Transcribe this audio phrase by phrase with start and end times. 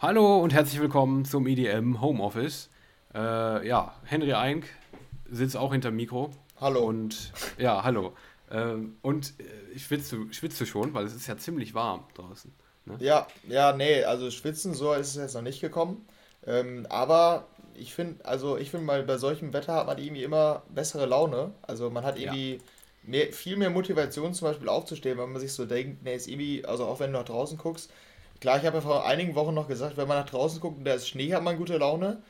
[0.00, 2.70] Hallo und herzlich willkommen zum EDM Homeoffice.
[3.12, 4.66] Äh, ja, Henry Eink
[5.28, 6.30] sitzt auch hinter Mikro.
[6.60, 6.84] Hallo.
[6.84, 8.12] Und ja, hallo.
[8.48, 9.42] Ähm, und äh,
[9.74, 12.54] ich schwitze, schwitze schon, weil es ist ja ziemlich warm draußen.
[12.84, 12.96] Ne?
[13.00, 16.06] Ja, ja, nee, also schwitzen so ist es jetzt noch nicht gekommen.
[16.46, 20.62] Ähm, aber ich finde, also ich finde mal, bei solchem Wetter hat man irgendwie immer
[20.72, 21.50] bessere Laune.
[21.62, 22.60] Also man hat irgendwie ja.
[23.02, 26.64] mehr, viel mehr Motivation zum Beispiel aufzustehen, wenn man sich so denkt, nee, ist irgendwie,
[26.64, 27.90] also auch wenn du nach draußen guckst,
[28.40, 30.84] klar, ich habe ja vor einigen Wochen noch gesagt, wenn man nach draußen guckt und
[30.84, 32.22] da ist Schnee, hat man gute Laune.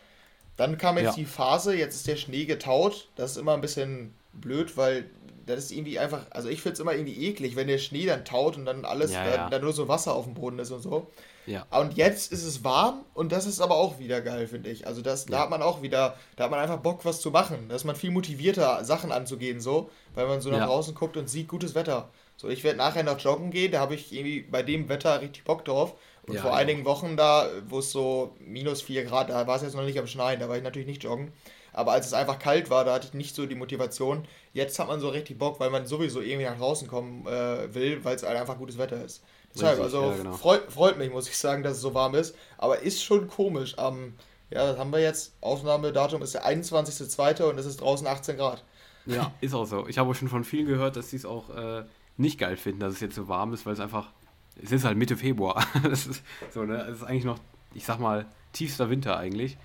[0.56, 1.12] Dann kam jetzt ja.
[1.15, 3.09] die Phase, jetzt ist der Schnee getaut.
[3.15, 5.09] Das ist immer ein bisschen blöd, weil
[5.46, 8.24] das ist irgendwie einfach, also ich finde es immer irgendwie eklig, wenn der Schnee dann
[8.24, 10.82] taut und dann alles, ja, dann, dann, nur so Wasser auf dem Boden ist und
[10.82, 11.06] so.
[11.46, 11.65] Ja.
[11.70, 14.87] Und jetzt ist es warm und das ist aber auch wieder geil, finde ich.
[14.87, 17.68] Also das, da hat man auch wieder, da hat man einfach Bock, was zu machen.
[17.68, 21.30] Da ist man viel motivierter, Sachen anzugehen, so, weil man so nach draußen guckt und
[21.30, 22.10] sieht gutes Wetter.
[22.38, 25.42] So, ich werde nachher noch joggen gehen, da habe ich irgendwie bei dem Wetter richtig
[25.42, 25.95] Bock drauf.
[26.23, 26.56] Und ja, vor ja.
[26.56, 29.98] einigen Wochen da, wo es so minus 4 Grad, da war es jetzt noch nicht
[29.98, 31.32] am Schneien, da war ich natürlich nicht joggen.
[31.73, 34.24] Aber als es einfach kalt war, da hatte ich nicht so die Motivation.
[34.52, 38.04] Jetzt hat man so richtig Bock, weil man sowieso irgendwie nach draußen kommen äh, will,
[38.04, 39.24] weil es halt einfach gutes Wetter ist.
[39.55, 40.32] Deshalb, richtig, also ja, genau.
[40.32, 42.37] freut, freut mich, muss ich sagen, dass es so warm ist.
[42.57, 43.77] Aber ist schon komisch.
[43.79, 44.15] Am,
[44.51, 45.34] ja, das haben wir jetzt.
[45.40, 47.43] Aufnahmedatum ist der 21.02.
[47.45, 48.62] und es ist draußen 18 Grad.
[49.07, 49.88] Ja, ist auch so.
[49.88, 51.84] Ich habe schon von vielen gehört, dass sie es auch äh,
[52.19, 54.13] nicht geil finden, dass es jetzt so warm ist, weil es einfach.
[54.61, 55.65] Es ist halt Mitte Februar.
[55.83, 56.83] das ist so, ne?
[56.83, 57.38] Es ist eigentlich noch,
[57.74, 59.57] ich sag mal, tiefster Winter eigentlich.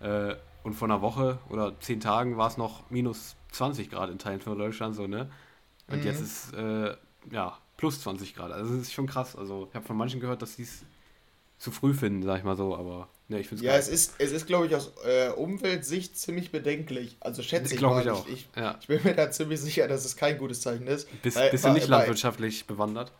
[0.00, 4.18] Äh, und vor einer Woche oder zehn Tagen war es noch minus 20 Grad in
[4.18, 5.30] Teilen von Deutschland, so, ne?
[5.88, 6.04] Und mhm.
[6.04, 6.94] jetzt ist, äh,
[7.30, 8.52] ja, plus 20 Grad.
[8.52, 9.36] Also, das ist schon krass.
[9.36, 10.84] Also, ich habe von manchen gehört, dass sie es
[11.58, 13.80] zu früh finden, sag ich mal so, aber ne, ich finde es Ja, geil.
[13.80, 17.16] es ist, es ist glaube ich, aus äh, Umweltsicht ziemlich bedenklich.
[17.20, 18.26] Also, schätze ich glaube ich auch.
[18.28, 18.78] Ich, ja.
[18.80, 21.08] ich, bin mir da ziemlich sicher, dass es kein gutes Zeichen ist.
[21.22, 23.12] Bist, weil, bist du nicht weil, landwirtschaftlich bewandert?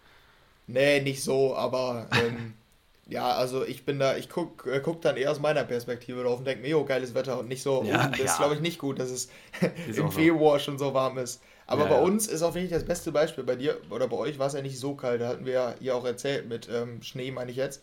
[0.67, 2.09] Nee, nicht so, aber.
[2.13, 2.55] Ähm,
[3.07, 6.39] ja, also ich bin da, ich guck, äh, guck dann eher aus meiner Perspektive drauf
[6.39, 8.25] und denke mir, jo, geiles Wetter und nicht so, ja, oh, das ja.
[8.25, 9.29] ist glaube ich nicht gut, dass es
[9.97, 11.41] im Februar schon so warm ist.
[11.67, 13.45] Aber ja, bei uns ist auch wirklich das beste Beispiel.
[13.45, 15.21] Bei dir oder bei euch war es ja nicht so kalt.
[15.21, 17.83] Da hatten wir ja hier auch erzählt mit ähm, Schnee, meine ich jetzt,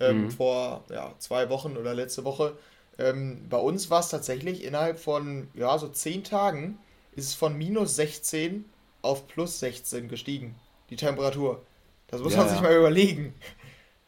[0.00, 0.30] ähm, mhm.
[0.30, 2.56] vor ja, zwei Wochen oder letzte Woche.
[2.98, 6.78] Ähm, bei uns war es tatsächlich innerhalb von ja, so zehn Tagen
[7.14, 8.64] ist es von minus 16
[9.02, 10.54] auf plus 16 gestiegen,
[10.90, 11.62] die Temperatur.
[12.08, 13.34] Das muss man sich mal überlegen.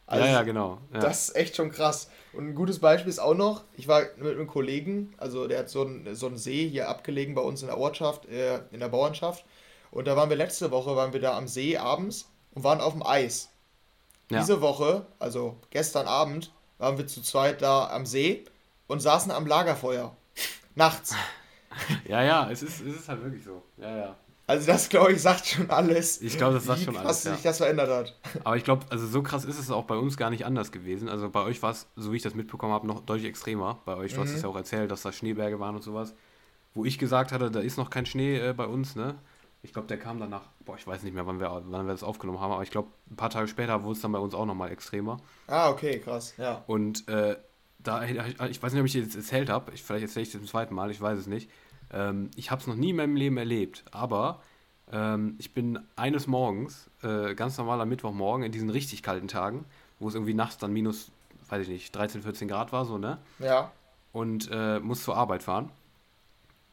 [0.05, 0.79] Also, ja, ja, genau.
[0.91, 1.01] Ja.
[1.01, 2.09] Das ist echt schon krass.
[2.33, 5.69] Und ein gutes Beispiel ist auch noch, ich war mit einem Kollegen, also der hat
[5.69, 8.89] so einen, so einen See hier abgelegen bei uns in der Ortschaft, äh, in der
[8.89, 9.45] Bauernschaft.
[9.91, 12.93] Und da waren wir letzte Woche, waren wir da am See abends und waren auf
[12.93, 13.49] dem Eis.
[14.29, 14.39] Ja.
[14.39, 18.45] Diese Woche, also gestern Abend, waren wir zu zweit da am See
[18.87, 20.15] und saßen am Lagerfeuer.
[20.75, 21.15] Nachts.
[22.05, 23.61] Ja, ja, es ist, es ist halt wirklich so.
[23.77, 24.15] Ja, ja.
[24.47, 26.19] Also das, glaube ich, sagt schon alles.
[26.21, 27.23] Ich glaube, das sagt schon alles.
[27.23, 28.19] Wie sich das verändert hat.
[28.43, 31.07] Aber ich glaube, also so krass ist es auch bei uns gar nicht anders gewesen.
[31.07, 33.77] Also bei euch war es, so wie ich das mitbekommen habe, noch deutlich extremer.
[33.85, 34.23] Bei euch, du mhm.
[34.23, 36.15] hast es ja auch erzählt, dass da Schneeberge waren und sowas.
[36.73, 39.19] Wo ich gesagt hatte, da ist noch kein Schnee äh, bei uns, ne?
[39.61, 42.03] Ich glaube, der kam danach, boah, ich weiß nicht mehr, wann wir, wann wir das
[42.03, 44.45] aufgenommen haben, aber ich glaube, ein paar Tage später wurde es dann bei uns auch
[44.45, 45.17] nochmal extremer.
[45.47, 46.63] Ah, okay, krass, ja.
[46.67, 47.37] Und äh,
[47.79, 50.75] da, ich weiß nicht, ob ich jetzt erzählt habe, vielleicht erzähle ich das zum zweiten
[50.75, 51.49] Mal, ich weiß es nicht.
[51.91, 54.43] Ähm, ich habe es noch nie in meinem Leben erlebt, aber
[54.91, 59.65] ähm, ich bin eines Morgens, äh, ganz normaler Mittwochmorgen, in diesen richtig kalten Tagen,
[59.97, 61.11] wo es irgendwie nachts dann minus,
[61.49, 63.17] weiß ich nicht, 13, 14 Grad war, so, ne?
[63.39, 63.71] Ja.
[64.13, 65.71] Und äh, muss zur Arbeit fahren.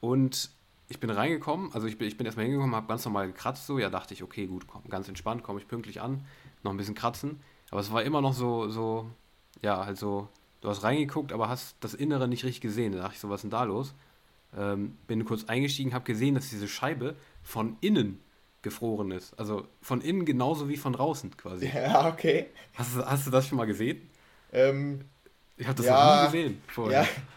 [0.01, 0.51] Und
[0.89, 3.79] ich bin reingekommen, also ich bin, ich bin erstmal hingekommen, habe ganz normal gekratzt, so,
[3.79, 6.25] ja, dachte ich, okay, gut, komm, ganz entspannt, komme ich pünktlich an,
[6.63, 7.41] noch ein bisschen kratzen.
[7.71, 9.11] Aber es war immer noch so, so,
[9.63, 10.29] ja, halt so,
[10.61, 12.93] du hast reingeguckt, aber hast das Innere nicht richtig gesehen.
[12.93, 13.95] Da dachte ich so, was ist denn da los?
[14.57, 18.21] Ähm, bin kurz eingestiegen, habe gesehen, dass diese Scheibe von innen
[18.63, 19.39] gefroren ist.
[19.39, 21.67] Also von innen genauso wie von draußen quasi.
[21.75, 22.47] Ja, okay.
[22.75, 24.09] Hast, hast du das schon mal gesehen?
[24.53, 25.05] Ähm,
[25.57, 27.03] ich habe das ja, noch nie gesehen vorher.
[27.03, 27.09] Ja,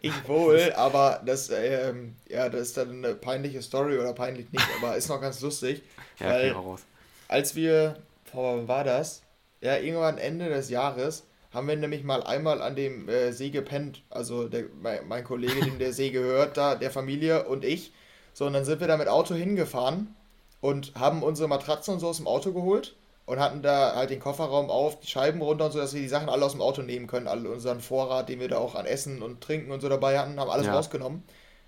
[0.00, 4.66] ich wohl, aber das, ähm, ja, das ist dann eine peinliche Story oder peinlich nicht,
[4.78, 5.82] aber ist noch ganz lustig.
[6.18, 6.82] ja, weil, raus.
[7.28, 7.96] Als wir,
[8.32, 9.22] boah, wann war das?
[9.60, 14.02] Ja, irgendwann Ende des Jahres haben wir nämlich mal einmal an dem äh, See gepennt.
[14.10, 17.92] Also der, mein, mein Kollege, dem der See gehört, da, der Familie und ich.
[18.34, 20.14] So, und dann sind wir da mit Auto hingefahren
[20.60, 22.94] und haben unsere Matratzen und so aus dem Auto geholt
[23.28, 26.08] und hatten da halt den Kofferraum auf, die Scheiben runter und so, dass wir die
[26.08, 27.28] Sachen alle aus dem Auto nehmen können.
[27.28, 30.40] All unseren Vorrat, den wir da auch an Essen und Trinken und so dabei hatten,
[30.40, 30.74] haben alles ja.
[30.74, 31.22] rausgenommen.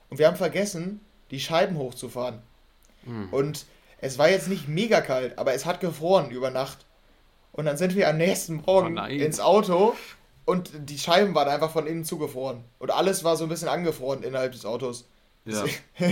[0.09, 2.41] Und wir haben vergessen, die Scheiben hochzufahren.
[3.05, 3.29] Mhm.
[3.31, 3.67] Und
[4.01, 6.87] es war jetzt nicht mega kalt, aber es hat gefroren über Nacht.
[7.53, 9.95] Und dann sind wir am nächsten Morgen oh ins Auto
[10.47, 12.65] und die Scheiben waren einfach von innen zugefroren.
[12.79, 15.07] Und alles war so ein bisschen angefroren innerhalb des Autos.
[15.45, 15.67] Ja.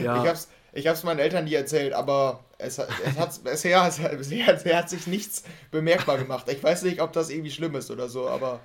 [0.00, 0.22] ja.
[0.22, 4.52] Ich hab's, ich hab's meinen Eltern nie erzählt, aber es, es hat, bisher, es, bisher,
[4.52, 6.48] bisher hat sich nichts bemerkbar gemacht.
[6.48, 8.60] Ich weiß nicht, ob das irgendwie schlimm ist oder so, aber.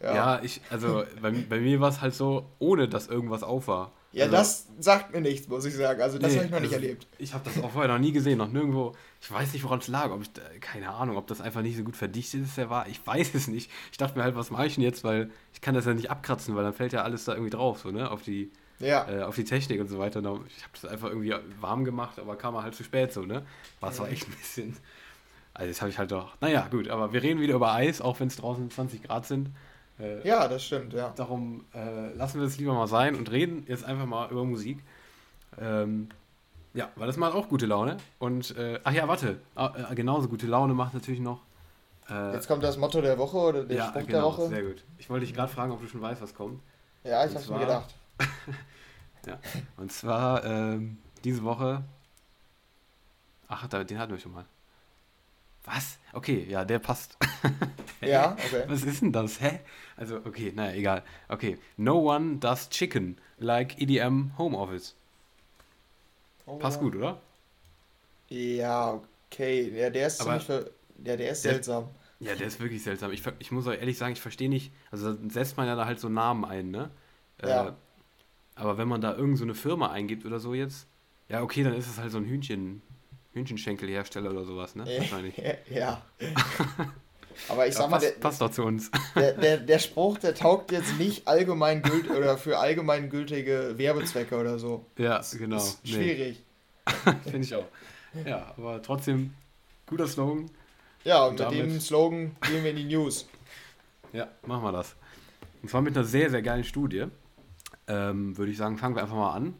[0.00, 3.68] Ja, ja ich, also bei, bei mir war es halt so, ohne dass irgendwas auf
[3.68, 3.92] war.
[4.12, 6.02] Ja, also, das sagt mir nichts, muss ich sagen.
[6.02, 7.06] Also das nee, habe ich noch nicht also, erlebt.
[7.18, 8.94] Ich habe das auch vorher noch nie gesehen, noch nirgendwo.
[9.22, 10.10] Ich weiß nicht, woran es lag.
[10.10, 10.30] Ob ich,
[10.60, 12.86] keine Ahnung, ob das einfach nicht so gut verdichtet ist, der war.
[12.88, 13.70] Ich weiß es nicht.
[13.90, 16.10] Ich dachte mir halt, was mache ich denn jetzt, weil ich kann das ja nicht
[16.10, 18.50] abkratzen, weil dann fällt ja alles da irgendwie drauf, so, ne, auf die,
[18.82, 19.08] ja.
[19.08, 20.20] äh, auf die Technik und so weiter.
[20.20, 23.42] Ich habe das einfach irgendwie warm gemacht, aber kam halt zu spät, so, ne.
[23.80, 24.76] War zwar echt ein bisschen.
[25.54, 26.34] Also das habe ich halt doch.
[26.40, 29.50] Naja, gut, aber wir reden wieder über Eis, auch wenn es draußen 20 Grad sind.
[29.98, 31.12] Äh, ja, das stimmt, ja.
[31.16, 34.82] Darum äh, lassen wir es lieber mal sein und reden jetzt einfach mal über Musik.
[35.60, 36.08] Ähm,
[36.74, 37.98] ja, weil das macht auch gute Laune.
[38.18, 41.40] Und, äh, ach ja, warte, ah, äh, genauso gute Laune macht natürlich noch.
[42.08, 44.48] Äh, jetzt kommt das Motto der Woche oder der ja, Spruch genau, der Woche.
[44.48, 44.84] Sehr gut.
[44.98, 46.60] Ich wollte dich gerade fragen, ob du schon weißt, was kommt.
[47.04, 47.94] Ja, ich habe mir gedacht.
[49.26, 49.38] ja,
[49.76, 51.84] und zwar ähm, diese Woche.
[53.48, 54.46] Ach, den hatten wir schon mal.
[55.64, 55.98] Was?
[56.12, 57.16] Okay, ja, der passt.
[58.00, 58.64] ja, okay.
[58.66, 59.40] Was ist denn das?
[59.40, 59.60] Hä?
[59.96, 61.02] Also, okay, naja, egal.
[61.28, 61.58] Okay.
[61.76, 64.96] No one does chicken like EDM Home Office.
[66.46, 67.20] Oh, passt gut, oder?
[68.28, 69.00] Ja,
[69.30, 69.70] okay.
[69.78, 70.66] Ja, der ist Aber ziemlich.
[71.04, 71.88] Ja, der ist der, seltsam.
[72.18, 73.12] Ja, der ist wirklich seltsam.
[73.12, 74.72] Ich, ich muss euch ehrlich sagen, ich verstehe nicht.
[74.90, 76.90] Also, setzt man ja da halt so Namen ein, ne?
[77.38, 77.68] Äh, ja.
[77.68, 77.72] Äh,
[78.54, 80.86] aber wenn man da irgendeine so eine Firma eingibt oder so jetzt,
[81.28, 82.82] ja, okay, dann ist es halt so ein Hühnchen.
[83.32, 84.84] Hühnchenschenkelhersteller oder sowas, ne?
[84.84, 85.34] Wahrscheinlich.
[85.70, 86.02] ja.
[87.48, 88.90] Aber ich sag ja, mal, passt, der, passt doch zu uns.
[89.16, 94.36] Der, der, der Spruch, der taugt jetzt nicht allgemein gültig oder für allgemein gültige Werbezwecke
[94.36, 94.84] oder so.
[94.98, 95.56] Ja, das genau.
[95.56, 96.42] Ist schwierig.
[96.86, 97.12] Nee.
[97.30, 97.64] Finde ich auch.
[98.26, 99.32] Ja, aber trotzdem
[99.86, 100.50] guter Slogan.
[101.04, 103.26] Ja, und, und mit dem Slogan gehen wir in die News.
[104.12, 104.94] Ja, machen wir das.
[105.62, 107.06] Und zwar mit einer sehr, sehr geilen Studie.
[107.88, 109.54] Ähm, Würde ich sagen, fangen wir einfach mal an.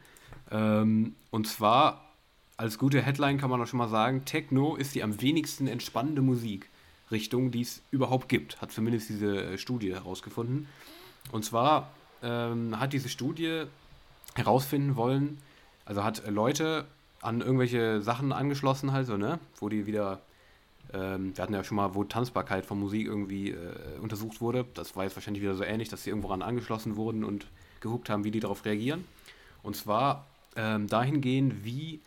[0.50, 2.12] Ähm, und zwar
[2.56, 6.22] als gute Headline kann man auch schon mal sagen, Techno ist die am wenigsten entspannende
[6.22, 10.68] Musikrichtung, die es überhaupt gibt, hat zumindest diese äh, Studie herausgefunden.
[11.32, 11.90] Und zwar
[12.22, 13.64] ähm, hat diese Studie
[14.34, 15.38] herausfinden wollen,
[15.84, 16.86] also hat Leute
[17.20, 20.20] an irgendwelche Sachen angeschlossen, halt so, ne, wo die wieder,
[20.92, 24.66] ähm, wir hatten ja schon mal, wo Tanzbarkeit von Musik irgendwie äh, untersucht wurde.
[24.74, 27.46] Das war jetzt wahrscheinlich wieder so ähnlich, dass sie irgendwo an angeschlossen wurden und
[27.82, 29.04] geguckt haben, wie die darauf reagieren.
[29.62, 30.26] Und zwar
[30.56, 32.00] ähm, dahingehend, wie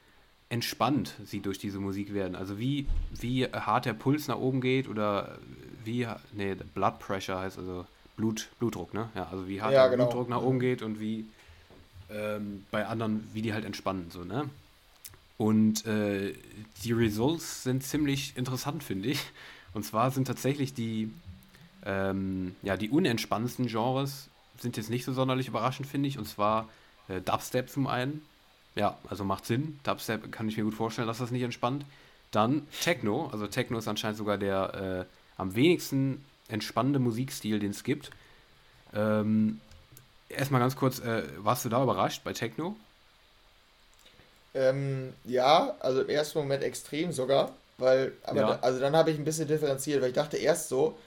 [0.50, 2.36] entspannt sie durch diese Musik werden.
[2.36, 5.38] Also wie, wie hart der Puls nach oben geht oder
[5.83, 7.86] wie, nee, Blood Pressure heißt also
[8.16, 9.10] Blut, Blutdruck, ne?
[9.16, 10.06] Ja, also wie hart ja, der genau.
[10.06, 11.25] Blutdruck nach oben geht und wie
[12.10, 14.50] ähm, bei anderen, wie die halt entspannen, so, ne?
[15.38, 16.33] Und äh,
[16.83, 19.19] die Results sind ziemlich interessant, finde ich.
[19.74, 21.12] Und zwar sind tatsächlich die,
[21.86, 24.30] ähm, ja, die unentspannendsten Genres
[24.60, 26.18] sind jetzt nicht so sonderlich überraschend, finde ich.
[26.18, 26.69] Und zwar
[27.07, 28.25] äh, Dubstep zum einen,
[28.75, 29.80] ja, also macht Sinn.
[29.84, 31.86] Dubstep kann ich mir gut vorstellen, dass das nicht entspannt.
[32.31, 33.30] Dann Techno.
[33.31, 38.12] Also Techno ist anscheinend sogar der äh, am wenigsten entspannende Musikstil, den es gibt.
[38.94, 39.60] Ähm,
[40.30, 42.75] erstmal ganz kurz, äh, warst du da überrascht bei Techno?
[44.54, 48.48] Ähm, ja, also im ersten Moment extrem sogar, weil, aber ja.
[48.48, 50.98] da, also dann habe ich ein bisschen differenziert, weil ich dachte erst so,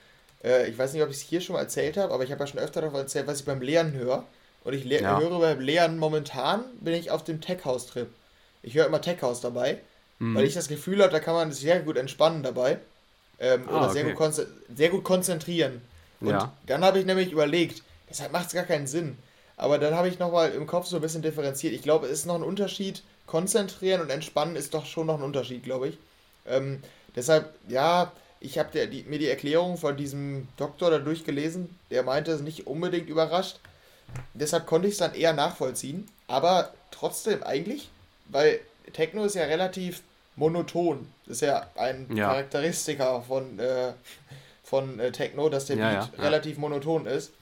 [0.45, 2.41] äh, ich weiß nicht, ob ich es hier schon mal erzählt habe, aber ich habe
[2.41, 4.25] ja schon öfter davon erzählt, was ich beim Lernen höre.
[4.65, 5.19] Und ich ja.
[5.19, 8.09] höre beim Lehren momentan, bin ich auf dem Tech-House-Trip.
[8.63, 9.79] Ich höre immer Tech-House dabei,
[10.19, 10.35] mhm.
[10.35, 12.79] weil ich das Gefühl habe, da kann man sich sehr gut entspannen dabei.
[13.41, 14.15] Ähm, ah, oder sehr, okay.
[14.15, 15.81] gut sehr gut konzentrieren.
[16.21, 16.53] Und ja.
[16.67, 19.17] dann habe ich nämlich überlegt, deshalb macht es gar keinen Sinn.
[19.57, 21.73] Aber dann habe ich nochmal im Kopf so ein bisschen differenziert.
[21.73, 23.03] Ich glaube, es ist noch ein Unterschied.
[23.27, 25.99] Konzentrieren und entspannen ist doch schon noch ein Unterschied, glaube ich.
[26.47, 26.83] Ähm,
[27.15, 31.77] deshalb, ja, ich habe mir die Erklärung von diesem Doktor da durchgelesen.
[31.91, 33.59] Der meinte, es nicht unbedingt überrascht.
[34.35, 36.09] Deshalb konnte ich es dann eher nachvollziehen.
[36.29, 37.91] Aber trotzdem eigentlich,
[38.27, 38.61] weil
[38.93, 40.03] Techno ist ja relativ
[40.37, 41.11] monoton.
[41.27, 42.29] Das ist ja ein ja.
[42.29, 43.93] Charakteristika von, äh,
[44.63, 47.33] von äh, Techno, dass der ja, Beat ja, relativ monoton ist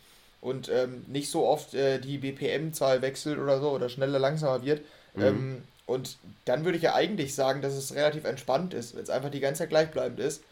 [0.40, 4.80] und ähm, nicht so oft äh, die BPM-Zahl wechselt oder so oder schneller, langsamer wird.
[5.14, 5.22] Mhm.
[5.22, 9.10] Ähm, und dann würde ich ja eigentlich sagen, dass es relativ entspannt ist, wenn es
[9.10, 10.42] einfach die ganze Zeit gleichbleibend ist.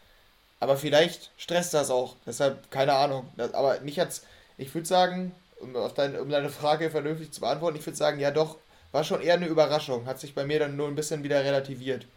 [0.59, 2.15] Aber vielleicht stresst das auch.
[2.25, 3.27] Deshalb, keine Ahnung.
[3.37, 4.23] Das, aber mich hat's,
[4.57, 8.19] ich würde sagen, um, auf dein, um deine Frage vernünftig zu beantworten, ich würde sagen,
[8.19, 8.57] ja doch,
[8.91, 10.05] war schon eher eine Überraschung.
[10.05, 12.07] Hat sich bei mir dann nur ein bisschen wieder relativiert.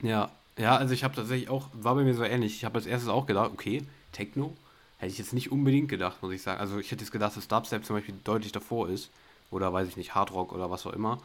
[0.00, 2.54] Ja, ja, also ich habe tatsächlich auch, war bei mir so ähnlich.
[2.54, 4.56] Ich habe als erstes auch gedacht, okay, Techno,
[4.98, 6.60] hätte ich jetzt nicht unbedingt gedacht, muss ich sagen.
[6.60, 9.10] Also ich hätte jetzt gedacht, dass Dubstep zum Beispiel deutlich davor ist.
[9.50, 11.18] Oder weiß ich nicht, Hardrock oder was auch immer.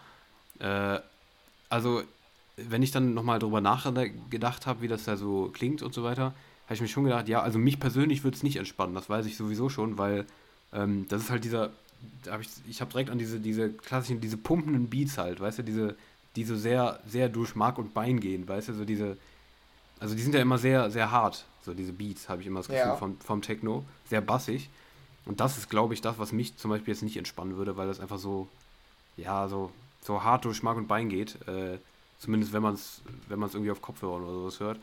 [0.60, 1.00] Äh,
[1.70, 2.03] also,
[2.56, 6.34] wenn ich dann nochmal drüber nachgedacht habe, wie das da so klingt und so weiter,
[6.80, 8.96] habe ich mir schon gedacht, ja, also mich persönlich würde es nicht entspannen.
[8.96, 10.25] Das weiß ich sowieso schon, weil
[10.74, 11.72] ähm, das ist halt dieser,
[12.30, 15.63] hab ich, ich habe direkt an diese, diese klassischen, diese pumpenden Beats halt, weißt du,
[15.63, 15.96] diese
[16.36, 19.18] die so sehr, sehr durch Mark und Bein gehen, weißt du, so diese,
[20.00, 22.68] also die sind ja immer sehr, sehr hart, so diese Beats, habe ich immer das
[22.68, 22.96] Gefühl Ja.
[22.96, 24.70] vom, vom Techno, sehr bassig.
[25.25, 27.88] Und das ist, glaube ich, das, was mich zum Beispiel jetzt nicht entspannen würde, weil
[27.88, 28.48] das einfach so,
[29.15, 31.36] ja, so, so hart durch Mark und Bein geht.
[31.48, 31.77] Äh,
[32.20, 34.80] zumindest wenn man es wenn man's irgendwie auf Kopfhörern oder sowas hört.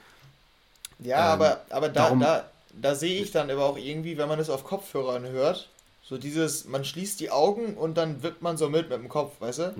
[1.02, 2.44] Ja, Ähm, aber, aber da, darum- da,
[2.80, 5.68] da sehe ich dann aber auch irgendwie, wenn man es auf Kopfhörern hört,
[6.02, 9.40] so dieses, man schließt die Augen und dann wippt man so mit mit dem Kopf,
[9.40, 9.74] weißt du?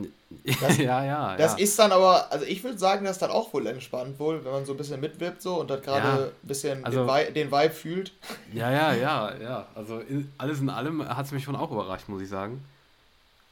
[0.61, 1.59] Das- ja, ja, Das ja.
[1.59, 4.53] ist dann aber, also ich würde sagen, das ist dann auch wohl entspannt wohl, wenn
[4.53, 7.33] man so ein bisschen mitwippt so und dann gerade Ja, ein bisschen also- den, Vi
[7.33, 8.13] den Vibe fühlt.
[8.53, 9.67] Ja, ja, ja, ja.
[9.75, 12.65] Also in, alles in allem hat es mich schon auch überrascht, muss ich sagen.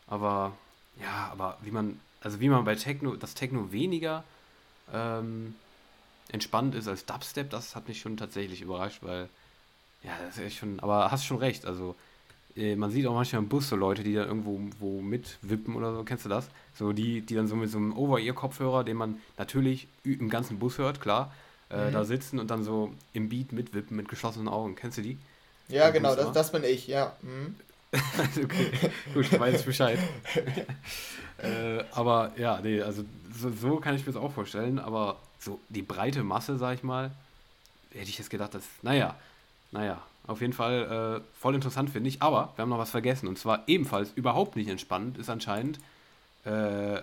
[0.06, 0.52] Aber
[1.00, 4.22] ja, aber wie man, also wie man bei Techno, das Techno weniger
[4.94, 5.54] ähm,
[6.28, 9.28] entspannt ist als Dubstep, das hat mich schon tatsächlich überrascht, weil
[10.04, 11.96] ja, das ist echt schon, aber hast schon recht, also
[12.56, 15.94] äh, man sieht auch manchmal im Bus so Leute, die dann irgendwo wo mitwippen oder
[15.94, 16.48] so, kennst du das?
[16.74, 20.78] So die, die dann so mit so einem Over-Ear-Kopfhörer, den man natürlich im ganzen Bus
[20.78, 21.32] hört, klar,
[21.70, 21.92] äh, Mhm.
[21.92, 24.76] da sitzen und dann so im Beat mitwippen mit geschlossenen Augen.
[24.76, 25.18] Kennst du die?
[25.68, 26.32] Ja, Im genau, Bus, das, wa?
[26.32, 27.16] das bin ich, ja.
[27.22, 27.56] Mhm.
[28.44, 28.70] okay,
[29.14, 29.98] gut, weiß ich Bescheid.
[31.38, 33.04] äh, aber ja, nee, also
[33.34, 36.82] so, so kann ich mir das auch vorstellen, aber so die breite Masse, sag ich
[36.82, 37.10] mal,
[37.92, 39.14] hätte ich jetzt gedacht, dass, naja,
[39.72, 43.28] naja, auf jeden Fall äh, voll interessant finde ich, aber wir haben noch was vergessen
[43.28, 45.78] und zwar ebenfalls überhaupt nicht entspannend ist anscheinend
[46.44, 47.00] äh,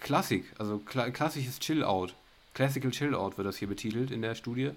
[0.00, 2.14] Klassik, also kla klassisches Chill-Out.
[2.54, 4.72] Classical Chill-Out wird das hier betitelt in der Studie.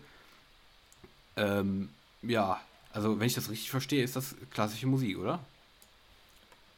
[1.36, 1.90] Ähm,
[2.22, 2.62] ja,
[2.94, 5.40] also wenn ich das richtig verstehe, ist das klassische Musik, oder?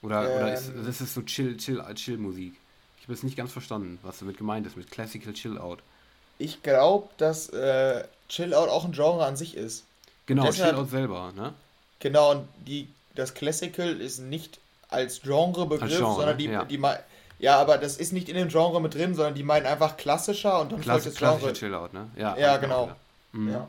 [0.02, 0.86] Oder, oder ist Ähm.
[0.86, 2.54] das ist so Chill, Chill, Chill Musik?
[2.98, 5.80] Ich habe jetzt nicht ganz verstanden, was damit gemeint ist mit Classical Chill Out.
[6.40, 9.84] Ich glaube, dass äh, Chill Out auch ein Genre an sich ist.
[10.26, 11.54] Genau, deshalb- Chill Out selber, ne?
[12.00, 16.64] Genau, und die, das Classical ist nicht als Genre, sondern die, ja.
[16.66, 16.80] die
[17.40, 20.60] ja, aber das ist nicht in dem Genre mit drin, sondern die meinen einfach klassischer
[20.62, 21.54] und dann folgt Klassi das Genre.
[21.54, 22.10] Chill Out, ne?
[22.16, 22.92] Ja, Ja, genau.
[23.32, 23.52] Mhm.
[23.52, 23.68] Ja.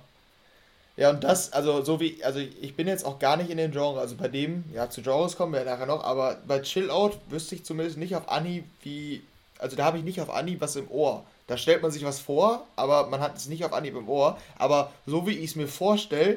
[0.97, 3.71] Ja, und das, also so wie, also ich bin jetzt auch gar nicht in dem
[3.71, 6.91] Genre, also bei dem, ja, zu Genres kommen wir ja nachher noch, aber bei Chill
[6.91, 9.23] Out wüsste ich zumindest nicht auf Anhieb, wie,
[9.59, 11.25] also da habe ich nicht auf Anhieb was im Ohr.
[11.49, 14.39] Da stellt man sich was vor, aber man hat es nicht auf Anhieb im Ohr.
[14.59, 16.35] Aber so wie ich es mir vorstelle,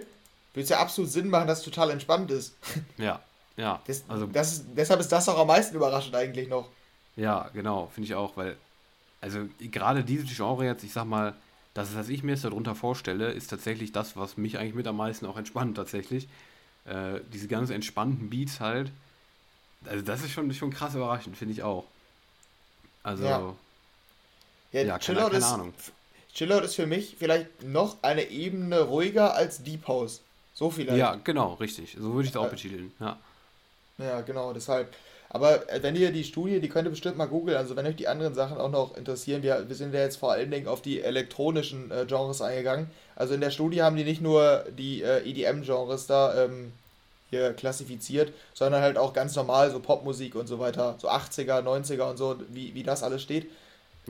[0.53, 2.55] würde es ja absolut Sinn machen, dass es total entspannt ist.
[2.97, 3.19] Ja,
[3.57, 3.81] ja.
[3.85, 6.69] Das, also das ist, deshalb ist das auch am meisten überraschend eigentlich noch.
[7.17, 8.55] Ja, genau, finde ich auch, weil,
[9.19, 11.35] also gerade dieses Genre jetzt, ich sag mal,
[11.73, 14.97] das, was ich mir jetzt darunter vorstelle, ist tatsächlich das, was mich eigentlich mit am
[14.97, 16.27] meisten auch entspannt, tatsächlich.
[16.85, 18.91] Äh, diese ganz entspannten Beats halt.
[19.85, 21.85] Also, das ist schon, schon krass überraschend, finde ich auch.
[23.03, 23.55] Also, Ja.
[24.71, 25.73] Ja, Ja, Chill keine- keine ist, Ahnung.
[26.33, 30.21] Chill Out ist für mich vielleicht noch eine Ebene ruhiger als Deep House.
[30.53, 30.97] So vielleicht.
[30.97, 31.95] ja, genau, richtig.
[31.99, 32.91] So würde ich es auch Äh, betiteln.
[32.99, 33.17] Ja,
[33.97, 34.93] Ja, genau, deshalb.
[35.29, 37.95] Aber äh, wenn ihr die Studie, die könnt ihr bestimmt mal googeln, also wenn euch
[37.95, 40.81] die anderen Sachen auch noch interessieren, wir, wir sind ja jetzt vor allen Dingen auf
[40.81, 42.87] die elektronischen äh, Genres eingegangen.
[43.15, 46.73] Also in der Studie haben die nicht nur die äh, EDM-Genres da ähm,
[47.29, 52.09] hier klassifiziert, sondern halt auch ganz normal so Popmusik und so weiter, so 80er, 90er
[52.09, 53.49] und so, wie, wie das alles steht.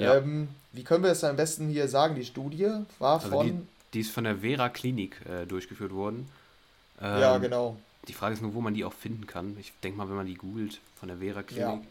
[0.02, 0.16] Ja.
[0.18, 2.16] Ähm, wie können wir es am besten hier sagen?
[2.16, 3.68] Die Studie war Also von.
[3.94, 6.28] die ist von der Vera Klinik äh, durchgeführt worden.
[7.02, 7.78] ja, Ähm, genau.
[8.08, 9.56] Die Frage ist nur, wo man die auch finden kann.
[9.60, 11.82] Ich denke mal, wenn man die googelt von der Vera Klinik, Ja.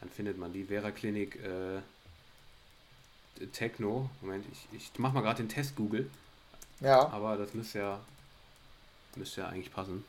[0.00, 1.80] dann findet man die Vera Klinik äh,
[3.52, 4.08] Techno.
[4.20, 6.10] Moment, ich, ich mache mal gerade den Test Google,
[6.80, 8.00] Ja, aber das müsste ja,
[9.16, 10.04] müsste ja eigentlich passen.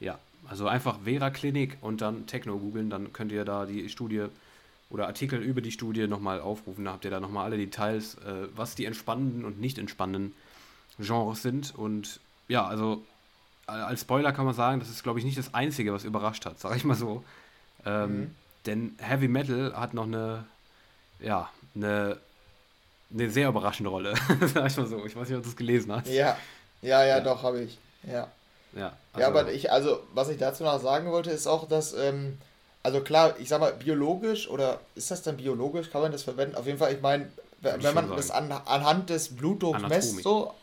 [0.00, 4.26] Ja, also einfach Vera Klinik und dann Techno googeln, dann könnt ihr da die Studie
[4.90, 6.84] oder Artikel über die Studie nochmal aufrufen.
[6.84, 10.34] Da habt ihr da nochmal alle Details, äh, was die entspannenden und nicht entspannenden
[10.98, 11.74] Genres sind.
[11.74, 13.02] Und ja, also
[13.66, 16.60] als Spoiler kann man sagen, das ist, glaube ich, nicht das Einzige, was überrascht hat,
[16.60, 17.24] sage ich mal so.
[17.84, 18.34] Ähm, Mhm.
[18.66, 20.44] Denn Heavy Metal hat noch eine,
[21.20, 22.16] ja, eine,
[23.12, 24.14] eine sehr überraschende Rolle,
[24.54, 25.04] sag ich mal so.
[25.06, 26.08] Ich weiß nicht, ob du es gelesen hast.
[26.08, 26.36] ja,
[26.82, 27.20] ja, ja, Ja.
[27.20, 27.78] doch, habe ich.
[28.04, 28.28] Ja.
[28.72, 31.92] Ja, Ja, also- aber ich, also, was ich dazu noch sagen wollte, ist auch, dass,
[31.94, 32.38] ähm,
[32.86, 36.54] also klar, ich sag mal, biologisch oder ist das dann biologisch, kann man das verwenden?
[36.54, 37.28] Auf jeden Fall, ich meine,
[37.60, 40.54] wenn ich man das an, anhand des Blutdrucks messt, so,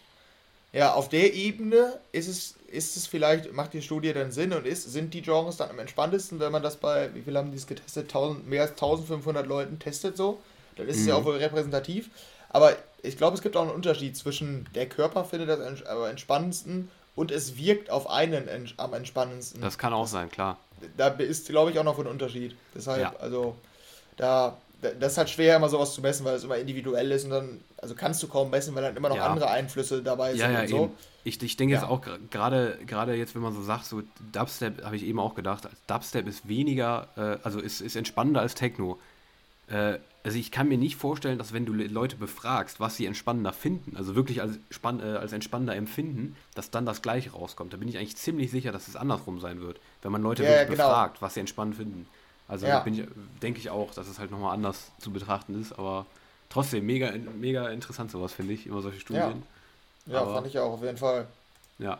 [0.72, 4.66] ja, auf der Ebene ist es, ist es vielleicht, macht die Studie dann Sinn und
[4.66, 7.58] ist, sind die Genres dann am entspanntesten, wenn man das bei, wie viel haben die
[7.58, 8.06] es getestet?
[8.06, 10.40] 1000, mehr als 1500 Leuten testet so,
[10.78, 11.20] dann ist es ja Mhm.
[11.20, 12.10] auch wohl repräsentativ.
[12.52, 16.90] Aber ich glaube, es gibt auch einen Unterschied zwischen der Körper findet das am entspannendsten
[17.18, 19.60] und es wirkt auf einen am entspannendsten.
[19.62, 20.58] das kann auch sein, klar.
[20.98, 22.56] Da ist, glaube ich, auch noch ein Unterschied.
[22.76, 23.16] Deshalb, Ja.
[23.20, 23.56] also,
[24.18, 27.24] da, da- das ist halt schwer, immer sowas zu messen, weil es immer individuell ist
[27.26, 29.28] und dann, also kannst du kaum messen, weil dann immer noch Ja.
[29.28, 30.84] andere Einflüsse dabei sind Ja, ja, und so.
[30.86, 30.92] eben.
[31.26, 34.02] Ich, ich denke jetzt auch gerade gerade jetzt, wenn man so sagt, so
[34.34, 38.56] Dubstep, habe ich eben auch gedacht, Dubstep ist weniger, äh, also ist, ist entspannender als
[38.56, 39.00] Techno.
[39.68, 43.54] Äh, also ich kann mir nicht vorstellen, dass wenn du Leute befragst, was sie entspannender
[43.54, 47.72] finden, also wirklich als, spann, äh, als entspannender empfinden, dass dann das gleiche rauskommt.
[47.74, 50.50] Da bin ich eigentlich ziemlich sicher, dass es andersrum sein wird, wenn man Leute ja,
[50.50, 50.90] wirklich genau.
[50.90, 52.08] befragt, was sie entspannend finden.
[52.48, 52.86] Also ja.
[52.86, 53.04] ich,
[53.42, 56.06] denke ich auch, dass es halt nochmal anders zu betrachten ist, aber
[56.50, 59.44] trotzdem mega, mega interessant sowas, finde ich, immer solche Studien.
[60.06, 61.28] Ja, ja aber, fand ich auch, auf jeden Fall.
[61.80, 62.00] Ja.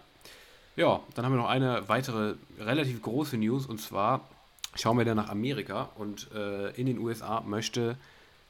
[0.76, 4.22] Ja, dann haben wir noch eine weitere relativ große News und zwar
[4.76, 7.96] schauen wir dann nach Amerika und äh, in den USA möchte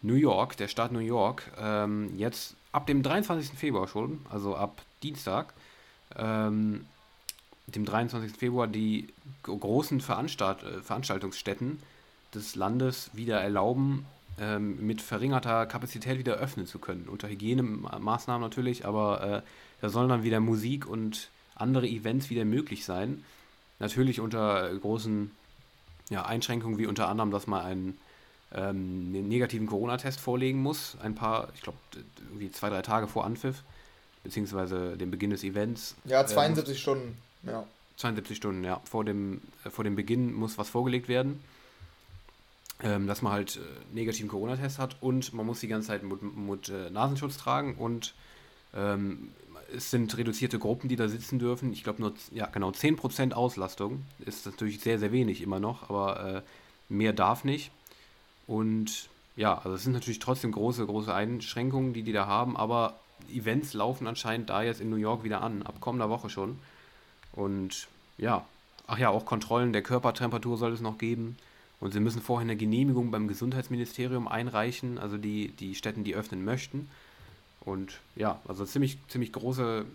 [0.01, 3.57] New York, der Staat New York, ähm, jetzt ab dem 23.
[3.57, 5.53] Februar schon, also ab Dienstag,
[6.15, 6.85] ähm,
[7.67, 8.35] dem 23.
[8.37, 9.07] Februar, die
[9.43, 11.79] großen Veranstalt äh, Veranstaltungsstätten
[12.33, 14.05] des Landes wieder erlauben,
[14.39, 17.07] ähm, mit verringerter Kapazität wieder öffnen zu können.
[17.07, 19.41] Unter Hygienemaßnahmen natürlich, aber äh,
[19.81, 23.23] da sollen dann wieder Musik und andere Events wieder möglich sein.
[23.79, 25.31] Natürlich unter großen
[26.09, 27.97] ja, Einschränkungen, wie unter anderem, dass man einen
[28.53, 31.77] ähm, einen negativen Corona-Test vorlegen muss, ein paar, ich glaube,
[32.19, 33.63] irgendwie zwei, drei Tage vor Anpfiff,
[34.23, 35.95] beziehungsweise dem Beginn des Events.
[36.05, 37.65] Ja, 72 äh, Stunden, ja.
[37.97, 38.81] 72 Stunden, ja.
[38.85, 41.43] Vor dem, äh, vor dem Beginn muss was vorgelegt werden,
[42.81, 46.21] ähm, dass man halt äh, negativen Corona-Test hat und man muss die ganze Zeit mit,
[46.21, 48.13] mit äh, Nasenschutz tragen und
[48.73, 49.29] ähm,
[49.75, 51.73] es sind reduzierte Gruppen, die da sitzen dürfen.
[51.73, 56.35] Ich glaube nur, ja genau, 10% Auslastung ist natürlich sehr, sehr wenig immer noch, aber
[56.37, 56.41] äh,
[56.89, 57.71] mehr darf nicht.
[58.45, 62.95] Und ja, also es sind natürlich trotzdem große, große Einschränkungen, die die da haben, aber
[63.31, 66.59] Events laufen anscheinend da jetzt in New York wieder an, ab kommender Woche schon.
[67.33, 67.87] Und
[68.17, 68.45] ja,
[68.87, 71.37] ach ja, auch Kontrollen der Körpertemperatur soll es noch geben.
[71.79, 76.45] Und sie müssen vorher eine Genehmigung beim Gesundheitsministerium einreichen, also die, die Städten, die öffnen
[76.45, 76.89] möchten.
[77.61, 79.85] Und ja, also ziemlich, ziemlich große,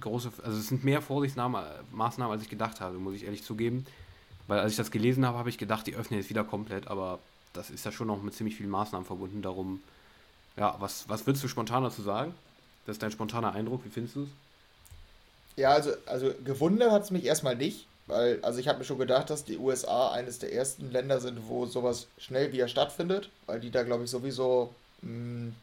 [0.00, 3.86] große, also es sind mehr Vorsichtsmaßnahmen, als ich gedacht habe, muss ich ehrlich zugeben.
[4.48, 7.18] Weil als ich das gelesen habe, habe ich gedacht, die öffnen jetzt wieder komplett, aber
[7.52, 9.42] das ist ja schon noch mit ziemlich vielen Maßnahmen verbunden.
[9.42, 9.80] Darum,
[10.56, 12.34] ja, was, was würdest du spontan dazu sagen?
[12.86, 14.28] Das ist dein spontaner Eindruck, wie findest du es?
[15.56, 18.98] Ja, also, also gewundert hat es mich erstmal nicht, weil, also ich habe mir schon
[18.98, 23.60] gedacht, dass die USA eines der ersten Länder sind, wo sowas schnell wieder stattfindet, weil
[23.60, 25.54] die da, glaube ich, sowieso mh, hm,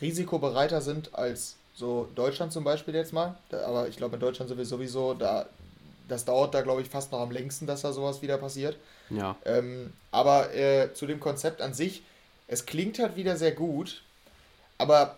[0.00, 3.34] risikobereiter sind als so Deutschland zum Beispiel jetzt mal.
[3.50, 5.46] aber ich glaube, in Deutschland sind wir sowieso, da,
[6.08, 8.76] das dauert da, glaube ich, fast noch am längsten, dass da sowas wieder passiert.
[9.10, 9.36] Ja.
[9.44, 12.02] Ähm, aber äh, zu dem Konzept an sich,
[12.46, 14.02] es klingt halt wieder sehr gut,
[14.78, 15.16] aber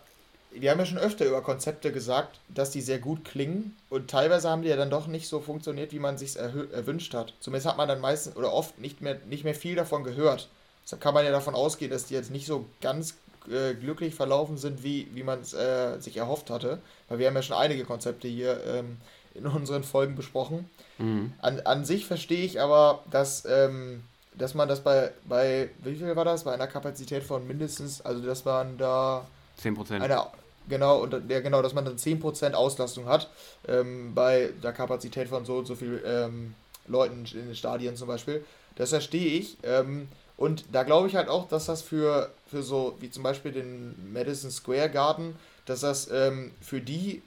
[0.59, 4.49] wir haben ja schon öfter über Konzepte gesagt, dass die sehr gut klingen und teilweise
[4.49, 7.33] haben die ja dann doch nicht so funktioniert, wie man sich erwünscht hat.
[7.39, 10.49] Zumindest hat man dann meistens oder oft nicht mehr, nicht mehr viel davon gehört.
[10.83, 13.15] Deshalb kann man ja davon ausgehen, dass die jetzt nicht so ganz
[13.49, 16.79] äh, glücklich verlaufen sind, wie, wie man es äh, sich erhofft hatte.
[17.09, 18.97] Weil wir haben ja schon einige Konzepte hier ähm,
[19.33, 20.69] in unseren Folgen besprochen.
[20.97, 21.33] Mhm.
[21.41, 26.15] An, an sich verstehe ich aber, dass, ähm, dass man das bei, bei, wie viel
[26.15, 26.43] war das?
[26.43, 29.25] Bei einer Kapazität von mindestens, also dass man da
[29.61, 30.01] 10%.
[30.01, 30.27] Eine,
[30.69, 33.29] genau, und ja, genau, dass man dann 10% Auslastung hat
[33.67, 36.55] ähm, bei der Kapazität von so und so viel ähm,
[36.87, 38.43] Leuten in den Stadien zum Beispiel.
[38.75, 39.57] Das verstehe ich.
[39.63, 43.51] Ähm, und da glaube ich halt auch, dass das für, für so, wie zum Beispiel
[43.51, 47.21] den Madison Square Garden, dass das ähm, für die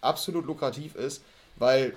[0.00, 1.22] absolut lukrativ ist,
[1.56, 1.94] weil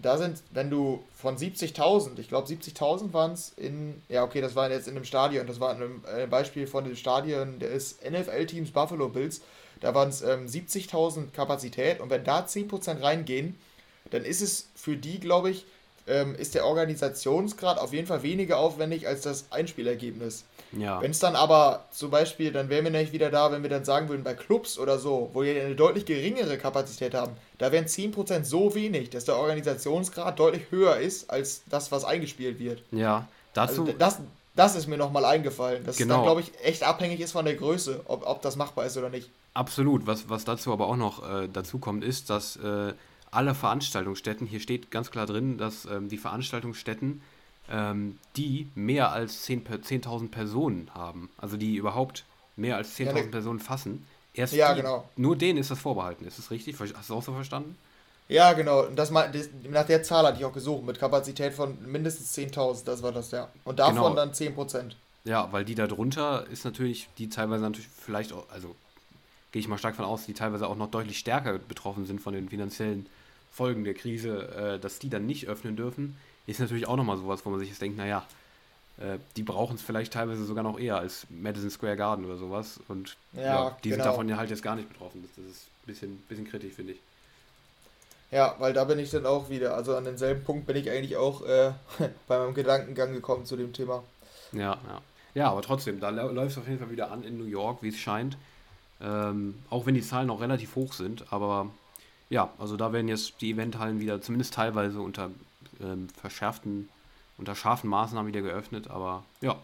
[0.00, 4.56] da sind, wenn du von 70.000, ich glaube 70.000 waren es in, ja okay, das
[4.56, 8.70] war jetzt in einem Stadion, das war ein, ein Beispiel von dem Stadion des NFL-Teams
[8.72, 9.40] Buffalo Bills,
[9.80, 13.58] da waren es ähm, 70.000 Kapazität und wenn da 10% reingehen,
[14.10, 15.66] dann ist es für die, glaube ich,
[16.06, 20.44] ähm, ist der Organisationsgrad auf jeden Fall weniger aufwendig als das Einspielergebnis.
[20.72, 21.00] Ja.
[21.00, 23.84] Wenn es dann aber zum Beispiel, dann wären wir nämlich wieder da, wenn wir dann
[23.84, 27.86] sagen würden, bei Clubs oder so, wo wir eine deutlich geringere Kapazität haben, da wären
[27.86, 32.82] 10% so wenig, dass der Organisationsgrad deutlich höher ist als das, was eingespielt wird.
[32.90, 33.82] Ja, dazu.
[33.82, 34.18] Also das,
[34.56, 36.16] das ist mir nochmal eingefallen, dass genau.
[36.16, 39.08] dann, glaube ich, echt abhängig ist von der Größe, ob, ob das machbar ist oder
[39.08, 39.30] nicht.
[39.54, 40.06] Absolut.
[40.06, 42.92] Was, was dazu aber auch noch äh, dazu kommt, ist, dass äh,
[43.30, 47.22] alle Veranstaltungsstätten, hier steht ganz klar drin, dass ähm, die Veranstaltungsstätten
[47.70, 52.24] ähm, die mehr als 10.000 10 Personen haben, also die überhaupt
[52.56, 53.22] mehr als 10.000 ja, ne.
[53.24, 55.08] Personen fassen, erst ja, die, genau.
[55.16, 56.26] nur denen ist das vorbehalten.
[56.26, 56.78] Ist das richtig?
[56.78, 57.76] Hast du das auch so verstanden?
[58.28, 58.84] Ja, genau.
[58.86, 63.02] Das, das, nach der Zahl hatte ich auch gesucht, mit Kapazität von mindestens 10.000, das
[63.02, 63.48] war das, ja.
[63.64, 64.14] Und davon genau.
[64.14, 64.92] dann 10%.
[65.24, 68.74] Ja, weil die da drunter ist natürlich, die teilweise natürlich vielleicht auch, also
[69.54, 72.34] gehe ich mal stark von aus, die teilweise auch noch deutlich stärker betroffen sind von
[72.34, 73.06] den finanziellen
[73.50, 77.44] Folgen der Krise, äh, dass die dann nicht öffnen dürfen ist natürlich auch nochmal sowas,
[77.44, 78.24] wo man sich jetzt denkt, naja,
[78.98, 82.80] äh, die brauchen es vielleicht teilweise sogar noch eher als Madison Square Garden oder sowas.
[82.88, 84.02] Und ja, ja die genau.
[84.02, 85.22] sind davon ja halt jetzt gar nicht betroffen.
[85.22, 86.98] Das, das ist ein bisschen, bisschen kritisch, finde ich.
[88.30, 91.16] Ja, weil da bin ich dann auch wieder, also an denselben Punkt bin ich eigentlich
[91.16, 91.72] auch äh,
[92.28, 94.02] bei meinem Gedankengang gekommen zu dem Thema.
[94.52, 95.02] Ja, ja.
[95.34, 97.88] Ja, aber trotzdem, da läuft es auf jeden Fall wieder an in New York, wie
[97.88, 98.36] es scheint.
[99.04, 101.70] Ähm, auch wenn die Zahlen noch relativ hoch sind, aber
[102.30, 105.30] ja, also da werden jetzt die Eventhallen wieder zumindest teilweise unter
[105.80, 106.88] ähm, verschärften,
[107.36, 109.56] unter scharfen Maßnahmen wieder geöffnet, aber ja,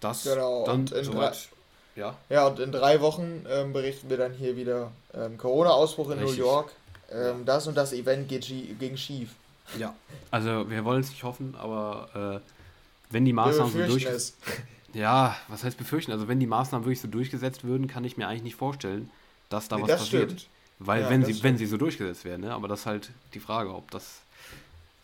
[0.00, 1.48] das genau, dann soweit.
[1.96, 2.16] Ja.
[2.28, 6.38] ja, und in drei Wochen ähm, berichten wir dann hier wieder ähm, Corona-Ausbruch in Richtig.
[6.38, 6.72] New York.
[7.12, 9.30] Ähm, das und das Event geht ging schief.
[9.78, 9.94] Ja,
[10.32, 14.36] also wir wollen es nicht hoffen, aber äh, wenn die Maßnahmen so durchgesetzt
[14.94, 16.12] Ja, was heißt befürchten?
[16.12, 19.10] Also wenn die Maßnahmen wirklich so durchgesetzt würden, kann ich mir eigentlich nicht vorstellen,
[19.48, 20.30] dass da nee, was das passiert.
[20.30, 20.48] Stimmt.
[20.78, 22.52] Weil ja, wenn sie, wenn sie so durchgesetzt werden, ne?
[22.52, 24.20] aber das ist halt die Frage, ob das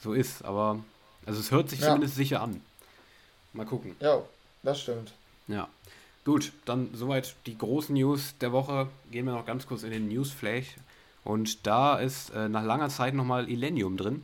[0.00, 0.44] so ist.
[0.44, 0.80] Aber
[1.26, 1.88] also es hört sich ja.
[1.88, 2.60] zumindest sicher an.
[3.52, 3.96] Mal gucken.
[4.00, 4.22] Ja,
[4.62, 5.12] das stimmt.
[5.48, 5.68] Ja.
[6.24, 8.88] Gut, dann soweit die großen News der Woche.
[9.10, 10.76] Gehen wir noch ganz kurz in den Newsflash.
[11.24, 14.22] Und da ist äh, nach langer Zeit nochmal Illenium drin.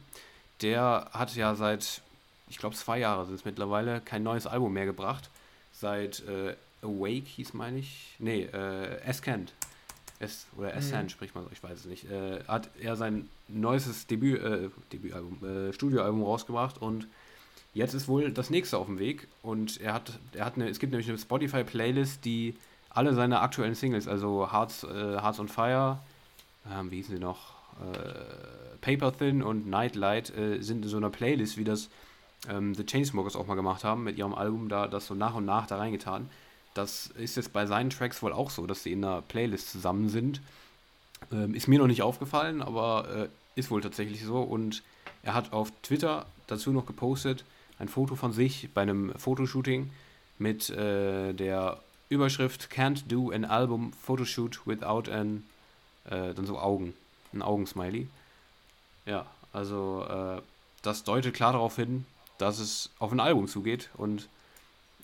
[0.62, 2.02] Der hat ja seit,
[2.48, 5.29] ich glaube, zwei Jahre sind es mittlerweile, kein neues Album mehr gebracht.
[5.79, 8.15] Seit äh, Awake hieß, meine ich.
[8.19, 9.53] Nee, äh, Ascent.
[10.19, 11.09] Es, oder Ascent mhm.
[11.11, 12.11] spricht man so, ich weiß es nicht.
[12.11, 17.07] Äh, hat er sein neuestes Debüt, äh, Debütalbum, äh, Studioalbum rausgebracht und
[17.75, 19.29] jetzt ist wohl das nächste auf dem Weg.
[19.43, 22.55] Und er hat, er hat eine, es gibt nämlich eine Spotify-Playlist, die
[22.89, 25.99] alle seine aktuellen Singles, also Hearts, äh, Hearts on Fire,
[26.73, 27.55] ähm, wie hießen sie noch?
[27.93, 31.91] Äh, Paper Thin und Nightlight äh, sind in so einer Playlist, wie das
[32.48, 35.44] ähm, The Chainsmokers auch mal gemacht haben mit ihrem Album, da das so nach und
[35.44, 36.28] nach da reingetan.
[36.74, 40.09] Das ist jetzt bei seinen Tracks wohl auch so, dass sie in einer Playlist zusammen
[40.09, 40.40] sind.
[41.32, 43.28] Ähm, ist mir noch nicht aufgefallen, aber äh,
[43.59, 44.40] ist wohl tatsächlich so.
[44.42, 44.82] Und
[45.22, 47.44] er hat auf Twitter dazu noch gepostet
[47.78, 49.90] ein Foto von sich bei einem Fotoshooting
[50.38, 51.78] mit äh, der
[52.09, 55.44] Überschrift Can't do an album photoshoot without an
[56.04, 56.94] äh, dann so Augen,
[57.32, 58.09] ein Augensmiley.
[59.06, 60.40] Ja, also äh,
[60.82, 62.06] das deutet klar darauf hin,
[62.38, 64.29] dass es auf ein Album zugeht und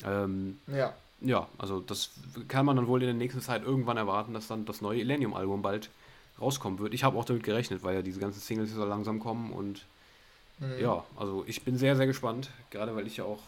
[0.04, 0.92] ähm, ja.
[1.20, 2.10] ja, also das
[2.48, 5.62] kann man dann wohl in der nächsten Zeit irgendwann erwarten, dass dann das neue Illenium-Album
[5.62, 5.90] bald
[6.40, 6.94] rauskommen wird.
[6.94, 9.84] Ich habe auch damit gerechnet, weil ja diese ganzen Singles so langsam kommen und
[10.58, 10.80] mhm.
[10.80, 13.40] ja, also ich bin sehr, sehr gespannt, gerade weil ich ja auch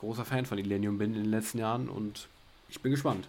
[0.00, 2.28] großer Fan von Illenium bin in den letzten Jahren und
[2.68, 3.26] ich bin gespannt.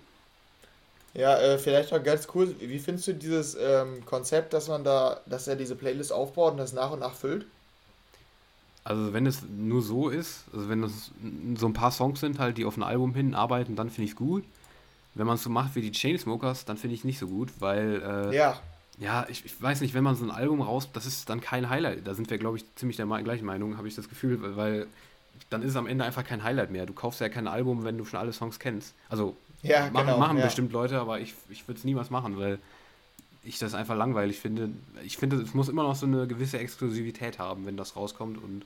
[1.14, 5.22] Ja, äh, vielleicht noch ganz cool, wie findest du dieses ähm, Konzept, dass man da,
[5.26, 7.46] dass er diese Playlist aufbaut und das nach und nach füllt?
[8.88, 11.12] Also wenn es nur so ist, also wenn das
[11.58, 14.16] so ein paar Songs sind halt, die auf ein Album hinarbeiten, dann finde ich es
[14.16, 14.46] gut.
[15.14, 17.52] Wenn man es so macht wie die Chainsmokers, dann finde ich es nicht so gut,
[17.60, 18.58] weil äh, ja,
[18.98, 21.70] ja ich, ich, weiß nicht, wenn man so ein Album raus, das ist dann kein
[21.70, 22.08] Highlight.
[22.08, 24.88] Da sind wir, glaube ich, ziemlich der gleichen Meinung, habe ich das Gefühl, weil
[25.50, 26.86] dann ist es am Ende einfach kein Highlight mehr.
[26.86, 28.96] Du kaufst ja kein Album, wenn du schon alle Songs kennst.
[29.10, 30.46] Also ja, machen, genau, machen ja.
[30.46, 32.58] bestimmt Leute, aber ich, ich würde es niemals machen, weil
[33.44, 34.70] ich das einfach langweilig finde.
[35.04, 38.66] Ich finde, es muss immer noch so eine gewisse Exklusivität haben, wenn das rauskommt und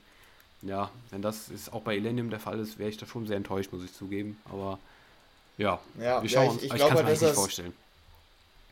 [0.62, 3.36] ja, wenn das ist auch bei Elenium der Fall ist, wäre ich da schon sehr
[3.36, 4.40] enttäuscht, muss ich zugeben.
[4.50, 4.78] Aber
[5.58, 7.72] ja, ja wir schauen ja, ich, ich, ich kann es mir eigentlich nicht vorstellen.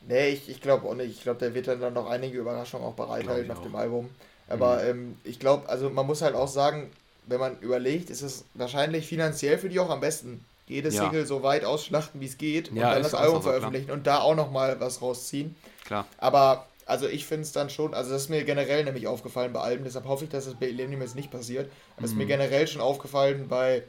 [0.08, 1.10] Nee, ich, ich glaube auch nicht.
[1.10, 4.08] Ich glaube, der wird dann, dann noch einige Überraschungen auch bereithalten auf dem Album.
[4.48, 4.88] Aber mhm.
[4.88, 6.90] ähm, ich glaube, also man muss halt auch sagen,
[7.26, 10.44] wenn man überlegt, ist es wahrscheinlich finanziell für die auch am besten.
[10.66, 11.02] Jede ja.
[11.02, 13.96] Single so weit ausschlachten, wie es geht und dann das Album veröffentlichen klar.
[13.96, 15.56] und da auch nochmal was rausziehen.
[15.84, 16.06] Klar.
[16.18, 19.60] Aber also ich finde es dann schon, also das ist mir generell nämlich aufgefallen bei
[19.60, 21.70] Alben, deshalb hoffe ich, dass das bei Illenium jetzt nicht passiert.
[21.96, 22.04] Das mhm.
[22.04, 22.28] ist mir mhm.
[22.28, 23.84] generell schon aufgefallen bei,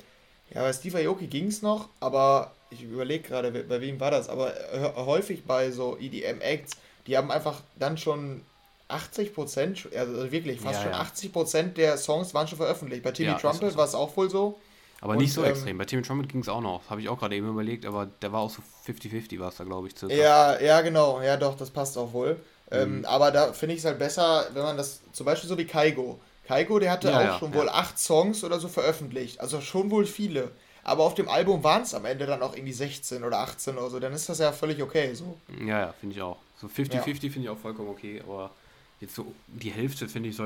[0.53, 4.29] ja, bei Steve Aoki ging es noch, aber ich überlege gerade, bei wem war das,
[4.29, 4.53] aber
[4.95, 8.41] häufig bei so EDM-Acts, die haben einfach dann schon
[8.87, 10.99] 80 Prozent, also wirklich fast ja, schon ja.
[10.99, 13.03] 80 Prozent der Songs waren schon veröffentlicht.
[13.03, 14.59] Bei Timmy ja, Trumpet war es auch wohl so.
[15.01, 15.77] Aber Und, nicht so ähm, extrem.
[15.77, 16.89] Bei Timmy Trumpet ging es auch noch.
[16.89, 19.63] Habe ich auch gerade eben überlegt, aber der war auch so 50-50 war es da,
[19.63, 19.97] glaube ich.
[19.97, 20.13] Circa.
[20.13, 21.21] Ja, ja, genau.
[21.21, 22.39] Ja, doch, das passt auch wohl.
[22.71, 23.05] Ähm, mhm.
[23.05, 26.19] aber da finde ich es halt besser, wenn man das, zum Beispiel so wie Kaigo.
[26.47, 27.59] Kaigo, der hatte ja, auch ja, schon ja.
[27.59, 29.39] wohl acht Songs oder so veröffentlicht.
[29.39, 30.51] Also schon wohl viele.
[30.83, 33.89] Aber auf dem Album waren es am Ende dann auch irgendwie 16 oder 18 oder
[33.89, 33.99] so.
[33.99, 35.37] Dann ist das ja völlig okay so.
[35.59, 36.37] Ja, ja, finde ich auch.
[36.59, 38.21] So 50-50 finde ich auch vollkommen okay.
[38.25, 38.51] Aber
[38.99, 40.37] jetzt so die Hälfte, finde ich,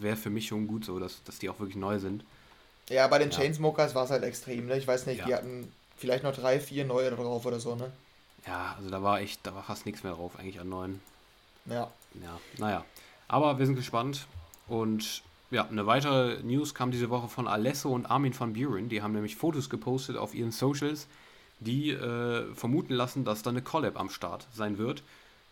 [0.00, 2.24] wäre für mich schon gut so, dass, dass die auch wirklich neu sind.
[2.88, 4.78] Ja, bei den Chainsmokers war es halt extrem, ne?
[4.78, 7.92] Ich weiß nicht, die hatten vielleicht noch drei, vier neue drauf oder so, ne?
[8.46, 11.00] Ja, also da war echt, da war fast nichts mehr drauf, eigentlich an neuen.
[11.68, 11.90] Ja.
[12.22, 12.84] Ja, naja.
[13.28, 14.26] Aber wir sind gespannt.
[14.66, 18.88] Und ja, eine weitere News kam diese Woche von Alesso und Armin van Buren.
[18.88, 21.06] Die haben nämlich Fotos gepostet auf ihren Socials,
[21.60, 25.02] die äh, vermuten lassen, dass da eine Collab am Start sein wird.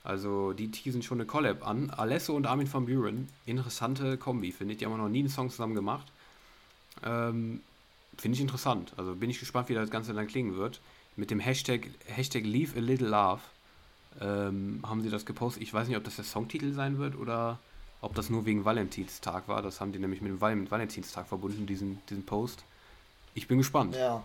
[0.04, 1.90] Also die teasen schon eine Collab an.
[1.90, 4.78] Alesso und Armin van Buren, interessante Kombi, finde ich.
[4.78, 6.06] Die haben noch nie einen Song zusammen gemacht.
[7.04, 7.60] Ähm,
[8.16, 8.92] finde ich interessant.
[8.96, 10.80] Also bin ich gespannt, wie das Ganze dann klingen wird.
[11.16, 13.40] Mit dem Hashtag, Hashtag Leave a Little Love
[14.20, 15.62] ähm, haben sie das gepostet.
[15.62, 17.58] Ich weiß nicht, ob das der Songtitel sein wird oder
[18.00, 19.62] ob das nur wegen Valentinstag war.
[19.62, 22.64] Das haben die nämlich mit dem Val Valentinstag verbunden, diesen, diesen Post.
[23.34, 23.96] Ich bin gespannt.
[23.96, 24.22] Ja.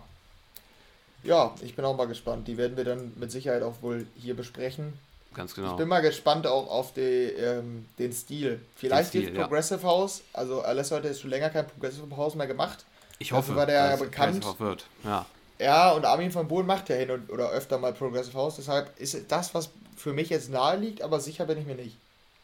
[1.22, 2.48] ja, ich bin auch mal gespannt.
[2.48, 4.94] Die werden wir dann mit Sicherheit auch wohl hier besprechen.
[5.34, 5.72] Ganz genau.
[5.72, 8.60] Ich bin mal gespannt auch auf die, ähm, den Stil.
[8.76, 9.42] Vielleicht den Stil, ja.
[9.42, 10.22] Progressive House.
[10.32, 12.84] Also Alessio hat jetzt schon länger kein Progressive House mehr gemacht.
[13.18, 14.44] Ich hoffe, war der ja bekannt.
[14.58, 14.86] Wird.
[15.04, 15.26] Ja.
[15.58, 18.56] ja, und Armin van Bohlen macht ja hin und, oder öfter mal Progressive House.
[18.56, 19.70] Deshalb ist das, was
[20.02, 21.96] für mich jetzt nahe liegt, aber sicher bin ich mir nicht.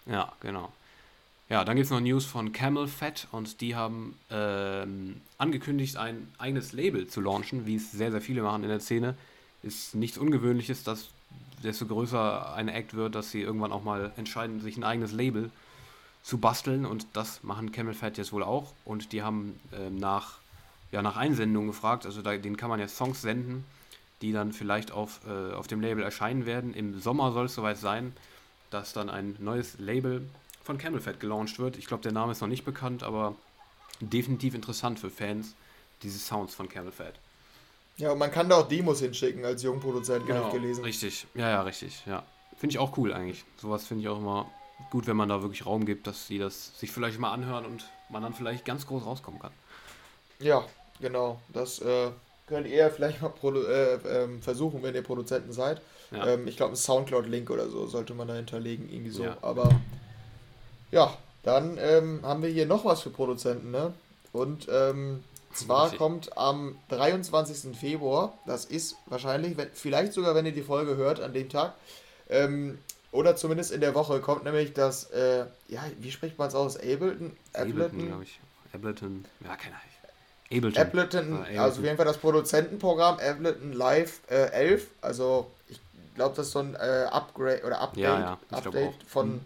[0.07, 0.73] Ja, genau.
[1.49, 6.31] Ja, dann gibt es noch News von Camel Fat und die haben ähm, angekündigt, ein
[6.39, 9.15] eigenes Label zu launchen, wie es sehr, sehr viele machen in der Szene.
[9.63, 11.09] Ist nichts Ungewöhnliches, dass
[11.63, 15.51] desto größer eine Act wird, dass sie irgendwann auch mal entscheiden, sich ein eigenes Label
[16.23, 20.39] zu basteln und das machen Camel Fat jetzt wohl auch und die haben ähm, nach,
[20.93, 23.65] ja, nach Einsendungen gefragt, also da, denen kann man ja Songs senden,
[24.23, 26.75] die dann vielleicht auf, äh, auf dem Label erscheinen werden.
[26.75, 28.13] Im Sommer soll es soweit sein,
[28.71, 30.29] dass dann ein neues Label
[30.63, 31.77] von Camel Fat gelauncht wird.
[31.77, 33.35] Ich glaube, der Name ist noch nicht bekannt, aber
[34.01, 35.55] definitiv interessant für Fans
[36.03, 37.15] diese Sounds von Camel Fat.
[37.97, 40.85] Ja, und man kann da auch Demos hinschicken als Jungproduzent, genau, habe ich gelesen.
[40.85, 42.23] Richtig, ja, ja, richtig, ja.
[42.57, 43.45] Finde ich auch cool eigentlich.
[43.61, 44.51] Sowas finde ich auch immer
[44.91, 47.85] gut, wenn man da wirklich Raum gibt, dass sie das sich vielleicht mal anhören und
[48.09, 49.53] man dann vielleicht ganz groß rauskommen kann.
[50.39, 50.65] Ja,
[51.01, 51.41] genau.
[51.49, 52.11] Das äh,
[52.49, 55.81] könnt ihr vielleicht mal äh, äh, versuchen, wenn ihr Produzenten seid.
[56.11, 56.27] Ja.
[56.27, 59.25] Ähm, ich glaube, ein Soundcloud-Link oder so sollte man da hinterlegen, irgendwie so.
[59.25, 59.37] Ja.
[59.43, 59.71] Aber
[60.91, 63.93] ja, dann ähm, haben wir hier noch was für Produzenten, ne?
[64.33, 67.77] Und ähm, zwar kommt am 23.
[67.77, 71.75] Februar, das ist wahrscheinlich, wenn, vielleicht sogar, wenn ihr die Folge hört, an dem Tag,
[72.29, 72.79] ähm,
[73.11, 76.77] oder zumindest in der Woche, kommt nämlich das, äh, ja, wie spricht man es aus?
[76.77, 77.37] Ableton?
[77.55, 78.39] Ableton, glaube ich.
[78.75, 79.98] Ableton, ja, keine Ahnung.
[80.51, 80.77] Ableton.
[80.77, 84.87] Ableton, ah, Ableton, also auf jeden Fall das Produzentenprogramm Ableton Live äh, 11.
[85.03, 85.79] Also ich
[86.15, 89.41] glaube, das ist so ein äh, Upgrade oder Update, ja, ja, Update von, hm.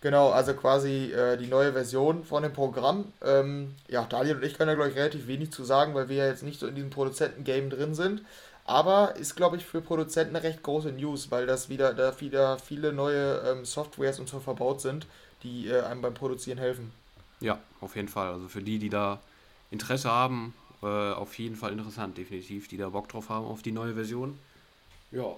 [0.00, 3.12] Genau, also quasi äh, die neue Version von dem Programm.
[3.24, 6.16] Ähm, ja, Daniel und ich können da, glaube ich, relativ wenig zu sagen, weil wir
[6.16, 8.22] ja jetzt nicht so in diesem Produzenten-Game drin sind.
[8.64, 12.58] Aber ist, glaube ich, für Produzenten eine recht große News, weil das wieder da wieder
[12.58, 15.06] viele neue ähm, Softwares und so verbaut sind,
[15.42, 16.92] die äh, einem beim Produzieren helfen.
[17.40, 18.32] Ja, auf jeden Fall.
[18.32, 19.18] Also für die, die da
[19.70, 23.72] Interesse haben, äh, auf jeden Fall interessant, definitiv, die da Bock drauf haben auf die
[23.72, 24.38] neue Version.
[25.10, 25.34] Ja,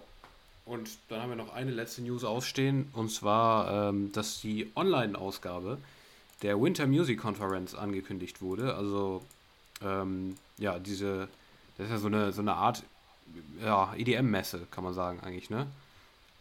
[0.67, 5.79] und dann haben wir noch eine letzte News ausstehen, und zwar, ähm, dass die Online-Ausgabe
[6.43, 8.75] der Winter Music Conference angekündigt wurde.
[8.75, 9.23] Also,
[9.83, 11.29] ähm, ja, diese,
[11.77, 12.83] das ist ja so eine, so eine Art
[13.65, 15.67] ja, EDM-Messe, kann man sagen, eigentlich, ne?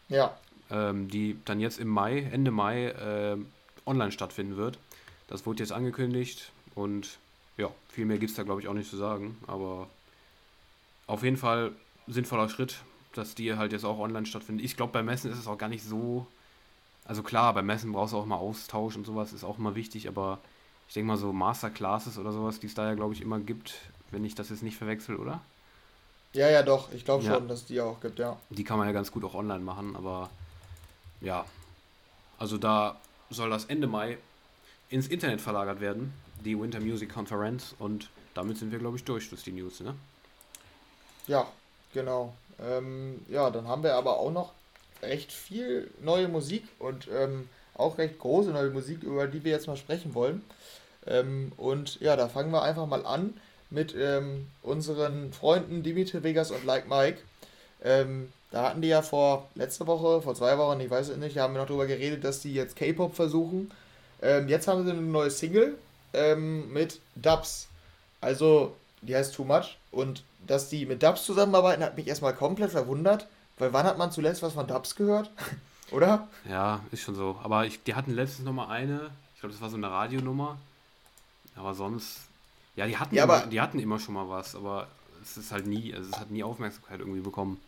[0.10, 0.38] Ja.
[0.72, 3.38] Ähm, die dann jetzt im Mai, Ende Mai, äh,
[3.86, 4.78] online stattfinden wird.
[5.28, 7.18] Das wurde jetzt angekündigt und
[8.00, 9.38] viel mehr gibt es da, glaube ich, auch nicht zu sagen.
[9.46, 9.90] Aber
[11.06, 11.74] auf jeden Fall
[12.08, 12.78] sinnvoller Schritt,
[13.14, 14.64] dass die halt jetzt auch online stattfinden.
[14.64, 16.26] Ich glaube, bei Messen ist es auch gar nicht so.
[17.04, 20.08] Also klar, bei Messen brauchst du auch mal Austausch und sowas, ist auch immer wichtig,
[20.08, 20.40] aber
[20.88, 23.76] ich denke mal so Masterclasses oder sowas, die es da ja, glaube ich, immer gibt,
[24.12, 25.42] wenn ich das jetzt nicht verwechsel, oder?
[26.32, 26.94] Ja, ja, doch.
[26.94, 27.34] Ich glaube ja.
[27.34, 28.38] schon, dass die auch gibt, ja.
[28.50, 30.30] Die kann man ja ganz gut auch online machen, aber
[31.20, 31.44] ja.
[32.38, 32.96] Also da
[33.30, 34.18] soll das Ende Mai
[34.88, 39.32] ins Internet verlagert werden, die Winter Music Conference, und damit sind wir, glaube ich, durch,
[39.32, 39.96] ist die News, ne?
[41.28, 41.48] Ja,
[41.94, 42.34] genau.
[42.62, 44.54] Ähm, ja, dann haben wir aber auch noch
[45.02, 49.68] recht viel neue Musik und ähm, auch recht große neue Musik, über die wir jetzt
[49.68, 50.44] mal sprechen wollen.
[51.08, 53.34] Ähm, und ja, da fangen wir einfach mal an
[53.70, 57.20] mit ähm, unseren Freunden Dimitri Vegas und Like Mike.
[57.84, 61.38] Ähm, da hatten die ja vor letzte Woche, vor zwei Wochen, ich weiß es nicht,
[61.38, 63.72] haben wir noch darüber geredet, dass die jetzt K-Pop versuchen.
[64.22, 65.78] Ähm, jetzt haben sie eine neue Single
[66.14, 67.68] mit Dubs.
[68.22, 72.72] Also, die heißt Too Much und dass die mit Dubs zusammenarbeiten, hat mich erstmal komplett
[72.72, 75.30] verwundert, weil wann hat man zuletzt was von Dubs gehört?
[75.92, 76.28] Oder?
[76.48, 77.40] Ja, ist schon so.
[77.44, 80.58] Aber ich, die hatten letztens noch mal eine, ich glaube, das war so eine Radionummer.
[81.56, 82.20] Aber sonst,
[82.76, 84.88] ja, die hatten, ja, immer, die hatten immer schon mal was, aber
[85.22, 87.60] es ist halt nie, also es hat nie Aufmerksamkeit irgendwie bekommen.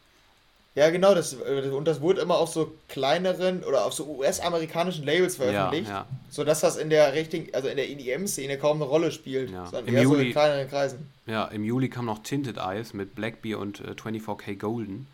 [0.73, 5.05] Ja, genau, das, äh, und das wurde immer auf so kleineren oder auf so US-amerikanischen
[5.05, 6.07] Labels veröffentlicht, ja, ja.
[6.29, 9.65] sodass das in der richtigen, also in der EDM-Szene kaum eine Rolle spielt, ja.
[9.65, 11.11] sondern Im eher Juli, so in kleineren Kreisen.
[11.25, 15.07] Ja, im Juli kam noch Tinted Eyes mit Blackbeer und äh, 24K Golden.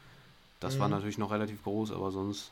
[0.60, 0.80] Das mhm.
[0.80, 2.52] war natürlich noch relativ groß, aber sonst.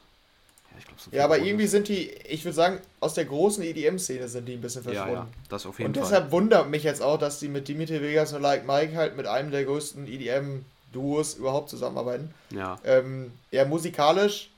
[0.71, 3.63] Ja, ich glaub, so ja aber irgendwie sind die, ich würde sagen, aus der großen
[3.63, 5.13] EDM-Szene sind die ein bisschen verschwunden.
[5.13, 6.03] Ja, ja, das auf jeden und Fall.
[6.03, 9.15] Und deshalb wundert mich jetzt auch, dass die mit Dimitri Vegas und Like Mike halt
[9.15, 10.63] mit einem der größten EDM-
[10.95, 12.33] Duos überhaupt zusammenarbeiten.
[12.49, 12.79] Ja.
[12.83, 14.49] Ähm, ja, musikalisch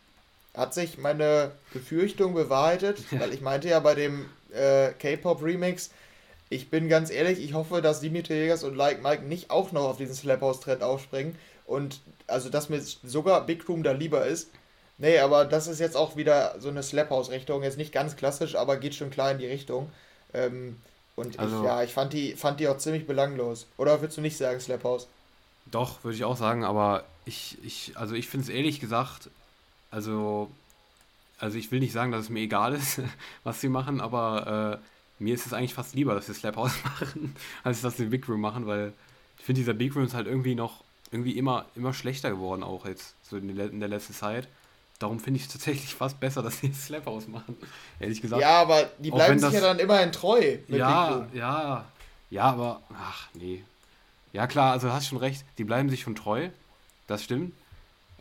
[0.56, 5.92] hat sich meine Befürchtung bewahrheitet, weil ich meinte ja bei dem äh, K-Pop-Remix,
[6.50, 9.84] ich bin ganz ehrlich, ich hoffe, dass Dimitri Vegas und Like Mike nicht auch noch
[9.84, 14.50] auf diesen Slap House-Trend aufspringen und also, dass mir sogar Big Room da lieber ist.
[14.98, 18.56] Nee, aber das ist jetzt auch wieder so eine Slap House-Richtung, jetzt nicht ganz klassisch,
[18.56, 19.90] aber geht schon klar in die Richtung.
[20.34, 20.78] Ähm,
[21.16, 23.68] und also, ich, ja, ich fand die, fand die auch ziemlich belanglos.
[23.78, 25.08] Oder würdest du nicht sagen Slap House?
[25.72, 29.30] Doch, würde ich auch sagen, aber ich, ich, also ich finde es ehrlich gesagt,
[29.92, 30.50] also,
[31.40, 33.02] also ich will nicht sagen, dass es mir egal ist,
[33.44, 36.74] was sie machen, aber äh, mir ist es eigentlich fast lieber, dass sie Slap House
[36.84, 38.94] machen, als dass sie Big Room machen, weil
[39.38, 42.86] ich finde, dieser Big Room ist halt irgendwie noch irgendwie immer, immer schlechter geworden, auch
[42.86, 44.48] jetzt, so in, der, in der letzten Zeit.
[45.00, 47.56] Darum finde ich es tatsächlich fast besser, dass sie Slap House machen,
[48.00, 48.42] ehrlich gesagt.
[48.42, 50.58] Ja, aber die bleiben sich das, ja dann immerhin treu.
[50.68, 51.86] ja, ja,
[52.30, 53.64] ja, aber, ach nee.
[54.38, 56.50] Ja klar, also hast schon recht, die bleiben sich schon treu,
[57.08, 57.54] das stimmt.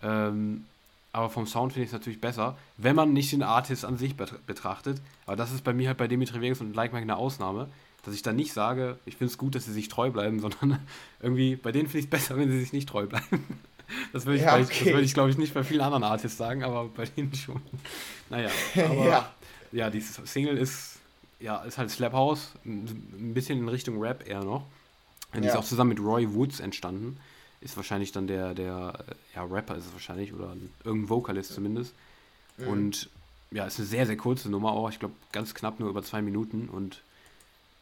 [0.02, 0.64] Ähm,
[1.12, 4.16] aber vom Sound finde ich es natürlich besser, wenn man nicht den Artist an sich
[4.16, 5.00] betrachtet.
[5.26, 7.68] Aber das ist bei mir halt bei Dimitri Vegas und Like Mike eine Ausnahme
[8.06, 10.78] dass ich dann nicht sage, ich finde es gut, dass sie sich treu bleiben, sondern
[11.20, 13.44] irgendwie, bei denen finde ich es besser, wenn sie sich nicht treu bleiben.
[14.12, 14.92] Das würde ich, ja, okay.
[14.92, 17.62] würd ich glaube ich, nicht bei vielen anderen Artists sagen, aber bei denen schon.
[18.30, 19.32] Naja, aber ja,
[19.70, 20.98] ja dieses Single ist,
[21.38, 24.66] ja, ist halt Slap House, ein bisschen in Richtung Rap eher noch.
[25.34, 25.40] Ja.
[25.40, 27.18] ist auch zusammen mit Roy Woods entstanden.
[27.60, 28.94] Ist wahrscheinlich dann der, der
[29.34, 31.94] ja, Rapper ist es wahrscheinlich oder ein, irgendein Vocalist zumindest.
[32.58, 32.68] Mhm.
[32.68, 33.10] Und
[33.50, 34.90] ja, ist eine sehr, sehr kurze Nummer auch.
[34.90, 37.02] Ich glaube, ganz knapp nur über zwei Minuten und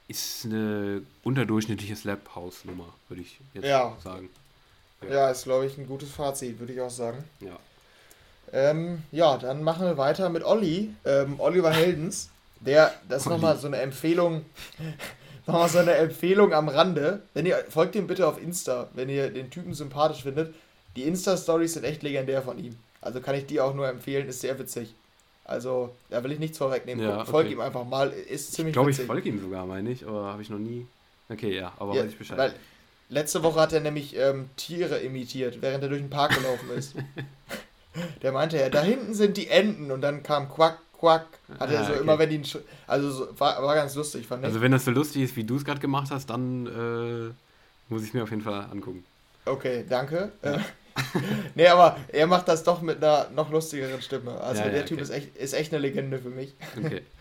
[0.09, 3.97] ist eine unterdurchschnittliche Slap House Nummer, würde ich jetzt ja.
[4.03, 4.29] sagen.
[5.03, 7.25] Ja, ja ist glaube ich ein gutes Fazit, würde ich auch sagen.
[7.41, 7.59] Ja.
[8.53, 12.29] Ähm, ja, dann machen wir weiter mit Olli, ähm, Oliver Heldens.
[12.61, 14.45] Der, das ist nochmal so eine Empfehlung,
[15.47, 17.23] nochmal so eine Empfehlung am Rande.
[17.35, 20.55] Wenn ihr, folgt ihm bitte auf Insta, wenn ihr den Typen sympathisch findet.
[20.97, 22.77] Die Insta-Stories sind echt legendär von ihm.
[23.01, 24.95] Also kann ich die auch nur empfehlen, ist sehr witzig.
[25.45, 27.05] Also, da will ich nichts vorwegnehmen.
[27.05, 27.31] Ja, okay.
[27.31, 30.25] Folg ihm einfach mal, ist ziemlich Ich glaube, ich folge ihm sogar, meine ich, aber
[30.25, 30.87] habe ich noch nie.
[31.29, 32.39] Okay, ja, aber ja, weiß ich Bescheid.
[32.39, 32.55] Weil
[33.11, 36.95] letzte Woche hat er nämlich ähm, Tiere imitiert, während er durch den Park gelaufen ist.
[38.23, 41.27] Der meinte ja, da hinten sind die Enten und dann kam Quack, Quack.
[41.61, 42.01] Hat er ah, so okay.
[42.01, 42.43] immer, wenn die.
[42.87, 44.47] Also, so, war, war ganz lustig, fand ich.
[44.47, 48.03] Also, wenn das so lustig ist, wie du es gerade gemacht hast, dann äh, muss
[48.03, 49.05] ich es mir auf jeden Fall angucken.
[49.45, 50.33] Okay, danke.
[50.43, 50.61] Ja.
[51.55, 54.41] nee, aber er macht das doch mit einer noch lustigeren Stimme.
[54.41, 55.03] Also ja, der ja, Typ okay.
[55.03, 56.55] ist, echt, ist echt eine Legende für mich.
[56.79, 57.03] Okay.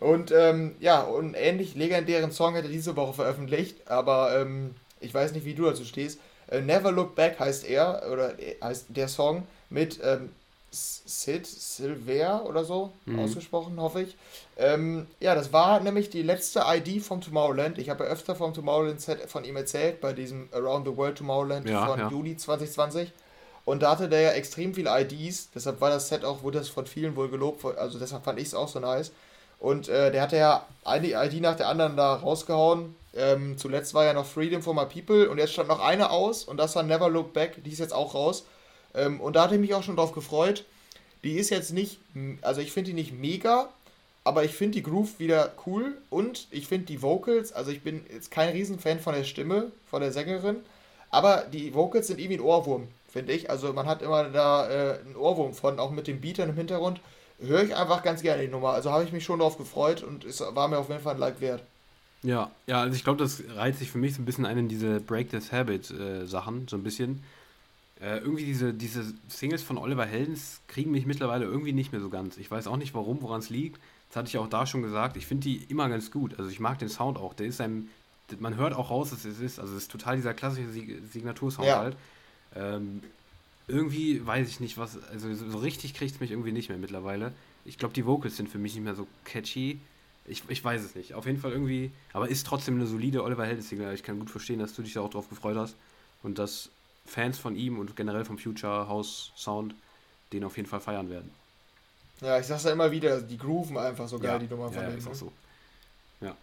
[0.00, 5.14] Und ähm, ja, und ähnlich legendären Song hat er diese Woche veröffentlicht, aber ähm, ich
[5.14, 6.20] weiß nicht, wie du dazu stehst.
[6.48, 10.30] Äh, Never Look Back heißt er, oder äh, heißt der Song mit ähm,
[10.74, 13.20] Sid Silver oder so mhm.
[13.20, 14.16] ausgesprochen, hoffe ich.
[14.56, 17.78] Ähm, ja, das war nämlich die letzte ID vom Tomorrowland.
[17.78, 21.18] Ich habe ja öfter vom Tomorrowland Set von ihm erzählt, bei diesem Around the World
[21.18, 22.08] Tomorrowland ja, von ja.
[22.08, 23.12] Juli 2020.
[23.64, 26.68] Und da hatte der ja extrem viele IDs, deshalb war das Set auch, wurde das
[26.68, 29.10] von vielen wohl gelobt, also deshalb fand ich es auch so nice.
[29.58, 32.94] Und äh, der hatte ja eine ID nach der anderen da rausgehauen.
[33.14, 36.44] Ähm, zuletzt war ja noch Freedom for My People und jetzt stand noch eine aus
[36.44, 38.44] und das war Never Look Back, die ist jetzt auch raus.
[38.94, 40.64] Ähm, und da hatte ich mich auch schon drauf gefreut.
[41.22, 41.98] Die ist jetzt nicht,
[42.42, 43.70] also ich finde die nicht mega,
[44.24, 48.04] aber ich finde die Groove wieder cool und ich finde die Vocals, also ich bin
[48.12, 50.56] jetzt kein Riesenfan von der Stimme, von der Sängerin,
[51.10, 53.48] aber die Vocals sind irgendwie ein Ohrwurm, finde ich.
[53.48, 57.00] Also man hat immer da äh, einen Ohrwurm von, auch mit den Beatern im Hintergrund.
[57.40, 58.70] Höre ich einfach ganz gerne die Nummer.
[58.70, 61.20] Also habe ich mich schon darauf gefreut und es war mir auf jeden Fall ein
[61.20, 61.62] Like wert.
[62.22, 64.68] Ja, ja, also ich glaube, das reiht sich für mich so ein bisschen ein in
[64.68, 67.22] diese Break this Habit äh, Sachen, so ein bisschen.
[68.04, 72.10] Äh, irgendwie diese, diese Singles von Oliver Heldens kriegen mich mittlerweile irgendwie nicht mehr so
[72.10, 72.36] ganz.
[72.36, 73.80] Ich weiß auch nicht warum, woran es liegt.
[74.08, 75.16] Das hatte ich auch da schon gesagt.
[75.16, 76.38] Ich finde die immer ganz gut.
[76.38, 77.32] Also ich mag den Sound auch.
[77.32, 77.88] Der ist einem,
[78.40, 79.58] man hört auch raus, dass es ist.
[79.58, 81.78] Also es ist total dieser klassische Signatursound ja.
[81.78, 81.96] halt.
[82.54, 83.00] Ähm,
[83.68, 85.02] irgendwie weiß ich nicht, was.
[85.10, 87.32] Also so richtig kriegt es mich irgendwie nicht mehr mittlerweile.
[87.64, 89.78] Ich glaube, die Vocals sind für mich nicht mehr so catchy.
[90.26, 91.14] Ich, ich weiß es nicht.
[91.14, 91.90] Auf jeden Fall irgendwie.
[92.12, 93.94] Aber ist trotzdem eine solide Oliver Heldens Single.
[93.94, 95.74] Ich kann gut verstehen, dass du dich da auch drauf gefreut hast.
[96.22, 96.68] Und dass
[97.06, 99.74] Fans von ihm und generell vom Future House Sound
[100.32, 101.30] den auf jeden Fall feiern werden.
[102.20, 104.82] Ja, ich sag's ja immer wieder, die grooven einfach so geil, ja, die Nummer von
[104.82, 104.98] ja, denen.
[104.98, 105.16] Ist auch ne?
[105.16, 105.32] so.
[106.20, 106.36] Ja.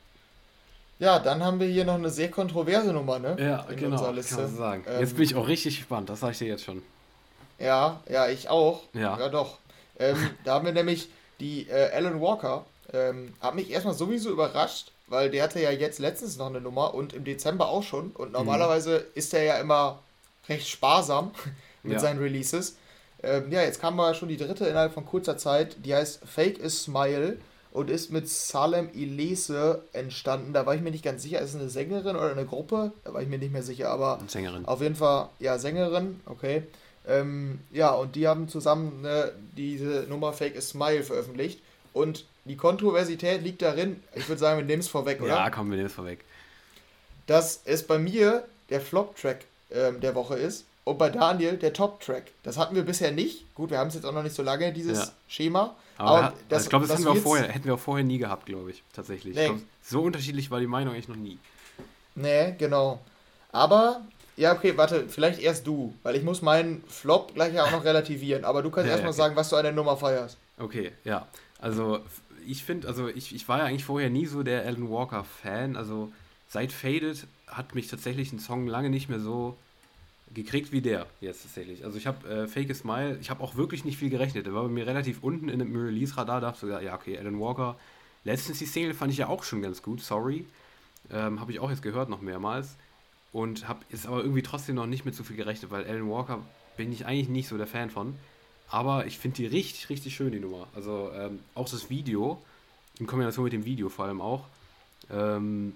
[0.99, 3.35] Ja, dann haben wir hier noch eine sehr kontroverse Nummer, ne?
[3.39, 4.85] Ja, In genau, kann man sagen.
[4.87, 6.81] Ähm, jetzt bin ich auch richtig gespannt, das sage ich dir jetzt schon.
[7.57, 8.83] Ja, ja, ich auch.
[8.93, 9.17] Ja.
[9.17, 9.57] Ja, doch.
[9.99, 14.91] Ähm, da haben wir nämlich die äh, Alan Walker, ähm, hat mich erstmal sowieso überrascht,
[15.07, 18.11] weil der hatte ja jetzt letztens noch eine Nummer und im Dezember auch schon.
[18.11, 18.33] Und mhm.
[18.33, 19.05] normalerweise mhm.
[19.15, 19.99] ist er ja immer
[20.49, 21.31] recht sparsam
[21.83, 21.99] mit ja.
[21.99, 22.77] seinen Releases.
[23.23, 25.77] Ähm, ja, jetzt kam aber schon die dritte innerhalb von kurzer Zeit.
[25.85, 27.37] Die heißt Fake is Smile
[27.71, 30.53] und ist mit Salem Ilese entstanden.
[30.53, 32.91] Da war ich mir nicht ganz sicher, ist es eine Sängerin oder eine Gruppe?
[33.03, 34.65] Da war ich mir nicht mehr sicher, aber Sängerin.
[34.65, 36.63] auf jeden Fall, ja, Sängerin, okay.
[37.07, 41.61] Ähm, ja, und die haben zusammen ne, diese Nummer Fake is Smile veröffentlicht.
[41.93, 45.29] Und die Kontroversität liegt darin, ich würde sagen, wir nehmen es vorweg, oder?
[45.29, 46.23] Ja, komm, wir nehmen es vorweg.
[47.27, 50.65] Das ist bei mir der Flop-Track ähm, der Woche ist.
[50.83, 52.31] Und bei Daniel der Top-Track.
[52.43, 53.53] Das hatten wir bisher nicht.
[53.53, 55.11] Gut, wir haben es jetzt auch noch nicht so lange, dieses ja.
[55.27, 55.75] Schema.
[55.97, 58.17] Aber, aber hat, das, ich glaube, das, das wir vorher, hätten wir auch vorher nie
[58.17, 58.83] gehabt, glaube ich.
[58.93, 59.35] Tatsächlich.
[59.35, 59.41] Nee.
[59.41, 61.37] Ich glaub, so unterschiedlich war die Meinung eigentlich noch nie.
[62.15, 62.99] Nee, genau.
[63.51, 64.01] Aber
[64.37, 67.83] Ja, okay, warte, vielleicht erst du, weil ich muss meinen Flop gleich ja auch noch
[67.83, 69.21] relativieren, aber du kannst ja, erstmal okay.
[69.21, 70.37] sagen, was du an der Nummer feierst.
[70.57, 71.27] Okay, ja.
[71.59, 71.99] Also
[72.47, 75.75] ich finde, also ich, ich war ja eigentlich vorher nie so der Alan Walker Fan,
[75.75, 76.11] also
[76.47, 79.57] seit Faded hat mich tatsächlich ein Song lange nicht mehr so
[80.33, 81.83] gekriegt wie der jetzt tatsächlich.
[81.83, 84.45] Also ich habe äh, Fake Smile, ich habe auch wirklich nicht viel gerechnet.
[84.45, 87.75] Der war bei mir relativ unten in dem Release-Radar, dachte sogar, ja, okay, Alan Walker.
[88.23, 90.45] Letztens die Single fand ich ja auch schon ganz gut, sorry.
[91.11, 92.75] Ähm, habe ich auch jetzt gehört noch mehrmals.
[93.33, 96.39] Und habe jetzt aber irgendwie trotzdem noch nicht mit so viel gerechnet, weil Alan Walker
[96.77, 98.15] bin ich eigentlich nicht so der Fan von.
[98.69, 100.67] Aber ich finde die richtig, richtig schön, die Nummer.
[100.73, 102.41] Also ähm, auch das Video,
[102.99, 104.45] in Kombination mit dem Video vor allem auch,
[105.09, 105.73] ähm,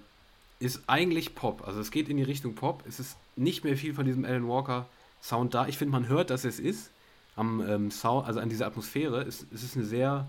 [0.58, 1.66] ist eigentlich Pop.
[1.66, 2.82] Also es geht in die Richtung Pop.
[2.86, 4.86] Es ist nicht mehr viel von diesem Alan Walker
[5.22, 5.66] Sound da.
[5.66, 6.90] Ich finde, man hört, dass es ist.
[7.34, 9.22] Am ähm, Sound, also an dieser Atmosphäre.
[9.22, 10.26] Es, es ist eine sehr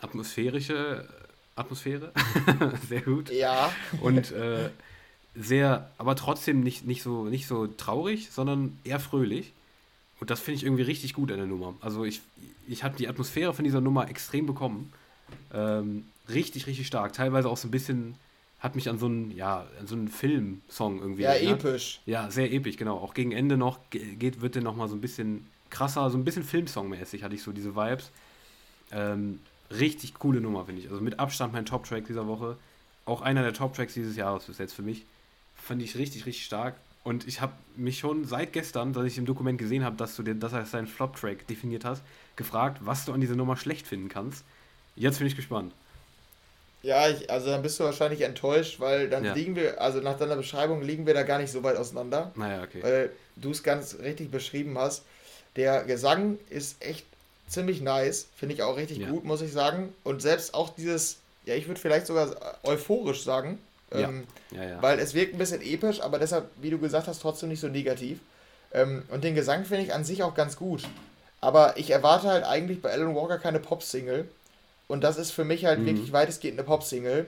[0.00, 1.08] atmosphärische
[1.56, 2.12] Atmosphäre.
[2.88, 3.30] sehr gut.
[3.30, 3.72] Ja.
[4.00, 4.70] Und äh,
[5.36, 9.52] sehr, aber trotzdem nicht, nicht, so, nicht so traurig, sondern eher fröhlich.
[10.20, 11.74] Und das finde ich irgendwie richtig gut an der Nummer.
[11.80, 12.20] Also ich,
[12.66, 14.92] ich habe die Atmosphäre von dieser Nummer extrem bekommen.
[15.52, 17.12] Ähm, richtig, richtig stark.
[17.12, 18.14] Teilweise auch so ein bisschen
[18.64, 21.22] hat mich an so einen, ja, an so einen Filmsong irgendwie.
[21.22, 21.62] Ja, erinnert.
[21.62, 22.00] episch.
[22.06, 22.96] Ja, sehr episch, genau.
[22.96, 26.44] Auch gegen Ende noch geht, wird der nochmal so ein bisschen krasser, so ein bisschen
[26.44, 28.10] Filmsong-mäßig hatte ich so diese Vibes.
[28.90, 29.40] Ähm,
[29.70, 30.88] richtig coole Nummer, finde ich.
[30.88, 32.56] Also mit Abstand mein Top-Track dieser Woche.
[33.04, 35.04] Auch einer der Top-Tracks dieses Jahres bis jetzt für mich.
[35.54, 36.76] Fand ich richtig, richtig stark.
[37.02, 40.22] Und ich habe mich schon seit gestern, dass ich im Dokument gesehen habe, dass du
[40.22, 42.02] dir, dass er seinen Flop-Track definiert hast,
[42.36, 44.42] gefragt, was du an dieser Nummer schlecht finden kannst.
[44.96, 45.74] Jetzt bin ich gespannt.
[46.84, 49.32] Ja, ich, also dann bist du wahrscheinlich enttäuscht, weil dann ja.
[49.32, 52.30] liegen wir, also nach deiner Beschreibung liegen wir da gar nicht so weit auseinander.
[52.36, 52.82] Naja, okay.
[52.82, 55.02] Weil du es ganz richtig beschrieben hast.
[55.56, 57.06] Der Gesang ist echt
[57.48, 59.08] ziemlich nice, finde ich auch richtig ja.
[59.08, 59.94] gut, muss ich sagen.
[60.04, 63.58] Und selbst auch dieses, ja, ich würde vielleicht sogar euphorisch sagen,
[63.92, 64.08] ja.
[64.08, 67.48] Ähm, ja, weil es wirkt ein bisschen episch, aber deshalb, wie du gesagt hast, trotzdem
[67.48, 68.18] nicht so negativ.
[68.72, 70.82] Ähm, und den Gesang finde ich an sich auch ganz gut.
[71.40, 74.28] Aber ich erwarte halt eigentlich bei Alan Walker keine Pop-Single.
[74.88, 75.86] Und das ist für mich halt mhm.
[75.86, 77.26] wirklich weitestgehend eine Pop-Single.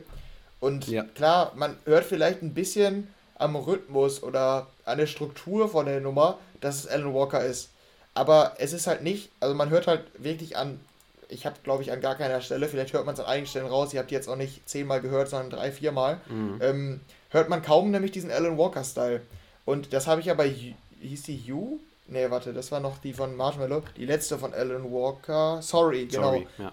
[0.60, 1.02] Und ja.
[1.02, 6.38] klar, man hört vielleicht ein bisschen am Rhythmus oder an der Struktur von der Nummer,
[6.60, 7.70] dass es Alan Walker ist.
[8.14, 10.80] Aber es ist halt nicht, also man hört halt wirklich an,
[11.28, 13.66] ich habe glaube ich an gar keiner Stelle, vielleicht hört man es an einigen Stellen
[13.66, 16.58] raus, ihr habt die jetzt auch nicht zehnmal gehört, sondern drei, viermal, mhm.
[16.62, 17.00] ähm,
[17.30, 19.20] hört man kaum nämlich diesen Alan Walker-Style.
[19.66, 20.48] Und das habe ich ja bei,
[21.00, 21.78] hieß die You?
[22.08, 25.60] Nee, warte, das war noch die von Marshmallow, die letzte von Alan Walker.
[25.60, 26.30] Sorry, genau.
[26.30, 26.70] Sorry, ja.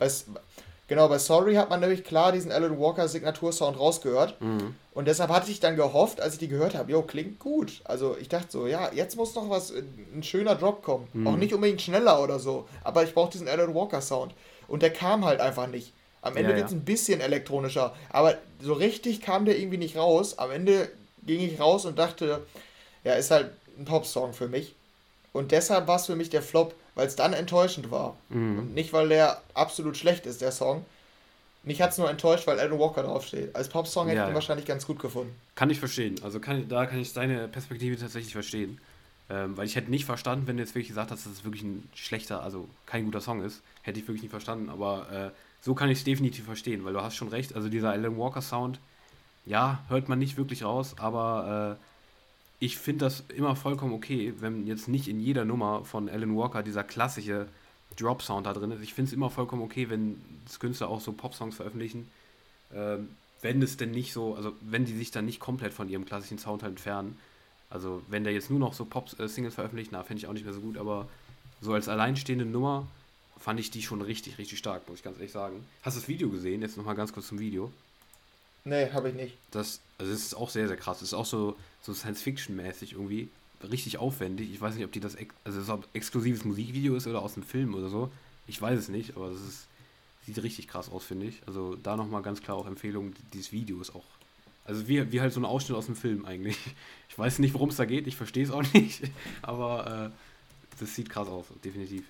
[0.88, 4.39] Genau, bei Sorry hat man nämlich klar diesen Alan Walker Signatursound rausgehört.
[4.41, 4.75] Mhm.
[4.93, 7.81] Und deshalb hatte ich dann gehofft, als ich die gehört habe, jo, klingt gut.
[7.86, 11.07] Also ich dachte so, ja, jetzt muss noch was, ein schöner Drop kommen.
[11.13, 11.27] Mhm.
[11.27, 14.34] Auch nicht unbedingt schneller oder so, aber ich brauche diesen Alan Walker Sound.
[14.67, 15.93] Und der kam halt einfach nicht.
[16.21, 16.77] Am Ende ja, wird es ja.
[16.77, 20.38] ein bisschen elektronischer, aber so richtig kam der irgendwie nicht raus.
[20.38, 20.89] Am Ende
[21.25, 22.45] ging ich raus und dachte,
[23.03, 24.75] ja, ist halt ein Top-Song für mich.
[25.34, 28.15] Und deshalb war es für mich der Flop weil es dann enttäuschend war.
[28.29, 28.59] Mhm.
[28.59, 30.85] Und nicht, weil der absolut schlecht ist, der Song.
[31.63, 33.55] Mich hat es nur enttäuscht, weil Alan Walker draufsteht.
[33.55, 34.33] Als Popsong hätte ich ihn ja.
[34.33, 35.33] wahrscheinlich ganz gut gefunden.
[35.55, 36.15] Kann ich verstehen.
[36.21, 38.79] Also kann, da kann ich deine Perspektive tatsächlich verstehen.
[39.29, 41.63] Ähm, weil ich hätte nicht verstanden, wenn du jetzt wirklich gesagt hast, dass es wirklich
[41.63, 43.61] ein schlechter, also kein guter Song ist.
[43.81, 44.69] Hätte ich wirklich nicht verstanden.
[44.69, 45.29] Aber äh,
[45.61, 47.55] so kann ich es definitiv verstehen, weil du hast schon recht.
[47.55, 48.81] Also dieser Alan Walker Sound,
[49.45, 51.83] ja, hört man nicht wirklich raus, aber äh,
[52.64, 56.64] ich finde das immer vollkommen okay, wenn jetzt nicht in jeder Nummer von Alan Walker
[56.64, 57.49] dieser klassische
[57.97, 58.82] Drop-Sound da drin ist.
[58.82, 60.16] Ich finde es immer vollkommen okay, wenn
[60.59, 62.09] Künstler auch so Pop-Songs veröffentlichen,
[62.74, 63.09] ähm,
[63.41, 66.39] wenn es denn nicht so, also wenn die sich dann nicht komplett von ihrem klassischen
[66.39, 67.18] Sound halt entfernen.
[67.70, 70.53] Also wenn der jetzt nur noch so Pop-Singles veröffentlicht, na, finde ich auch nicht mehr
[70.53, 71.09] so gut, aber
[71.59, 72.88] so als alleinstehende Nummer
[73.38, 75.66] fand ich die schon richtig, richtig stark, muss ich ganz ehrlich sagen.
[75.82, 76.61] Hast du das Video gesehen?
[76.61, 77.74] Jetzt nochmal ganz kurz zum Video.
[78.66, 79.38] Nee, habe ich nicht.
[79.51, 80.97] Das, also es ist auch sehr, sehr krass.
[80.97, 83.30] Es ist auch so, so Science-Fiction-mäßig irgendwie.
[83.70, 84.51] Richtig aufwendig.
[84.53, 87.45] Ich weiß nicht, ob die das, also es ob exklusives Musikvideo ist oder aus einem
[87.45, 88.11] Film oder so.
[88.47, 89.68] Ich weiß es nicht, aber es ist,
[90.26, 91.41] sieht richtig krass aus, finde ich.
[91.45, 94.03] Also da nochmal ganz klar auch Empfehlung, dieses Video ist auch.
[94.66, 96.57] Also wie, wie halt so ein Ausschnitt aus dem Film eigentlich.
[97.09, 99.03] Ich weiß nicht, worum es da geht, ich verstehe es auch nicht,
[99.43, 102.05] aber äh, das sieht krass aus, definitiv.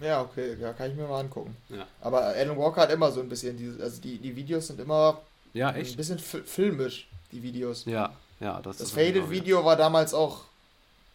[0.00, 1.56] Ja, okay, ja, kann ich mir mal angucken.
[1.68, 1.88] Ja.
[2.00, 5.20] Aber Alan Walker hat immer so ein bisschen, diese, also die, die Videos sind immer
[5.54, 5.94] ja, echt?
[5.94, 7.84] Ein bisschen filmisch, die Videos.
[7.84, 8.60] Ja, ja.
[8.62, 9.64] Das, das Faded-Video ja.
[9.64, 10.42] war damals auch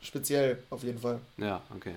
[0.01, 1.19] speziell, auf jeden Fall.
[1.37, 1.95] Ja, okay.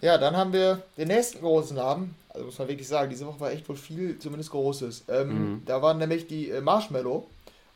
[0.00, 2.16] Ja, dann haben wir den nächsten großen Namen.
[2.28, 5.04] Also muss man wirklich sagen, diese Woche war echt wohl viel, zumindest Großes.
[5.08, 5.62] Ähm, mhm.
[5.64, 7.26] Da war nämlich die äh, Marshmallow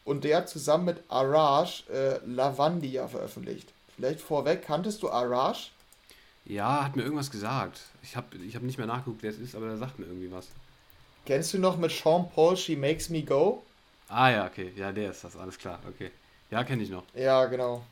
[0.05, 3.73] und der hat zusammen mit Arash äh, Lavandia veröffentlicht.
[3.95, 5.73] Vielleicht vorweg, kanntest du Arash?
[6.45, 7.81] Ja, hat mir irgendwas gesagt.
[8.03, 10.31] Ich habe ich hab nicht mehr nachgeguckt, wer es ist, aber der sagt mir irgendwie
[10.31, 10.49] was.
[11.27, 13.65] Kennst du noch mit Sean Paul She Makes Me Go?
[14.09, 14.71] Ah ja, okay.
[14.77, 16.13] Ja, der ist das, alles klar, okay.
[16.53, 17.03] Ja, kenne ich noch.
[17.15, 17.83] Ja, genau.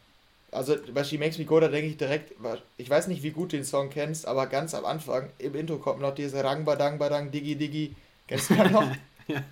[0.52, 2.32] also bei She Makes Me Go, da denke ich direkt,
[2.76, 5.78] ich weiß nicht, wie gut du den Song kennst, aber ganz am Anfang im Intro
[5.78, 7.96] kommt noch diese Rang Badang Badang Digi Digi.
[8.28, 8.86] Kennst du das noch?
[9.26, 9.42] ja,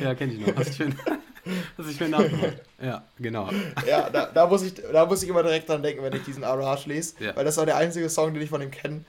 [0.00, 0.56] ja kenne ich noch.
[0.56, 0.96] Hast du schön,
[1.76, 2.62] hast du schön nachgemacht.
[2.80, 3.50] Ja, genau.
[3.86, 6.44] Ja, da, da, muss ich, da muss ich immer direkt dran denken, wenn ich diesen
[6.44, 7.36] Arohash lese, ja.
[7.36, 9.04] weil das war der einzige Song, den ich von ihm kenne.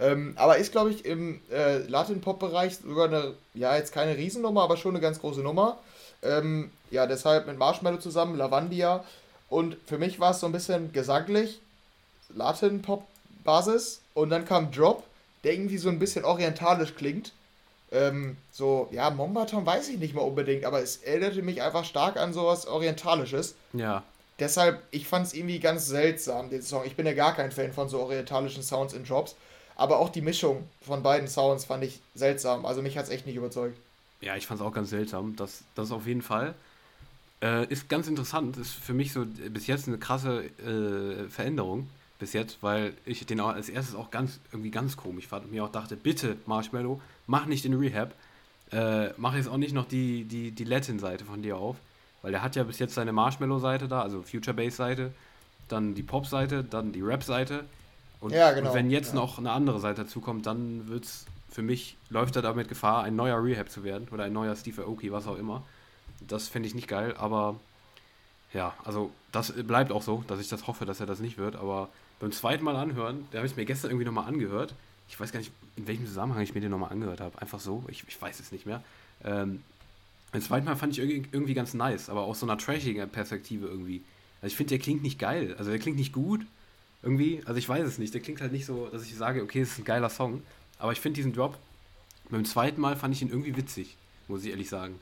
[0.00, 4.76] Ähm, aber ist, glaube ich, im äh, Latin-Pop-Bereich sogar eine, ja, jetzt keine Riesennummer, aber
[4.76, 5.78] schon eine ganz große Nummer.
[6.22, 9.04] Ähm, ja, deshalb mit Marshmallow zusammen, Lavandia.
[9.48, 11.60] Und für mich war es so ein bisschen gesanglich,
[12.34, 14.00] Latin-Pop-Basis.
[14.14, 15.02] Und dann kam Drop,
[15.42, 17.32] der irgendwie so ein bisschen orientalisch klingt.
[17.90, 22.18] Ähm, so, ja, Mombaton weiß ich nicht mal unbedingt, aber es erinnerte mich einfach stark
[22.18, 23.54] an sowas Orientalisches.
[23.72, 24.02] Ja.
[24.38, 26.84] Deshalb, ich fand es irgendwie ganz seltsam, den Song.
[26.84, 29.34] Ich bin ja gar kein Fan von so orientalischen Sounds in Drops.
[29.78, 32.66] Aber auch die Mischung von beiden Sounds fand ich seltsam.
[32.66, 33.78] Also mich hat es echt nicht überzeugt.
[34.20, 35.36] Ja, ich fand es auch ganz seltsam.
[35.36, 36.54] Das, das auf jeden Fall.
[37.40, 38.56] Äh, ist ganz interessant.
[38.56, 41.88] Ist für mich so bis jetzt eine krasse äh, Veränderung.
[42.18, 45.64] Bis jetzt, weil ich den als erstes auch ganz irgendwie ganz komisch fand und mir
[45.64, 48.12] auch dachte, bitte, Marshmallow, mach nicht den Rehab.
[48.72, 51.76] Äh, mach jetzt auch nicht noch die, die, die Latin-Seite von dir auf.
[52.22, 55.12] Weil der hat ja bis jetzt seine Marshmallow-Seite da, also Future Bass-Seite,
[55.68, 57.64] dann die Pop-Seite, dann die Rap-Seite.
[58.20, 58.68] Und, ja, genau.
[58.68, 59.14] und wenn jetzt ja.
[59.14, 63.42] noch eine andere Seite dazukommt, dann wird's für mich, läuft er damit Gefahr, ein neuer
[63.42, 65.62] Rehab zu werden oder ein neuer Steve Aoki, was auch immer.
[66.26, 67.56] Das finde ich nicht geil, aber
[68.52, 71.56] ja, also das bleibt auch so, dass ich das hoffe, dass er das nicht wird,
[71.56, 71.88] aber
[72.20, 74.74] beim zweiten Mal anhören, da habe ich mir gestern irgendwie nochmal angehört.
[75.08, 77.40] Ich weiß gar nicht, in welchem Zusammenhang ich mir den nochmal angehört habe.
[77.40, 78.82] Einfach so, ich, ich weiß es nicht mehr.
[79.24, 79.62] Ähm,
[80.32, 84.02] beim zweiten Mal fand ich irgendwie, ganz nice, aber aus so einer trashigen Perspektive irgendwie.
[84.42, 85.54] Also ich finde, der klingt nicht geil.
[85.58, 86.44] Also der klingt nicht gut.
[87.02, 87.42] Irgendwie.
[87.44, 88.14] Also ich weiß es nicht.
[88.14, 90.42] Der klingt halt nicht so, dass ich sage, okay, es ist ein geiler Song.
[90.78, 91.56] Aber ich finde diesen Drop,
[92.30, 93.96] beim zweiten Mal fand ich ihn irgendwie witzig,
[94.26, 95.00] muss ich ehrlich sagen.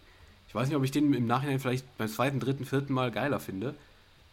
[0.49, 3.41] Ich weiß nicht, ob ich den im Nachhinein vielleicht beim zweiten, dritten, vierten Mal geiler
[3.41, 3.75] finde.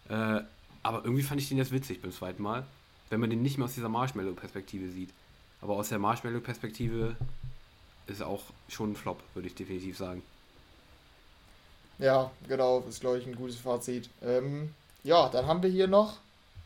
[0.09, 0.41] Äh,
[0.83, 2.65] aber irgendwie fand ich den jetzt witzig beim zweiten Mal,
[3.09, 5.09] wenn man den nicht mehr aus dieser Marshmallow-Perspektive sieht.
[5.61, 7.15] Aber aus der Marshmallow-Perspektive
[8.07, 10.21] ist er auch schon ein Flop, würde ich definitiv sagen.
[11.99, 14.09] Ja, genau, ist glaube ich ein gutes Fazit.
[14.21, 16.17] Ähm, ja, dann haben wir hier noch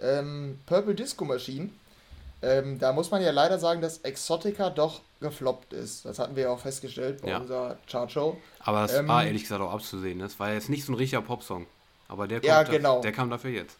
[0.01, 1.69] ähm, Purple Disco Machine.
[2.41, 6.05] Ähm, da muss man ja leider sagen, dass Exotica doch gefloppt ist.
[6.05, 7.37] Das hatten wir ja auch festgestellt bei ja.
[7.37, 8.37] unserer Chartshow.
[8.59, 10.19] Aber das ähm, war ehrlich gesagt auch abzusehen.
[10.19, 11.65] Das war jetzt nicht so ein richtiger Popsong.
[12.07, 13.01] Aber der, ja, genau.
[13.01, 13.77] der kam dafür jetzt.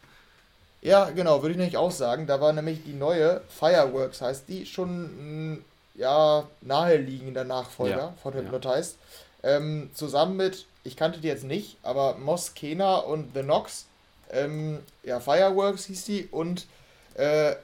[0.80, 2.26] Ja, genau, würde ich nämlich auch sagen.
[2.26, 5.64] Da war nämlich die neue Fireworks, heißt die, schon ein
[5.94, 8.96] ja, naheliegender Nachfolger ja, von Hypnotized.
[9.42, 9.56] Ja.
[9.56, 13.86] Ähm, zusammen mit, ich kannte die jetzt nicht, aber Moskena und The Nox.
[14.30, 16.66] Ähm, ja, Fireworks hieß die und
[17.14, 17.54] äh,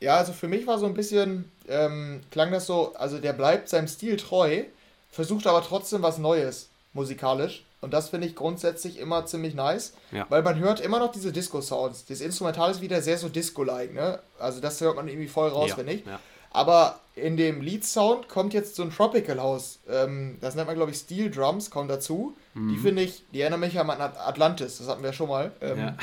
[0.00, 3.68] ja, also für mich war so ein bisschen, ähm, klang das so, also der bleibt
[3.68, 4.64] seinem Stil treu,
[5.10, 7.64] versucht aber trotzdem was Neues musikalisch.
[7.80, 10.24] Und das finde ich grundsätzlich immer ziemlich nice, ja.
[10.30, 12.06] weil man hört immer noch diese Disco-Sounds.
[12.06, 14.20] Das Instrumental ist wieder sehr so Disco-like, ne?
[14.38, 15.74] Also das hört man irgendwie voll raus, ja.
[15.74, 16.06] finde ich.
[16.06, 16.18] Ja.
[16.50, 19.80] Aber in dem Lead-Sound kommt jetzt so ein Tropical House.
[19.86, 22.34] Ähm, das nennt man, glaube ich, Steel Drums, kommen dazu.
[22.54, 22.68] Mhm.
[22.68, 25.52] Die finde ich, die erinnern mich an Atlantis, das hatten wir ja schon mal.
[25.60, 25.96] Ähm, ja.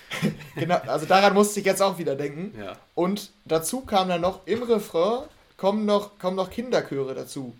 [0.54, 2.54] genau, also daran musste ich jetzt auch wieder denken.
[2.58, 2.74] Ja.
[2.94, 5.24] Und dazu kam dann noch im Refrain
[5.56, 7.54] kommen noch, kommen noch Kinderchöre dazu.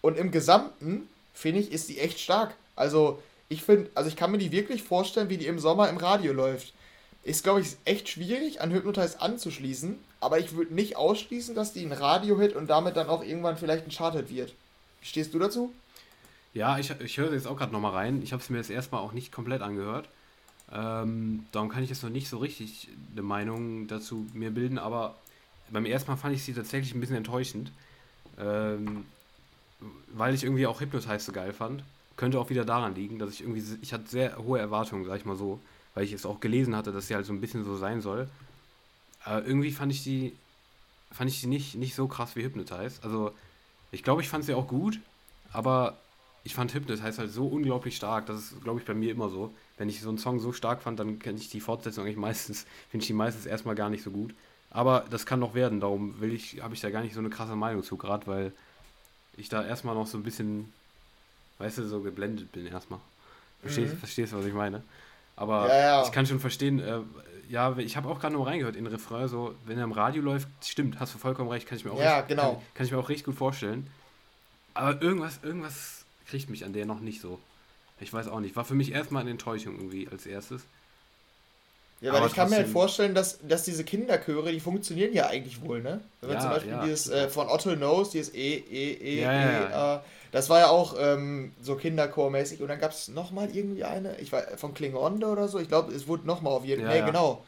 [0.00, 2.54] Und im Gesamten, finde ich, ist die echt stark.
[2.76, 5.96] Also, ich finde, also ich kann mir die wirklich vorstellen, wie die im Sommer im
[5.96, 6.72] Radio läuft.
[7.24, 11.84] Ist, glaube ich, echt schwierig, an Hypnotize anzuschließen, aber ich würde nicht ausschließen, dass die
[11.84, 14.54] ein Radio-Hit und damit dann auch irgendwann vielleicht ein Charted wird.
[15.02, 15.72] Stehst du dazu?
[16.54, 18.22] Ja, ich, ich höre jetzt auch gerade nochmal rein.
[18.22, 20.08] Ich habe es mir jetzt erstmal auch nicht komplett angehört.
[20.72, 25.14] Ähm, darum kann ich jetzt noch nicht so richtig eine Meinung dazu mir bilden, aber
[25.70, 27.70] beim ersten Mal fand ich sie tatsächlich ein bisschen enttäuschend.
[28.38, 29.04] Ähm,
[30.08, 31.84] weil ich irgendwie auch Hypnotize so geil fand.
[32.16, 35.24] Könnte auch wieder daran liegen, dass ich irgendwie, ich hatte sehr hohe Erwartungen, sag ich
[35.24, 35.60] mal so,
[35.94, 38.28] weil ich es auch gelesen hatte, dass sie halt so ein bisschen so sein soll.
[39.24, 40.34] Aber irgendwie fand ich die,
[41.12, 43.00] fand ich die nicht, nicht so krass wie Hypnotize.
[43.02, 43.32] Also,
[43.92, 44.98] ich glaube, ich fand sie auch gut,
[45.52, 45.96] aber
[46.48, 48.24] ich fand Hypnotize halt so unglaublich stark.
[48.24, 49.54] Das ist, glaube ich, bei mir immer so.
[49.76, 52.64] Wenn ich so einen Song so stark fand, dann kenne ich die Fortsetzung eigentlich meistens,
[52.90, 54.34] finde ich die meistens erstmal gar nicht so gut.
[54.70, 57.28] Aber das kann noch werden, darum will ich, habe ich da gar nicht so eine
[57.28, 58.52] krasse Meinung zu, gerade weil
[59.36, 60.72] ich da erstmal noch so ein bisschen,
[61.58, 63.00] weißt du, so geblendet bin erstmal.
[63.60, 63.98] Verstehst, mhm.
[63.98, 64.82] verstehst du, was ich meine?
[65.36, 66.02] Aber ja, ja.
[66.02, 67.00] ich kann schon verstehen, äh,
[67.50, 70.22] ja, ich habe auch gerade nur reingehört in den Refrain, so, wenn er im Radio
[70.22, 72.54] läuft, stimmt, hast du vollkommen recht, kann ich mir auch, ja, richtig, genau.
[72.54, 73.86] kann, kann, ich mir auch richtig gut vorstellen.
[74.72, 75.97] Aber irgendwas, irgendwas
[76.28, 77.38] kriegt mich an der noch nicht so.
[78.00, 78.54] Ich weiß auch nicht.
[78.56, 80.62] War für mich erstmal eine Enttäuschung irgendwie als erstes.
[82.00, 85.26] Ja, weil aber ich kann mir halt vorstellen, dass, dass diese Kinderchöre, die funktionieren ja
[85.26, 86.00] eigentlich wohl, ne?
[86.20, 86.84] Wenn ja, zum Beispiel ja.
[86.84, 90.68] dieses äh, von Otto Knows, dieses E, E, E, ja, E, ja, das war ja
[90.68, 92.60] auch ähm, so Kinderchormäßig.
[92.60, 95.92] Und dann gab es nochmal irgendwie eine, ich war von Klingonde oder so, ich glaube,
[95.92, 97.44] es wurde nochmal auf jeden Fall, nee, genau.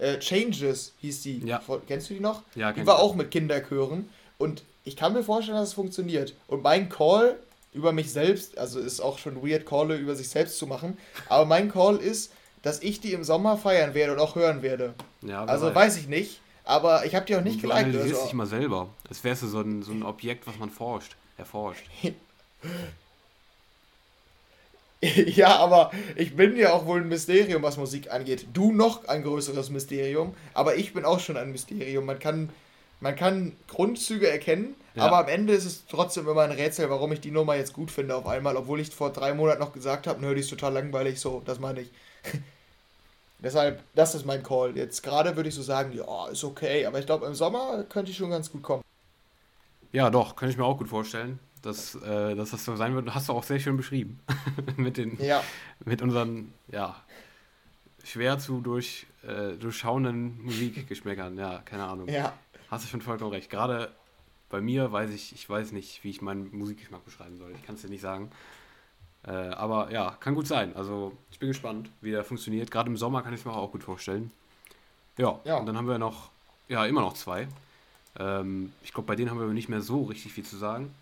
[0.00, 1.46] Äh, Changes hieß die.
[1.46, 1.62] Ja.
[1.86, 2.42] Kennst du die noch?
[2.56, 4.08] Ja, Die war auch mit Kinderchören.
[4.38, 6.34] Und ich kann mir vorstellen, dass es funktioniert.
[6.48, 7.36] Und mein Call
[7.74, 10.96] über mich selbst, also ist auch schon weird, Call über sich selbst zu machen,
[11.28, 14.94] aber mein Call ist, dass ich die im Sommer feiern werde und auch hören werde.
[15.20, 15.74] Ja, also weiß.
[15.74, 17.94] weiß ich nicht, aber ich habe die auch nicht geliked.
[17.94, 18.88] Du also, dich mal selber.
[19.08, 21.84] Als wärst du so ein, so ein Objekt, was man forscht, erforscht.
[25.02, 28.46] ja, aber ich bin ja auch wohl ein Mysterium, was Musik angeht.
[28.54, 32.06] Du noch ein größeres Mysterium, aber ich bin auch schon ein Mysterium.
[32.06, 32.48] Man kann,
[33.00, 35.04] man kann Grundzüge erkennen, ja.
[35.04, 37.90] aber am Ende ist es trotzdem immer ein Rätsel, warum ich die Nummer jetzt gut
[37.90, 40.72] finde auf einmal, obwohl ich vor drei Monaten noch gesagt habe, nö, die ist total
[40.72, 41.90] langweilig, so, das meine ich.
[43.40, 44.74] Deshalb, das ist mein Call.
[44.74, 48.10] Jetzt gerade würde ich so sagen, ja, ist okay, aber ich glaube, im Sommer könnte
[48.10, 48.82] ich schon ganz gut kommen.
[49.92, 53.14] Ja, doch, könnte ich mir auch gut vorstellen dass, äh, dass das so sein wird.
[53.14, 54.20] Hast du auch sehr schön beschrieben.
[54.76, 55.42] mit, den, ja.
[55.84, 56.96] mit unseren, ja,
[58.04, 61.38] schwer zu durch, äh, durchschauenden Musikgeschmäckern.
[61.38, 62.08] Ja, keine Ahnung.
[62.08, 62.32] Ja.
[62.70, 63.50] Hast du schon vollkommen recht.
[63.50, 63.92] Gerade
[64.50, 67.52] bei mir weiß ich, ich weiß nicht, wie ich meinen Musikgeschmack beschreiben soll.
[67.52, 68.30] Ich kann es dir nicht sagen.
[69.26, 70.76] Äh, aber ja, kann gut sein.
[70.76, 72.70] Also ich bin gespannt, wie der funktioniert.
[72.70, 74.30] Gerade im Sommer kann ich es mir auch gut vorstellen.
[75.16, 76.30] Ja, ja, und dann haben wir noch,
[76.68, 77.48] ja, immer noch zwei.
[78.18, 80.94] Ähm, ich glaube, bei denen haben wir nicht mehr so richtig viel zu sagen.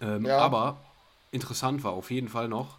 [0.00, 0.38] Ähm, ja.
[0.38, 0.78] Aber
[1.30, 2.76] interessant war auf jeden Fall noch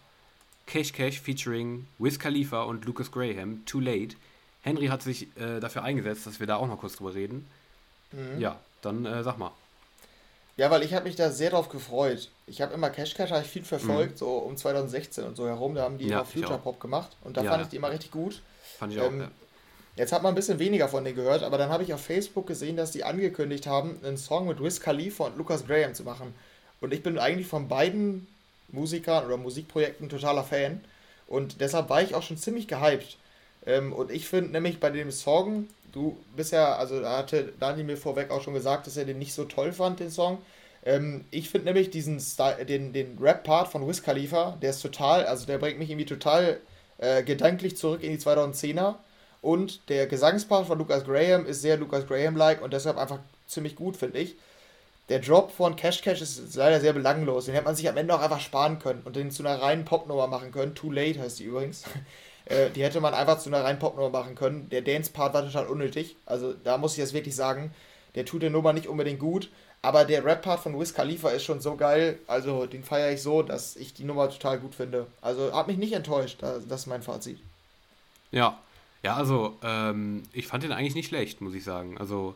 [0.66, 4.16] Cash Cash featuring Wiz Khalifa und Lucas Graham, Too Late.
[4.62, 7.46] Henry hat sich äh, dafür eingesetzt, dass wir da auch noch kurz drüber reden.
[8.12, 8.40] Mhm.
[8.40, 9.52] Ja, dann äh, sag mal.
[10.56, 12.30] Ja, weil ich habe mich da sehr drauf gefreut.
[12.46, 14.18] Ich habe immer Cash Cash ich viel verfolgt, mhm.
[14.18, 15.74] so um 2016 und so herum.
[15.74, 17.90] Da haben die ja, immer Future Pop gemacht und da ja, fand ich die immer
[17.90, 18.42] richtig gut.
[18.78, 19.06] Fand ich auch.
[19.06, 19.30] Ähm, ja.
[19.94, 22.46] Jetzt hat man ein bisschen weniger von denen gehört, aber dann habe ich auf Facebook
[22.46, 26.34] gesehen, dass die angekündigt haben, einen Song mit Wiz Khalifa und Lucas Graham zu machen.
[26.80, 28.28] Und ich bin eigentlich von beiden
[28.68, 30.80] Musikern oder Musikprojekten totaler Fan.
[31.26, 33.16] Und deshalb war ich auch schon ziemlich gehypt.
[33.68, 37.84] Ähm, und ich finde nämlich bei dem Song, du bist ja, also da hatte Dani
[37.84, 40.38] mir vorweg auch schon gesagt, dass er den nicht so toll fand, den Song.
[40.84, 45.26] Ähm, ich finde nämlich diesen Style, den, den Rap-Part von Wiz Khalifa, der ist total,
[45.26, 46.58] also der bringt mich irgendwie total
[46.98, 48.94] äh, gedanklich zurück in die 2010er.
[49.42, 53.96] Und der Gesangspart von Lucas Graham ist sehr Lucas Graham-like und deshalb einfach ziemlich gut,
[53.96, 54.34] finde ich
[55.08, 57.46] der Drop von Cash Cash ist leider sehr belanglos.
[57.46, 59.84] Den hätte man sich am Ende auch einfach sparen können und den zu einer reinen
[59.84, 60.74] Popnummer machen können.
[60.74, 61.84] Too Late heißt die übrigens.
[62.48, 64.68] Äh, die hätte man einfach zu einer reinen Popnummer machen können.
[64.70, 66.16] Der Dance-Part war total unnötig.
[66.26, 67.72] Also da muss ich das wirklich sagen.
[68.14, 69.50] Der tut der Nummer nicht unbedingt gut.
[69.80, 72.18] Aber der Rap-Part von Wiz Khalifa ist schon so geil.
[72.26, 75.06] Also den feiere ich so, dass ich die Nummer total gut finde.
[75.20, 76.42] Also hat mich nicht enttäuscht.
[76.42, 77.38] Das ist mein Fazit.
[78.32, 78.58] Ja.
[79.04, 81.98] Ja, also ähm, ich fand den eigentlich nicht schlecht, muss ich sagen.
[81.98, 82.34] Also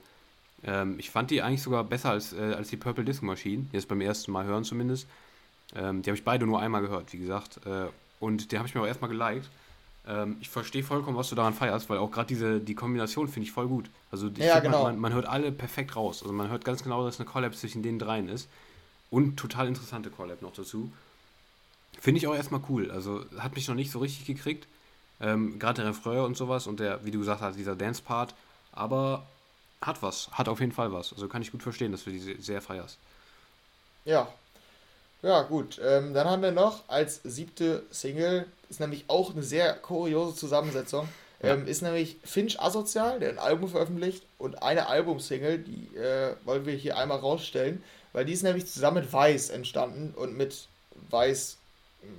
[0.63, 3.89] ähm, ich fand die eigentlich sogar besser als, äh, als die Purple Disco Machine, jetzt
[3.89, 5.09] beim ersten Mal hören zumindest.
[5.75, 7.59] Ähm, die habe ich beide nur einmal gehört, wie gesagt.
[7.67, 7.87] Äh,
[8.21, 9.49] und die habe ich mir auch erstmal geliked.
[10.07, 13.47] Ähm, ich verstehe vollkommen, was du daran feierst, weil auch gerade diese die Kombination finde
[13.47, 13.89] ich voll gut.
[14.11, 14.85] Also ja, genau.
[14.85, 16.23] man, man, hört alle perfekt raus.
[16.23, 18.49] Also man hört ganz genau, dass eine Collab zwischen den dreien ist.
[19.11, 20.91] Und total interessante Collab noch dazu.
[22.01, 22.91] Finde ich auch erstmal cool.
[22.91, 24.67] Also hat mich noch nicht so richtig gekriegt.
[25.21, 28.35] Ähm, gerade der Refrain und sowas und der, wie du gesagt hast, dieser Dance-Part.
[28.73, 29.27] Aber
[29.81, 31.13] hat was, hat auf jeden Fall was.
[31.13, 32.99] Also kann ich gut verstehen, dass du die sehr feierst.
[34.05, 34.33] Ja.
[35.23, 35.81] Ja, gut.
[35.83, 41.09] Ähm, dann haben wir noch als siebte Single, ist nämlich auch eine sehr kuriose Zusammensetzung,
[41.43, 41.55] ja.
[41.55, 46.67] ähm, ist nämlich Finch Asozial, der ein Album veröffentlicht und eine Albumsingle, die äh, wollen
[46.67, 50.67] wir hier einmal rausstellen, weil die ist nämlich zusammen mit Weiß entstanden und mit
[51.11, 51.57] Weiß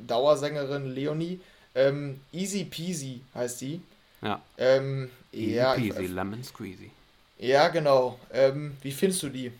[0.08, 1.41] Dauersängerin Leonie.
[1.76, 3.82] Ähm, Easy Peasy heißt die.
[4.22, 4.41] Ja.
[4.58, 6.91] Ähm, Easy ja, Peasy, Lemon Squeezy.
[7.39, 8.18] Ja, genau.
[8.32, 9.51] Ähm, wie findest du die?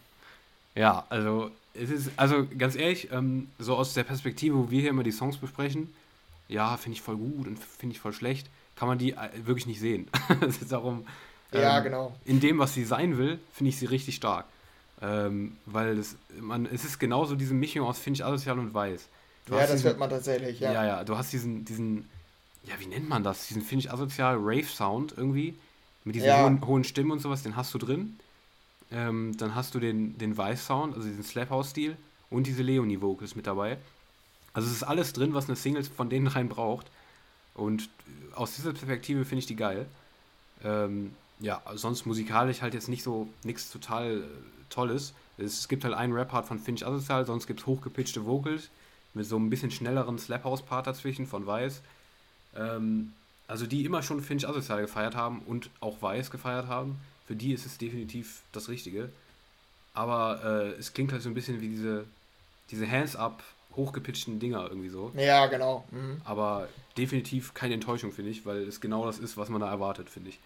[0.76, 4.89] Ja, also es ist, also ganz ehrlich, ähm, so aus der Perspektive, wo wir hier
[4.91, 5.93] immer die Songs besprechen,
[6.47, 9.65] ja, finde ich voll gut und finde ich voll schlecht, kann man die äh, wirklich
[9.65, 10.07] nicht sehen.
[10.41, 11.05] Es ist darum,
[11.51, 12.15] ähm, ja, genau.
[12.26, 14.45] In dem, was sie sein will, finde ich sie richtig stark.
[15.01, 19.07] Ähm, weil es, man, es ist genauso diese Mischung aus Finch asozial und weiß.
[19.45, 20.71] Du ja, das diesen, hört man tatsächlich, ja.
[20.71, 22.09] Ja, ja, du hast diesen, diesen,
[22.63, 23.47] ja, wie nennt man das?
[23.47, 25.55] Diesen Finch asozial Rave-Sound irgendwie
[26.05, 26.43] mit diesen ja.
[26.43, 28.17] hohen, hohen, Stimmen und sowas, den hast du drin.
[28.94, 31.98] Ähm, dann hast du den, den Weiß-Sound, also diesen Slap-House-Stil
[32.30, 33.78] und diese Leonie-Vocals mit dabei.
[34.54, 36.88] Also es ist alles drin, was eine Single von denen rein braucht.
[37.56, 37.89] Und
[38.36, 39.88] aus dieser Perspektive finde ich die geil.
[40.64, 44.24] Ähm, ja, sonst musikalisch halt jetzt nicht so nichts total äh,
[44.70, 45.14] Tolles.
[45.38, 48.70] Es gibt halt einen Rap-Part von Finch Asozial, sonst gibt es hochgepitchte Vocals
[49.16, 51.82] mit so ein bisschen schnelleren Slap-House-Part dazwischen von Weiß.
[52.56, 53.14] Ähm,
[53.48, 57.53] also die immer schon Finch Asozial gefeiert haben und auch Weiß gefeiert haben, für die
[57.53, 59.09] ist es definitiv das Richtige.
[59.93, 60.41] Aber
[60.76, 62.05] äh, es klingt halt so ein bisschen wie diese,
[62.71, 63.43] diese Hands-up,
[63.76, 65.11] hochgepitchten Dinger irgendwie so.
[65.15, 65.86] Ja, genau.
[65.91, 66.21] Mhm.
[66.26, 66.67] Aber
[66.97, 70.30] definitiv keine Enttäuschung, finde ich, weil es genau das ist, was man da erwartet, finde
[70.30, 70.39] ich.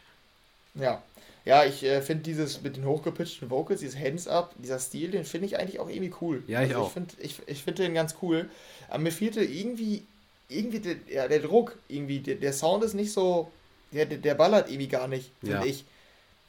[0.75, 1.01] Ja.
[1.45, 5.47] Ja, ich äh, finde dieses mit den hochgepitchten Vocals, dieses Hands-Up, dieser Stil, den finde
[5.47, 6.43] ich eigentlich auch irgendwie cool.
[6.47, 6.87] Ja, ich also auch.
[6.87, 8.49] Ich finde ich, ich find den ganz cool.
[8.89, 10.03] Aber mir fehlte irgendwie,
[10.49, 11.77] irgendwie der, ja, der Druck.
[11.87, 13.49] Irgendwie, der, der Sound ist nicht so,
[13.93, 15.65] der, der, ballert irgendwie gar nicht, finde Ja.
[15.65, 15.85] ich.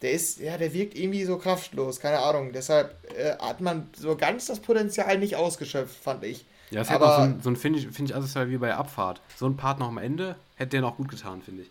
[0.02, 2.52] Der ist, ja, der wirkt irgendwie so kraftlos, keine Ahnung.
[2.52, 6.44] Deshalb äh, hat man so ganz das Potenzial nicht ausgeschöpft, fand ich.
[6.70, 8.74] Ja, es noch Aber- so ein, so ein finde ich, find ich asozial wie bei
[8.74, 9.20] Abfahrt.
[9.36, 11.70] So ein Part noch am Ende hätte der noch gut getan, finde ich.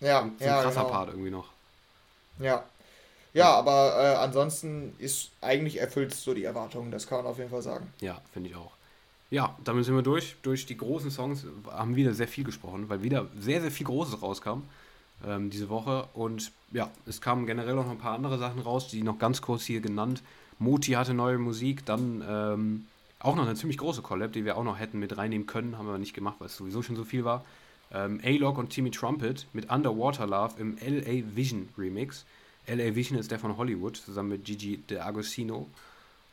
[0.00, 0.92] Ja, So ein ja, krasser genau.
[0.92, 1.48] Part irgendwie noch.
[2.38, 2.64] Ja.
[3.34, 7.50] Ja, aber äh, ansonsten ist eigentlich erfüllt so die Erwartungen, das kann man auf jeden
[7.50, 7.92] Fall sagen.
[8.00, 8.72] Ja, finde ich auch.
[9.30, 10.36] Ja, damit sind wir durch.
[10.42, 14.20] Durch die großen Songs haben wieder sehr viel gesprochen, weil wieder sehr, sehr viel Großes
[14.20, 14.62] rauskam
[15.26, 16.08] ähm, diese Woche.
[16.14, 19.64] Und ja, es kamen generell noch ein paar andere Sachen raus, die noch ganz kurz
[19.64, 20.22] hier genannt.
[20.58, 22.86] Moti hatte neue Musik, dann ähm,
[23.18, 25.86] auch noch eine ziemlich große Collab, die wir auch noch hätten mit reinnehmen können, haben
[25.86, 27.44] wir aber nicht gemacht, weil es sowieso schon so viel war.
[27.92, 32.24] Ähm, A-Log und Timmy Trumpet mit Underwater Love im LA Vision Remix.
[32.66, 35.66] LA Vision ist der von Hollywood, zusammen mit Gigi D'Agostino.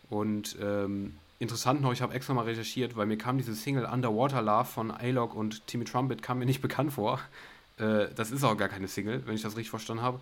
[0.10, 4.42] Und ähm, interessant noch, ich habe extra mal recherchiert, weil mir kam diese Single Underwater
[4.42, 7.20] Love von A-Log und Timmy Trumpet kam mir nicht bekannt vor.
[7.80, 10.20] Äh, das ist auch gar keine Single, wenn ich das richtig verstanden habe.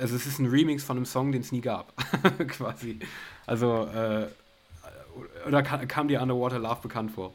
[0.00, 1.92] Also es ist ein Remix von einem Song, den es nie gab,
[2.48, 2.98] quasi.
[3.46, 4.26] Also, äh,
[5.46, 7.32] oder ka- kam dir Underwater Love bekannt vor?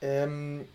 [0.00, 0.66] Ähm,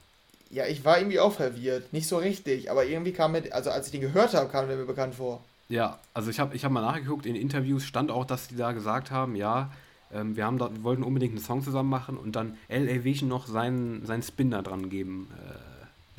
[0.49, 1.93] ja, ich war irgendwie auch verwirrt.
[1.93, 4.78] Nicht so richtig, aber irgendwie kam mir, also als ich den gehört habe, kam der
[4.78, 5.41] mir bekannt vor.
[5.70, 8.74] Ja, also ich habe ich hab mal nachgeguckt, in Interviews stand auch, dass die da
[8.74, 9.72] gesagt haben, ja,
[10.14, 13.05] ähm, wir, haben da, wir wollten unbedingt einen Song zusammen machen und dann L.A.
[13.05, 15.70] Vision noch seinen, seinen Spin da dran geben äh,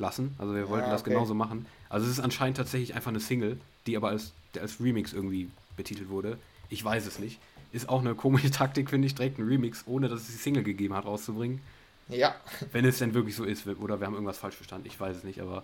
[0.03, 0.35] lassen.
[0.37, 1.11] Also wir wollten Ja, das okay.
[1.11, 1.65] genauso machen.
[1.89, 5.49] Also es ist anscheinend tatsächlich einfach eine Single, die aber als, der als Remix irgendwie
[5.75, 6.37] betitelt wurde.
[6.69, 7.39] Ich weiß es nicht.
[7.71, 10.63] Ist auch eine komische Taktik, finde ich, direkt einen Remix, ohne dass es die Single
[10.63, 11.61] gegeben hat, rauszubringen.
[12.09, 12.35] Ja,
[12.73, 15.23] Wenn es denn wirklich so ist, oder wir haben irgendwas falsch verstanden, ich weiß es
[15.23, 15.63] nicht, aber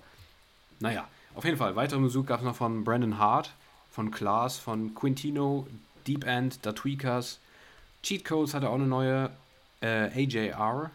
[0.79, 1.75] naja, auf jeden Fall.
[1.75, 3.51] Weitere Musik gab es noch von Brandon Hart,
[3.91, 5.67] von Klaas, von Quintino,
[6.07, 7.39] Deep End, Da Tweakers,
[8.03, 9.29] Cheat Codes hatte auch eine neue,
[9.81, 10.89] äh, AJR.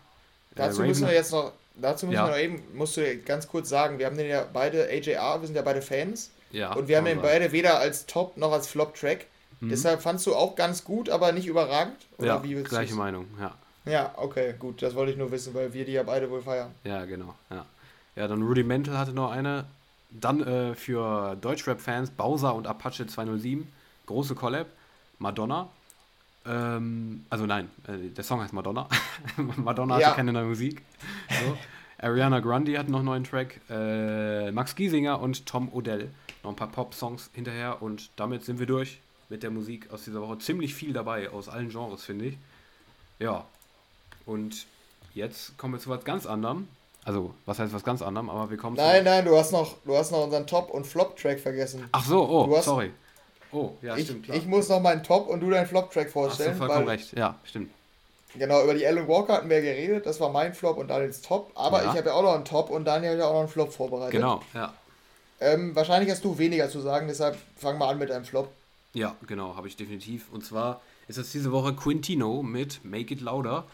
[0.55, 2.29] dazu äh, müssen wir jetzt noch, dazu müssen Ja.
[2.29, 5.57] noch eben, musst du ganz kurz sagen, wir haben den ja beide, AJR, wir sind
[5.57, 8.69] ja beide Fans ja, und wir haben den man beide weder als Top noch als
[8.69, 9.27] Flop-Track.
[9.61, 9.69] Mhm.
[9.71, 11.97] Deshalb fandst du auch ganz gut, aber nicht überragend?
[12.19, 12.27] sagen.
[12.27, 12.99] Ja, wie gleiche du's?
[12.99, 13.55] Meinung, ja.
[13.87, 16.71] Ja, okay, gut, das wollte ich nur wissen, weil wir die ja beide wohl feiern.
[16.85, 17.35] Ja, genau.
[17.51, 17.67] Ja,
[18.17, 19.67] ja dann Rudimental hatte noch eine.
[20.11, 23.67] Dann äh, für Deutschrap-Fans Bowser und Apache 207.
[24.07, 24.69] Große Collab.
[25.19, 25.69] Madonna.
[26.47, 28.89] Ähm, also nein, äh, der Song heißt Madonna.
[29.57, 30.09] Madonna Ja.
[30.09, 30.83] hatte keine neue Musik.
[31.29, 31.57] So.
[31.99, 33.61] Ariana Grande hat noch einen neuen Track.
[33.71, 36.11] Äh, Max Giesinger und Tom Odell.
[36.43, 37.81] Noch ein paar Pop-Songs hinterher.
[37.81, 40.39] Und damit sind wir durch mit der Musik aus dieser Woche.
[40.39, 42.39] Ziemlich viel dabei, aus allen Genres, finde ich.
[43.19, 43.47] Ja.
[44.27, 44.67] Und
[45.15, 46.69] jetzt kommen wir zu was ganz anderem.
[47.07, 49.05] Also, was heißt was ganz anderem, aber wir kommen Nein, zu.
[49.11, 51.85] nein, du hast noch, du hast noch unseren Top- und Flop-Track vergessen.
[51.93, 52.93] Ach so, oh, sorry.
[53.55, 54.25] Oh, ja, ich, stimmt.
[54.25, 54.37] Klar.
[54.37, 56.57] ich muss noch meinen Top- und du deinen Flop-Track Hast du vorstellen.
[56.57, 57.17] vollkommen weil, recht.
[57.17, 57.71] Ja, stimmt.
[58.37, 61.23] Genau, über die Alan Walker hatten wir ja geredet, das war mein Flop und Daniels
[61.23, 61.53] Top.
[61.55, 61.93] Aber Ja.
[61.93, 63.73] ich habe ja auch noch einen Top und Daniel hat ja auch noch einen Flop
[63.73, 64.13] vorbereitet.
[64.13, 64.75] Genau, ja.
[65.41, 68.49] Ähm, wahrscheinlich hast du weniger zu sagen, deshalb fang mal an mit deinem Flop.
[68.93, 70.33] Ja, genau, habe ich definitiv.
[70.33, 73.65] Und zwar ist das diese Woche Quintino mit Make It Louder.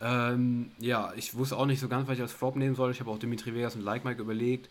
[0.00, 2.90] Ähm, ja, ich wusste auch nicht so ganz, was ich als Flop nehmen soll.
[2.90, 4.68] Ich habe auch Dimitri Vegas und Like Mike überlegt.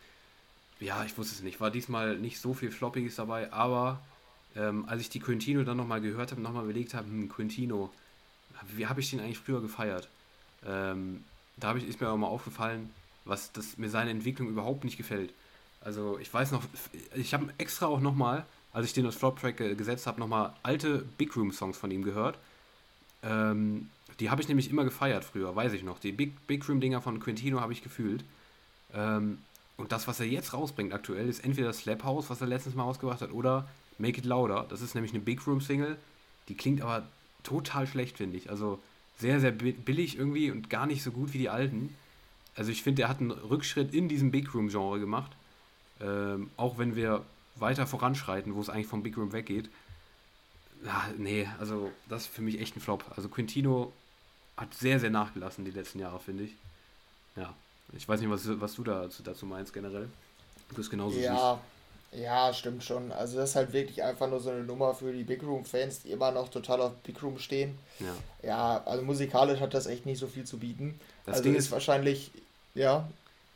[0.81, 1.61] Ja, ich wusste es nicht.
[1.61, 3.99] War diesmal nicht so viel Floppiges dabei, aber
[4.55, 7.91] ähm, als ich die Quintino dann nochmal gehört habe, nochmal überlegt habe, hm, Quintino,
[8.75, 10.07] wie habe ich den eigentlich früher gefeiert?
[10.65, 11.23] Ähm,
[11.57, 12.89] da habe ich, ist mir auch mal aufgefallen,
[13.25, 15.33] was das, mir seine Entwicklung überhaupt nicht gefällt.
[15.81, 16.63] Also ich weiß noch,
[17.15, 21.05] ich habe extra auch nochmal, als ich den als Flop-Track ge- gesetzt habe, nochmal alte
[21.17, 22.37] Big Room-Songs von ihm gehört.
[23.23, 23.89] Ähm,
[24.19, 25.99] die habe ich nämlich immer gefeiert früher, weiß ich noch.
[25.99, 28.23] Die Big, Big Room-Dinger von Quintino habe ich gefühlt.
[28.93, 29.39] Ähm,
[29.77, 32.75] und das, was er jetzt rausbringt aktuell, ist entweder das Slap House, was er letztens
[32.75, 33.67] mal rausgebracht hat, oder
[34.01, 34.65] Make It Louder.
[34.69, 35.97] Das ist nämlich eine Big Room-Single.
[36.47, 37.07] Die klingt aber
[37.43, 38.49] total schlecht, finde ich.
[38.49, 38.79] Also
[39.19, 41.95] sehr, sehr bi- billig irgendwie und gar nicht so gut wie die alten.
[42.55, 45.31] Also ich finde, er hat einen Rückschritt in diesem Big Room-Genre gemacht.
[46.01, 47.23] Ähm, auch wenn wir
[47.55, 49.69] weiter voranschreiten, wo es eigentlich vom Big Room weggeht.
[50.83, 53.05] Ja, nee, also das ist für mich echt ein Flop.
[53.15, 53.93] Also Quintino
[54.57, 56.51] hat sehr, sehr nachgelassen die letzten Jahre, finde ich.
[57.35, 57.53] Ja,
[57.93, 60.09] ich weiß nicht, was, was du dazu, dazu meinst generell.
[60.73, 61.70] Du es genauso siehst.
[62.13, 63.11] Ja, stimmt schon.
[63.13, 66.11] Also das ist halt wirklich einfach nur so eine Nummer für die Big Room-Fans, die
[66.11, 67.77] immer noch total auf Big Room stehen.
[67.99, 68.13] Ja.
[68.43, 70.99] Ja, also musikalisch hat das echt nicht so viel zu bieten.
[71.25, 72.31] Das also Ding ist ist- wahrscheinlich,
[72.75, 73.07] ja,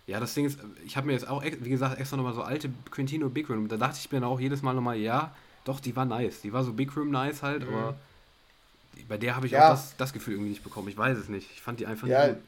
[0.07, 2.69] Ja, das Ding ist, ich habe mir jetzt auch, wie gesagt, extra nochmal so alte
[2.91, 3.67] Quintino Big Room.
[3.67, 5.33] Da dachte ich mir dann auch jedes Mal nochmal, ja,
[5.65, 6.41] doch, die war nice.
[6.41, 7.73] Die war so Big Room nice halt, Mhm.
[7.75, 7.95] aber
[9.09, 9.65] bei der habe ich Ja.
[9.65, 10.87] auch das, das Gefühl irgendwie nicht bekommen.
[10.89, 11.49] Ich weiß es nicht.
[11.51, 12.43] Ich fand die einfach Ja, nicht gut.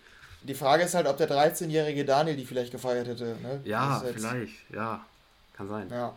[0.49, 3.35] die Frage ist halt, ob der 13-jährige Daniel die vielleicht gefeiert hätte.
[3.41, 3.59] Ne?
[3.65, 5.03] Ja, vielleicht, ja.
[5.57, 5.89] Kann sein.
[5.89, 6.15] Ja.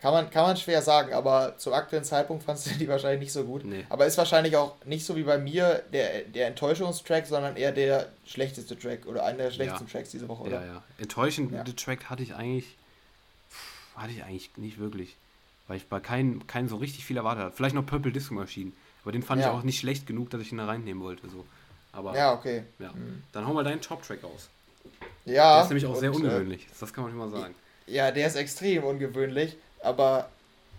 [0.00, 3.32] kann man, kann man schwer sagen, aber zum aktuellen Zeitpunkt fandst du die wahrscheinlich nicht
[3.32, 3.64] so gut.
[3.64, 3.84] Nee.
[3.88, 8.08] Aber ist wahrscheinlich auch nicht so wie bei mir der, der Enttäuschungstrack, sondern eher der
[8.24, 9.92] schlechteste Track oder einer der schlechtesten ja.
[9.92, 10.64] Tracks diese Woche, oder?
[10.64, 10.82] Ja, ja.
[10.98, 11.64] Enttäuschende ja.
[11.64, 12.76] Track hatte ich eigentlich
[13.98, 15.16] hatte ich eigentlich nicht wirklich.
[15.66, 17.54] Weil ich bei keinem kein so richtig viel erwartet habe.
[17.54, 18.72] Vielleicht noch Purple Disco Machine.
[19.02, 19.48] Aber den fand ja.
[19.48, 21.28] ich auch nicht schlecht genug, dass ich ihn da reinnehmen wollte.
[21.28, 21.44] So.
[21.92, 22.64] Aber, ja, okay.
[22.78, 22.92] Ja.
[22.92, 23.22] Mhm.
[23.32, 24.48] Dann hau mal deinen Top-Track aus.
[25.24, 25.56] Ja.
[25.56, 26.66] Der ist nämlich auch und, sehr äh, ungewöhnlich.
[26.78, 27.54] das kann man schon mal sagen.
[27.90, 29.56] Ja, der ist extrem ungewöhnlich.
[29.82, 30.28] Aber,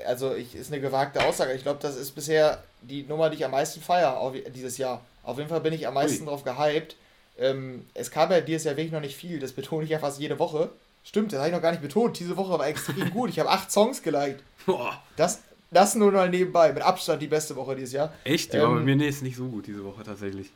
[0.05, 1.53] also, ich, ist eine gewagte Aussage.
[1.53, 5.01] Ich glaube, das ist bisher die Nummer, die ich am meisten feiere dieses Jahr.
[5.23, 6.29] Auf jeden Fall bin ich am meisten Ui.
[6.29, 6.95] drauf gehypt.
[7.37, 9.39] Ähm, es kam ja dieses Jahr wirklich noch nicht viel.
[9.39, 10.69] Das betone ich ja fast jede Woche.
[11.03, 12.19] Stimmt, das habe ich noch gar nicht betont.
[12.19, 13.29] Diese Woche war extrem gut.
[13.29, 14.43] Ich habe acht Songs geliked.
[14.65, 15.01] Boah.
[15.15, 15.41] Das,
[15.71, 16.73] das nur mal nebenbei.
[16.73, 18.13] Mit Abstand die beste Woche dieses Jahr.
[18.23, 18.53] Echt?
[18.53, 20.49] Ja, ähm, bei mir nee, ist nicht so gut diese Woche tatsächlich.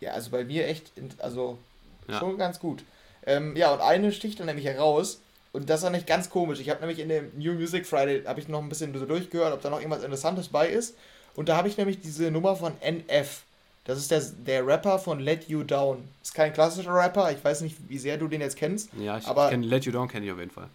[0.00, 1.58] Ja, also bei mir echt, also
[2.08, 2.18] ja.
[2.18, 2.82] schon ganz gut.
[3.26, 5.20] Ähm, ja, und eine sticht dann nämlich heraus.
[5.52, 6.60] Und das war nicht ganz komisch.
[6.60, 9.52] Ich habe nämlich in dem New Music Friday, habe ich noch ein bisschen so durchgehört,
[9.52, 10.94] ob da noch irgendwas Interessantes bei ist.
[11.34, 13.42] Und da habe ich nämlich diese Nummer von NF.
[13.84, 16.06] Das ist der, der Rapper von Let You Down.
[16.22, 18.90] Ist kein klassischer Rapper, ich weiß nicht, wie sehr du den jetzt kennst.
[18.98, 20.68] Ja, ich, aber, kenn, Let You Down kenne ich auf jeden Fall.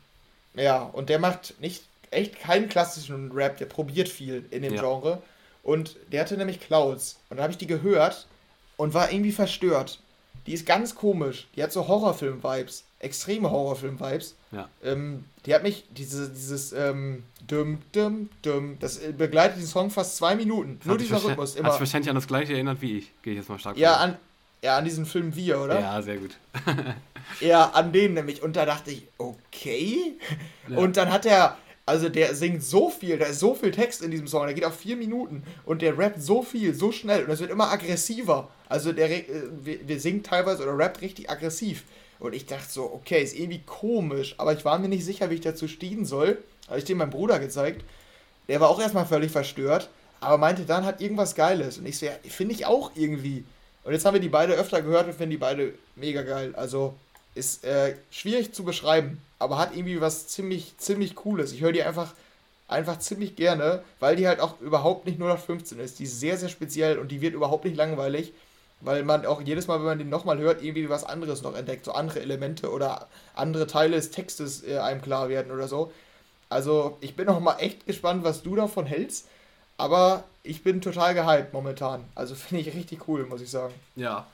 [0.56, 4.82] Ja, und der macht nicht echt keinen klassischen Rap, der probiert viel in dem ja.
[4.82, 5.22] Genre.
[5.64, 7.20] Und der hatte nämlich Clouds.
[7.30, 8.28] Und dann habe ich die gehört
[8.78, 10.00] und war irgendwie verstört.
[10.48, 11.48] Die ist ganz komisch.
[11.56, 12.84] Die hat so Horrorfilm-Vibes.
[13.00, 14.36] Extreme Horrorfilm-Vibes.
[14.52, 14.70] Ja.
[14.84, 20.18] Ähm, die hat mich, diese, dieses ähm, Dum, Dum, Dum, das begleitet den Song fast
[20.18, 20.78] zwei Minuten.
[20.80, 21.56] Das Nur dieser Rhythmus.
[21.56, 21.74] Immer.
[21.74, 23.12] Hat wahrscheinlich an das gleiche erinnert wie ich.
[23.22, 24.18] Gehe ich jetzt mal stark Ja, an,
[24.64, 25.80] ja, an diesen Film Wir, oder?
[25.80, 26.32] Ja, sehr gut.
[27.42, 28.42] ja, an den nämlich.
[28.42, 30.18] Und da dachte ich, okay.
[30.68, 30.78] Ja.
[30.78, 34.10] Und dann hat er, also der singt so viel, da ist so viel Text in
[34.10, 37.30] diesem Song, der geht auf vier Minuten und der rappt so viel, so schnell und
[37.30, 38.50] es wird immer aggressiver.
[38.68, 41.84] Also der, äh, wir, wir singt teilweise oder rappt richtig aggressiv.
[42.20, 45.36] Und ich dachte so, okay, ist irgendwie komisch, aber ich war mir nicht sicher, wie
[45.36, 46.38] ich dazu stehen soll.
[46.68, 47.84] Habe ich dem meinem Bruder gezeigt.
[48.48, 49.90] Der war auch erstmal völlig verstört,
[50.20, 51.78] aber meinte dann hat irgendwas Geiles.
[51.78, 53.44] Und ich so, ja, finde ich auch irgendwie.
[53.84, 56.54] Und jetzt haben wir die beide öfter gehört und finden die beide mega geil.
[56.56, 56.96] Also
[57.36, 61.52] ist äh, schwierig zu beschreiben, aber hat irgendwie was ziemlich, ziemlich Cooles.
[61.52, 62.14] Ich höre die einfach,
[62.68, 66.00] einfach ziemlich gerne, weil die halt auch überhaupt nicht nur nach 15 ist.
[66.00, 68.32] Die ist sehr, sehr speziell und die wird überhaupt nicht langweilig
[68.86, 71.86] weil man auch jedes Mal, wenn man den nochmal hört, irgendwie was anderes noch entdeckt,
[71.86, 75.92] so andere Elemente oder andere Teile des Textes äh, einem klar werden oder so.
[76.50, 79.28] Also ich bin noch mal echt gespannt, was du davon hältst,
[79.78, 82.06] aber ich bin total gehypt momentan.
[82.14, 83.74] Also finde ich richtig cool, muss ich sagen.
[83.96, 84.28] Ja.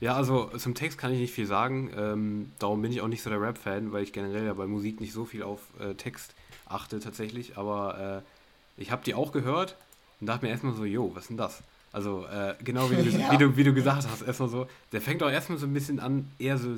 [0.00, 1.90] Ja, also zum Text kann ich nicht viel sagen.
[1.96, 5.00] Ähm, darum bin ich auch nicht so der Rap-Fan, weil ich generell ja bei Musik
[5.00, 6.34] nicht so viel auf äh, Text
[6.66, 7.58] achte tatsächlich.
[7.58, 9.74] Aber äh, ich habe die auch gehört
[10.20, 11.64] und dachte mir erstmal so, jo, was ist denn das?
[11.98, 13.32] Also äh, genau wie du, ja.
[13.32, 15.98] wie, du, wie du gesagt hast, erstmal so, der fängt auch erstmal so ein bisschen
[15.98, 16.68] an, eher so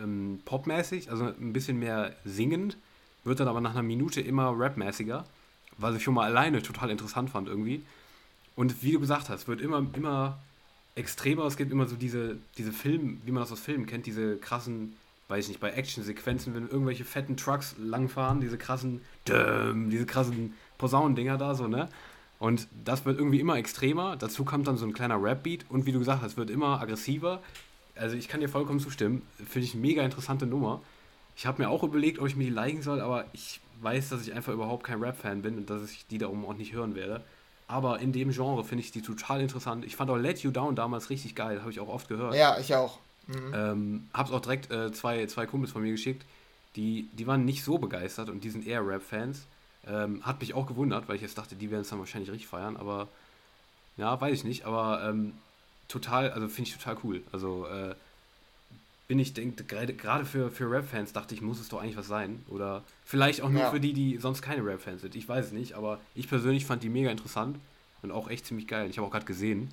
[0.00, 2.76] ähm, popmäßig, also ein bisschen mehr singend,
[3.24, 5.24] wird dann aber nach einer Minute immer rapmäßiger,
[5.76, 7.82] was ich schon mal alleine total interessant fand irgendwie.
[8.54, 10.38] Und wie du gesagt hast, wird immer, immer
[10.94, 14.36] extremer, es gibt immer so diese, diese Film, wie man das aus Filmen kennt, diese
[14.36, 14.94] krassen,
[15.26, 21.38] weiß ich nicht, bei Action-Sequenzen, wenn irgendwelche fetten Trucks langfahren, diese krassen, diese krassen Posaunendinger
[21.38, 21.88] da so, ne?
[22.44, 24.16] Und das wird irgendwie immer extremer.
[24.16, 27.40] Dazu kommt dann so ein kleiner Rap-Beat und wie du gesagt hast, wird immer aggressiver.
[27.96, 29.22] Also ich kann dir vollkommen zustimmen.
[29.48, 30.82] Finde ich eine mega interessante Nummer.
[31.36, 34.26] Ich habe mir auch überlegt, ob ich mir die liken soll, aber ich weiß, dass
[34.26, 37.22] ich einfach überhaupt kein Rap-Fan bin und dass ich die darum auch nicht hören werde.
[37.66, 39.86] Aber in dem Genre finde ich die total interessant.
[39.86, 42.34] Ich fand auch Let You Down damals richtig geil, habe ich auch oft gehört.
[42.34, 42.98] Ja, ich auch.
[43.26, 43.54] Mhm.
[43.54, 46.26] Ähm, hab's auch direkt äh, zwei, zwei Kumpels von mir geschickt,
[46.76, 49.46] die, die waren nicht so begeistert und die sind eher Rap-Fans.
[49.86, 52.48] Ähm, hat mich auch gewundert, weil ich jetzt dachte, die werden es dann wahrscheinlich richtig
[52.48, 53.08] feiern, aber
[53.96, 55.34] ja, weiß ich nicht, aber ähm,
[55.88, 57.22] total, also finde ich total cool.
[57.32, 57.94] Also äh,
[59.06, 62.42] bin ich, denke, gerade für, für Rap-Fans dachte ich, muss es doch eigentlich was sein.
[62.48, 63.70] Oder vielleicht auch nur ja.
[63.70, 65.14] für die, die sonst keine Rap-Fans sind.
[65.14, 67.58] Ich weiß es nicht, aber ich persönlich fand die mega interessant
[68.02, 68.88] und auch echt ziemlich geil.
[68.88, 69.70] Ich habe auch gerade gesehen,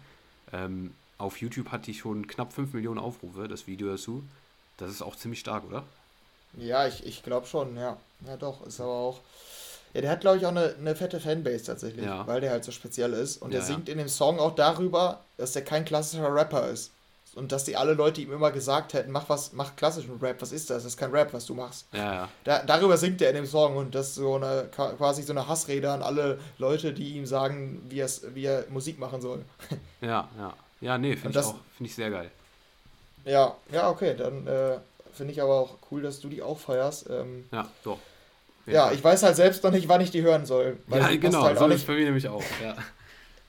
[0.52, 4.24] ähm, auf YouTube hat die schon knapp 5 Millionen Aufrufe, das Video dazu.
[4.78, 5.84] Das ist auch ziemlich stark, oder?
[6.58, 7.98] Ja, ich, ich glaube schon, ja.
[8.26, 9.22] Ja, doch, ist aber auch.
[9.94, 12.26] Ja, der hat, glaube ich, auch eine, eine fette Fanbase tatsächlich, ja.
[12.26, 13.42] weil der halt so speziell ist.
[13.42, 16.92] Und ja, der singt in dem Song auch darüber, dass der kein klassischer Rapper ist.
[17.34, 20.52] Und dass die alle Leute ihm immer gesagt hätten, mach was, mach klassischen Rap, was
[20.52, 20.84] ist das?
[20.84, 21.86] Das ist kein Rap, was du machst.
[21.94, 22.30] Ja, ja.
[22.44, 25.48] Da, darüber singt er in dem Song und das ist so eine quasi so eine
[25.48, 29.46] Hassrede an alle Leute, die ihm sagen, wie, wie er Musik machen soll.
[30.02, 30.54] Ja, ja.
[30.82, 32.32] Ja, nee, finde ich auch, finde ich sehr geil.
[33.24, 34.78] Ja, ja, okay, dann äh,
[35.14, 37.08] finde ich aber auch cool, dass du die auch feierst.
[37.10, 38.00] Ähm, ja, doch.
[38.66, 40.78] Ja, ich weiß halt selbst noch nicht, wann ich die hören soll.
[40.90, 42.76] ja, genau, halt so ist bei mir nämlich auch, ja.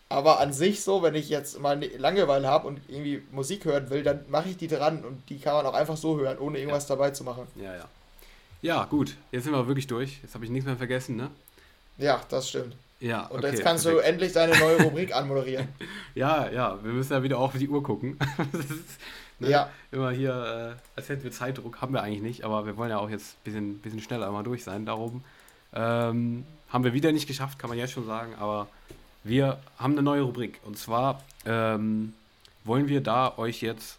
[0.09, 3.89] Aber an sich so, wenn ich jetzt mal ne, Langeweile habe und irgendwie Musik hören
[3.89, 6.59] will, dann mache ich die dran und die kann man auch einfach so hören, ohne
[6.59, 6.97] irgendwas ja.
[6.97, 7.47] dabei zu machen.
[7.57, 7.89] Ja, ja.
[8.61, 9.17] Ja, gut.
[9.33, 10.21] Jetzt sind wir wirklich durch.
[10.23, 11.31] Jetzt habe ich nichts mehr vergessen, ne?
[11.99, 12.77] Ja, das stimmt.
[13.01, 15.69] Ja, Und jetzt kannst du endlich deine neue Rubrik anmoderieren.
[16.15, 18.19] Ja, ja, wir müssen ja wieder auch auf die Uhr gucken.
[18.53, 19.01] das ist,
[19.43, 19.71] ne, Ja.
[19.91, 22.99] Immer hier, äh, als hätten wir Zeitdruck, haben wir eigentlich nicht, aber wir wollen ja
[22.99, 24.87] auch jetzt ein bisschen, bisschen schneller mal durch sein.
[24.87, 25.23] Darum
[25.75, 28.69] ähm, haben wir wieder nicht geschafft, kann man jetzt schon sagen, aber
[29.25, 30.61] wir haben eine neue Rubrik.
[30.65, 32.15] Und zwar ähm,
[32.65, 33.99] wollen wir da euch jetzt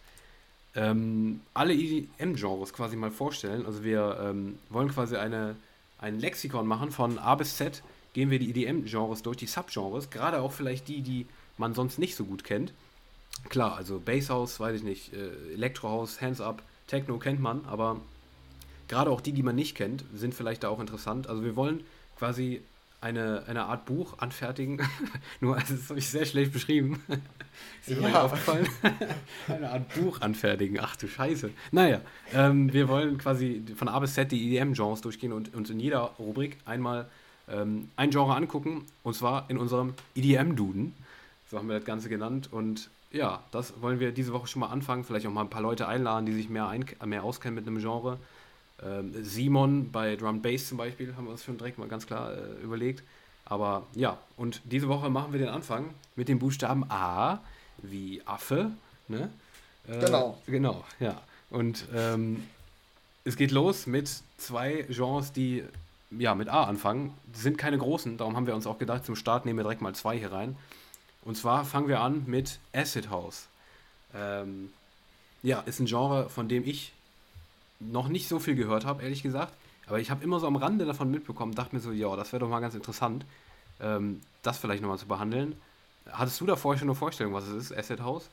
[0.75, 3.65] ähm, alle EDM-Genres quasi mal vorstellen.
[3.65, 5.55] Also wir ähm, wollen quasi eine,
[5.99, 7.83] ein Lexikon machen von A bis Z.
[8.13, 11.25] Gehen wir die EDM-Genres durch, die Subgenres, gerade auch vielleicht die, die
[11.57, 12.73] man sonst nicht so gut kennt.
[13.49, 17.99] Klar, also Basshouse, weiß ich nicht, äh, Elektrohouse, Hands Up, Techno kennt man, aber
[18.87, 21.27] gerade auch die, die man nicht kennt, sind vielleicht da auch interessant.
[21.27, 21.83] Also wir wollen
[22.17, 22.61] quasi
[23.01, 24.79] eine, eine Art Buch anfertigen.
[25.41, 27.03] Nur, also das habe ich sehr schlecht beschrieben.
[27.85, 28.13] Ist mir Ja.
[28.13, 28.67] mal aufgefallen.
[29.49, 30.79] eine Art Buch anfertigen.
[30.79, 31.49] Ach du Scheiße.
[31.71, 31.99] Naja,
[32.33, 35.99] ähm, wir wollen quasi von A bis Z die EDM-Genres durchgehen und uns in jeder
[36.17, 37.09] Rubrik einmal
[37.49, 38.85] ähm, ein Genre angucken.
[39.03, 40.93] Und zwar in unserem EDM-Duden.
[41.51, 42.47] So haben wir das Ganze genannt.
[42.53, 45.03] Und ja, das wollen wir diese Woche schon mal anfangen.
[45.03, 47.79] Vielleicht auch mal ein paar Leute einladen, die sich mehr, ein, mehr auskennen mit einem
[47.79, 48.17] Genre.
[48.83, 52.33] Ähm, Simon bei Drum Bass zum Beispiel haben wir uns schon direkt mal ganz klar
[52.33, 53.03] äh, überlegt.
[53.45, 57.39] Aber ja, und diese Woche machen wir den Anfang mit dem Buchstaben A
[57.81, 58.71] wie Affe.
[59.07, 59.29] Ne?
[59.87, 60.37] Äh, Genau.
[60.47, 61.21] Genau, ja.
[61.49, 62.43] Und ähm,
[63.25, 65.63] es geht los mit zwei Genres, die
[66.09, 67.13] ja mit A anfangen.
[67.35, 69.81] Die sind keine großen, darum haben wir uns auch gedacht, zum Start nehmen wir direkt
[69.81, 70.55] mal zwei hier rein.
[71.25, 73.47] Und zwar fangen wir an mit Acid House.
[74.13, 74.71] Ähm,
[75.41, 76.93] ja, ist ein Genre, von dem ich
[77.79, 79.53] noch nicht so viel gehört habe, ehrlich gesagt.
[79.87, 82.39] Aber ich habe immer so am Rande davon mitbekommen, dachte mir so, ja, das wäre
[82.41, 83.25] doch mal ganz interessant,
[83.81, 85.59] ähm, das vielleicht nochmal zu behandeln.
[86.11, 88.29] Hattest du da vorher schon eine Vorstellung, was es ist, Acid House?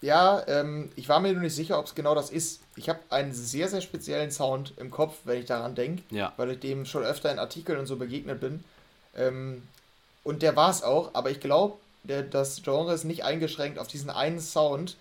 [0.00, 2.60] Ja, ähm, ich war mir nur nicht sicher, ob es genau das ist.
[2.76, 6.32] Ich habe einen sehr, sehr speziellen Sound im Kopf, wenn ich daran denke, Ja.
[6.36, 8.62] weil ich dem schon öfter in Artikeln und so begegnet bin.
[9.16, 9.62] Ähm,
[10.28, 11.76] und der war es auch, aber ich glaube,
[12.30, 14.96] das Genre ist nicht eingeschränkt auf diesen einen Sound.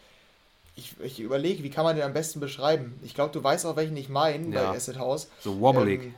[0.77, 2.97] Ich, ich überlege, wie kann man den am besten beschreiben?
[3.03, 4.71] Ich glaube, du weißt auch, welchen ich meine Ja.
[4.71, 5.27] bei Acid House.
[5.41, 6.01] So wobblig.
[6.03, 6.15] Ähm,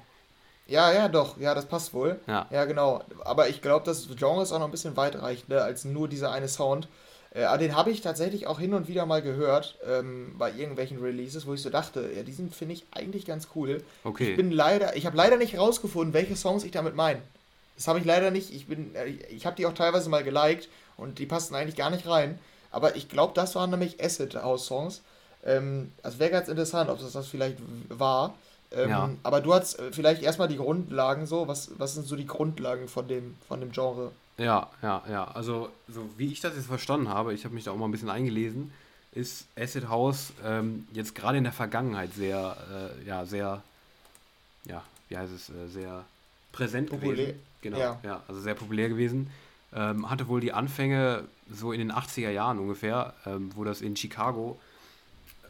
[0.67, 2.19] ja, ja, doch, ja, das passt wohl.
[2.27, 2.45] Ja.
[2.51, 3.01] Ja, genau.
[3.25, 6.47] Aber ich glaube, das Genre ist auch noch ein bisschen weitreichender als nur dieser eine
[6.47, 6.87] Sound.
[7.31, 11.47] Äh, den habe ich tatsächlich auch hin und wieder mal gehört ähm, bei irgendwelchen Releases,
[11.47, 13.83] wo ich so dachte, ja, diesen finde ich eigentlich ganz cool.
[14.03, 14.31] Okay.
[14.31, 17.21] Ich bin leider, ich habe leider nicht rausgefunden, welche Songs ich damit meine.
[17.79, 18.53] Das habe ich leider nicht.
[18.53, 20.67] Ich bin, äh, ich habe die auch teilweise mal geliked
[20.97, 22.37] und die passten eigentlich gar nicht rein.
[22.71, 25.01] Aber ich glaube, das waren nämlich Acid House Songs.
[25.45, 27.57] Ähm, also wäre ganz interessant, ob das das vielleicht
[27.87, 28.35] war.
[28.71, 29.09] Ähm, Ja.
[29.23, 31.47] Aber du hast äh, vielleicht erstmal die Grundlagen so.
[31.47, 34.11] Was, was sind so die Grundlagen von dem, von dem Genre?
[34.37, 35.31] Ja, ja, ja.
[35.31, 37.91] Also, so wie ich das jetzt verstanden habe, ich habe mich da auch mal ein
[37.91, 38.73] bisschen eingelesen,
[39.13, 42.57] ist Acid House ähm, jetzt gerade in der Vergangenheit sehr,
[43.01, 43.63] äh, ja, sehr,
[44.65, 46.03] ja, wie heißt es, äh, sehr
[46.51, 47.27] präsent Populär.
[47.27, 47.48] gewesen.
[47.61, 47.99] Genau, Ja.
[48.03, 48.23] ja.
[48.27, 49.29] also sehr populär gewesen.
[49.73, 53.95] Ähm, hatte wohl die Anfänge so in den 80er Jahren ungefähr, ähm, wo das in
[53.95, 54.59] Chicago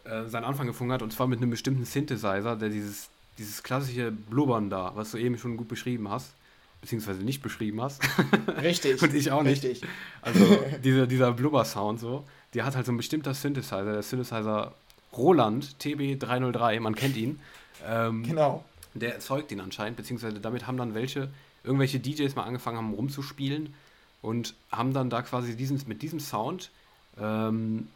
[0.04, 4.12] äh, seinen Anfang gefunden hat, und zwar mit einem bestimmten Synthesizer, der dieses, dieses klassische
[4.12, 6.34] Blubbern da, was du eben schon gut beschrieben hast,
[6.82, 8.02] beziehungsweise nicht beschrieben hast.
[8.62, 9.02] Richtig.
[9.02, 9.64] Und ich auch nicht.
[9.64, 9.88] Richtig.
[10.22, 10.46] Also
[10.84, 14.74] dieser, dieser Blubber-Sound so, der hat halt so ein bestimmter Synthesizer, der Synthesizer
[15.16, 17.40] Roland TB303, man kennt ihn.
[17.88, 18.66] Ähm, Genau.
[18.96, 21.30] Der erzeugt ihn anscheinend, beziehungsweise damit haben dann welche,
[21.64, 23.74] irgendwelche DJs mal angefangen haben rumzuspielen
[24.22, 26.72] und haben dann da quasi diesen, mit diesem Sound,
[27.20, 27.88] ähm,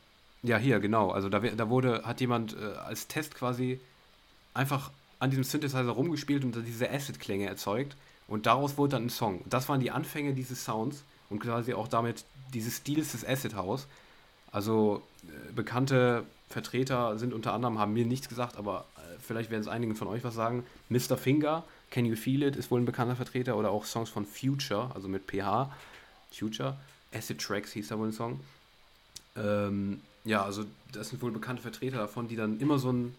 [0.41, 3.80] ja hier, genau, also da, da wurde, hat jemand äh, als Test quasi
[4.53, 7.95] einfach an diesem Synthesizer rumgespielt und diese Acid-Klänge erzeugt
[8.28, 9.41] und daraus wurde dann ein Song.
[9.45, 13.88] Das waren die Anfänge dieses Sounds und quasi auch damit dieses Stils des Acid House.
[14.51, 19.61] Also äh, bekannte Vertreter sind unter anderem, haben mir nichts gesagt, aber äh, vielleicht werden
[19.61, 20.66] es einigen von euch was sagen.
[20.89, 21.18] Mr.
[21.18, 21.64] Finger,
[21.94, 25.08] Can You Feel It, ist wohl ein bekannter Vertreter oder auch Songs von Future, also
[25.08, 25.72] mit PH,
[26.32, 26.76] Future.
[27.14, 28.39] Acid Tracks hieß da wohl ein Song.
[29.38, 33.14] Ähm, ja, also das sind wohl bekannte Vertreter davon, die dann immer so ein,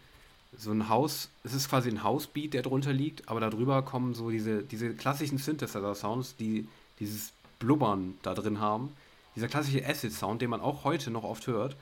[0.58, 4.30] so ein Haus, es ist quasi ein Hausbeat, der drunter liegt, aber darüber kommen so
[4.30, 6.66] diese, diese klassischen Synthesizer-Sounds, die
[6.98, 8.92] dieses Blubbern da drin haben.
[9.36, 11.76] Dieser klassische Acid-Sound, den man auch heute noch oft hört,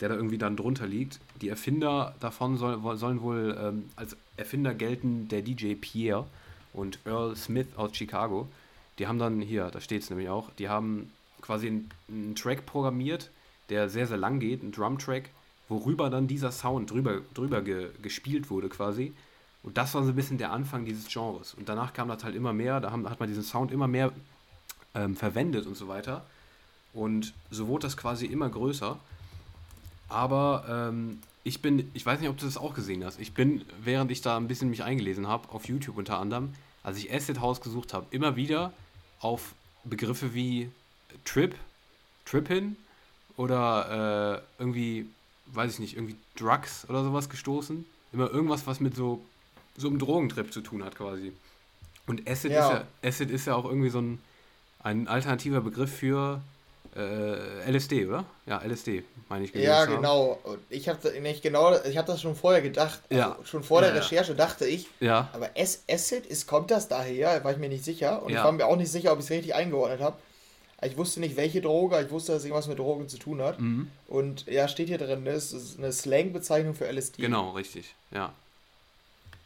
[0.00, 1.20] der da irgendwie dann drunter liegt.
[1.42, 6.26] Die Erfinder davon soll, sollen wohl ähm, als Erfinder gelten der DJ Pierre
[6.72, 8.48] und Earl Smith aus Chicago.
[8.98, 12.66] Die haben dann, hier, da steht es nämlich auch, die haben quasi einen, einen Track
[12.66, 13.30] programmiert,
[13.68, 15.30] der sehr, sehr lang geht, ein Drum-Track,
[15.68, 19.12] worüber dann dieser Sound drüber, drüber ge, gespielt wurde quasi.
[19.62, 21.54] Und das war so ein bisschen der Anfang dieses Genres.
[21.54, 24.12] Und danach kam das halt immer mehr, da haben, hat man diesen Sound immer mehr
[24.94, 26.24] ähm, verwendet und so weiter.
[26.94, 28.98] Und so wurde das quasi immer größer.
[30.08, 31.18] Aber ähm,
[31.48, 33.18] ich bin, ich weiß nicht, ob du das auch gesehen hast.
[33.18, 36.98] Ich bin, während ich da ein bisschen mich eingelesen habe, auf YouTube unter anderem, als
[36.98, 38.72] ich Acid House gesucht habe, immer wieder
[39.20, 40.70] auf Begriffe wie
[41.24, 41.54] Trip,
[42.26, 42.76] Trippin
[43.36, 45.06] oder äh, irgendwie,
[45.46, 47.86] weiß ich nicht, irgendwie Drugs oder sowas gestoßen.
[48.12, 49.24] Immer irgendwas, was mit so,
[49.76, 51.32] so einem Drogentrip zu tun hat quasi.
[52.06, 52.68] Und Acid, ja.
[52.68, 52.72] Ist,
[53.02, 54.20] ja, Acid ist ja auch irgendwie so ein,
[54.82, 56.42] ein alternativer Begriff für
[56.98, 58.24] äh, LSD, oder?
[58.46, 59.54] Ja, LSD, meine ich.
[59.54, 60.38] Ja, genau.
[60.68, 63.00] Ich habe nicht genau, ich habe das schon vorher gedacht.
[63.10, 63.36] Also ja.
[63.44, 64.88] Schon vor der ja, Recherche dachte ich.
[65.00, 65.28] Ja.
[65.32, 67.42] Aber Acid ist, kommt das daher?
[67.44, 68.22] War ich mir nicht sicher.
[68.22, 70.16] Und ich war mir auch nicht sicher, ob ich es richtig eingeordnet habe.
[70.80, 73.58] Ich wusste nicht, welche Droge, ich wusste, dass es irgendwas mit Drogen zu tun hat.
[73.60, 73.90] Mhm.
[74.06, 77.20] Und ja, steht hier drin, das ist eine Slang-Bezeichnung für LSD.
[77.20, 78.32] Genau, richtig, ja.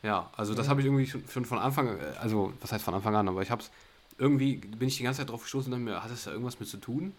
[0.02, 0.70] Ja, also das mhm.
[0.70, 3.62] habe ich irgendwie schon, von Anfang, also was heißt von Anfang an, aber ich habe
[3.62, 3.70] es
[4.18, 6.60] irgendwie, bin ich die ganze Zeit drauf gestoßen und dachte mir, hat das da irgendwas
[6.60, 7.14] mit zu tun?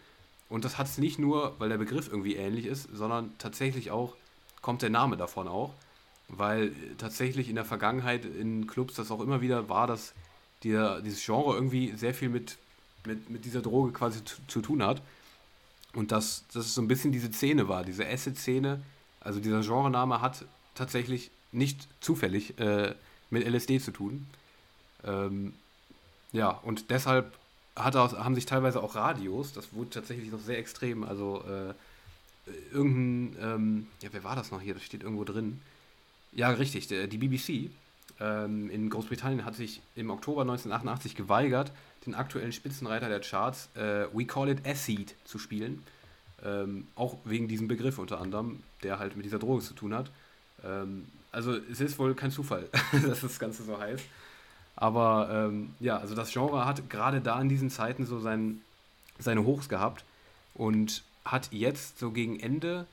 [0.49, 4.15] Und das hat es nicht nur, weil der Begriff irgendwie ähnlich ist, sondern tatsächlich auch,
[4.61, 5.73] kommt der Name davon auch,
[6.27, 10.13] weil tatsächlich in der Vergangenheit in Clubs das auch immer wieder war, dass
[10.63, 12.57] dieser, dieses Genre irgendwie sehr viel mit,
[13.05, 15.01] mit, mit dieser Droge quasi zu, zu tun hat.
[15.93, 18.81] Und dass das so ein bisschen diese Szene war, diese Acid-Szene,
[19.19, 22.95] also dieser Genrename hat tatsächlich nicht zufällig äh,
[23.29, 24.27] mit LSD zu tun.
[25.03, 25.53] Ähm,
[26.31, 27.37] ja, und deshalb
[27.75, 31.73] hat auch, haben sich teilweise auch Radios, das wurde tatsächlich noch sehr extrem, also äh,
[32.71, 34.73] irgendein, ähm, ja, wer war das noch hier?
[34.73, 35.61] Das steht irgendwo drin.
[36.31, 37.71] Ja, richtig, der, die BBC
[38.19, 41.71] ähm, in Großbritannien hat sich im Oktober 1988 geweigert,
[42.05, 45.83] den aktuellen Spitzenreiter der Charts, äh, We Call It Acid, zu spielen.
[46.43, 50.11] Ähm, auch wegen diesem Begriff unter anderem, der halt mit dieser Droge zu tun hat.
[50.63, 52.69] Ähm, also es ist wohl kein Zufall,
[53.05, 54.03] dass das Ganze so heißt.
[54.75, 58.61] Aber ähm, ja, also das Genre hat gerade da in diesen Zeiten so sein,
[59.19, 60.03] seine Hochs gehabt
[60.55, 62.85] und hat jetzt so gegen Ende,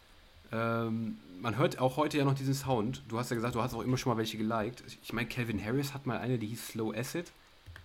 [0.52, 3.02] ähm, man hört auch heute ja noch diesen Sound.
[3.08, 4.82] Du hast ja gesagt, du hast auch immer schon mal welche geliked.
[5.02, 7.32] Ich meine, Calvin Harris hat mal eine, die hieß Slow Acid,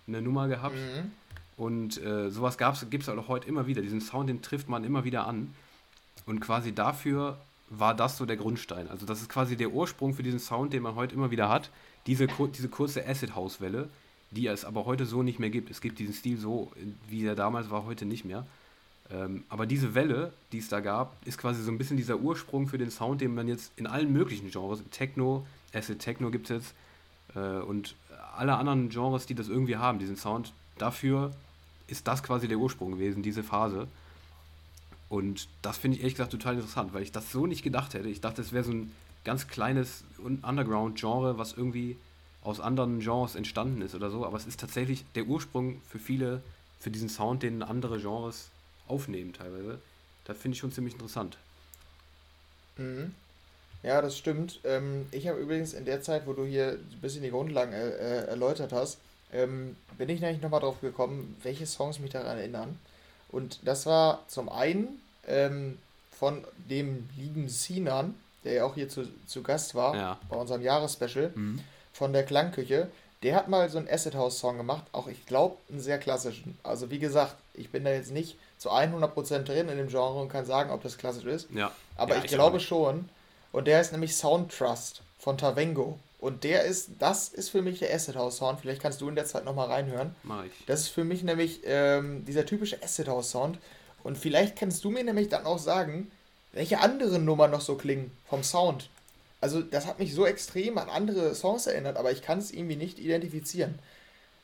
[0.06, 0.76] eine Nummer gehabt.
[0.76, 1.12] Mhm.
[1.56, 3.80] Und äh, sowas gibt es auch heute immer wieder.
[3.80, 5.54] Diesen Sound, den trifft man immer wieder an.
[6.26, 7.38] Und quasi dafür
[7.70, 8.88] war das so der Grundstein.
[8.88, 11.70] Also das ist quasi der Ursprung für diesen Sound, den man heute immer wieder hat
[12.06, 13.88] diese, diese kurze Acid-House-Welle,
[14.30, 15.70] die es aber heute so nicht mehr gibt.
[15.70, 16.72] Es gibt diesen Stil so,
[17.08, 18.46] wie er damals war, heute nicht mehr.
[19.10, 22.66] Ähm, aber diese Welle, die es da gab, ist quasi so ein bisschen dieser Ursprung
[22.66, 26.56] für den Sound, den man jetzt in allen möglichen Genres, Techno, Acid Techno gibt es
[26.56, 26.74] jetzt,
[27.36, 27.94] äh, und
[28.36, 31.32] alle anderen Genres, die das irgendwie haben, diesen Sound, dafür
[31.86, 33.86] ist das quasi der Ursprung gewesen, diese Phase.
[35.08, 38.08] Und das finde ich ehrlich gesagt total interessant, weil ich das so nicht gedacht hätte.
[38.08, 38.92] Ich dachte, es wäre so ein
[39.26, 41.96] ganz kleines Underground-Genre, was irgendwie
[42.42, 46.42] aus anderen Genres entstanden ist oder so, aber es ist tatsächlich der Ursprung für viele,
[46.78, 48.48] für diesen Sound, den andere Genres
[48.86, 49.80] aufnehmen teilweise.
[50.24, 51.36] Das finde ich schon ziemlich interessant.
[52.76, 53.14] Mhm.
[53.82, 54.60] Ja, das stimmt.
[54.64, 57.88] Ähm, ich habe übrigens in der Zeit, wo du hier ein bisschen die Grundlagen äh,
[57.88, 58.98] äh erläutert hast,
[59.32, 62.78] ähm, bin ich nämlich nochmal drauf gekommen, welche Songs mich daran erinnern.
[63.28, 65.78] Und das war zum einen ähm,
[66.12, 68.14] von dem lieben Sinan,
[68.46, 70.18] der ja auch hier zu, zu Gast war, ja.
[70.30, 71.60] bei unserem Jahresspecial mhm.
[71.92, 72.88] von der Klangküche.
[73.22, 76.56] Der hat mal so einen Acid House Song gemacht, auch ich glaube einen sehr klassischen.
[76.62, 80.28] Also wie gesagt, ich bin da jetzt nicht zu 100% drin in dem Genre und
[80.28, 81.48] kann sagen, ob das klassisch ist.
[81.50, 81.72] Ja.
[81.96, 83.08] Aber ja, ich, ich, glaube schon.
[83.52, 85.98] Und der ist nämlich Sound Trust von Tavengo.
[86.18, 88.60] Und der ist, das ist für mich der Acid House Sound.
[88.60, 90.14] Vielleicht kannst du in der Zeit nochmal reinhören.
[90.22, 90.52] Mach ich.
[90.66, 93.58] Das ist für mich nämlich ähm, dieser typische Acid House Sound.
[94.02, 96.10] Und vielleicht kannst du mir nämlich dann auch sagen,
[96.56, 98.88] welche anderen Nummern noch so klingen vom Sound.
[99.42, 102.76] Also das hat mich so extrem an andere Songs erinnert, aber ich kann es irgendwie
[102.76, 103.78] nicht identifizieren.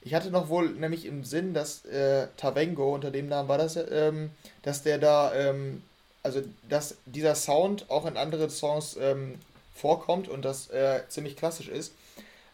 [0.03, 3.77] Ich hatte noch wohl nämlich im Sinn, dass äh, Tavengo, unter dem Namen war das,
[3.91, 4.31] ähm,
[4.61, 5.83] dass der da, ähm,
[6.23, 9.39] also dass dieser Sound auch in anderen Songs ähm,
[9.75, 11.95] vorkommt und das äh, ziemlich klassisch ist.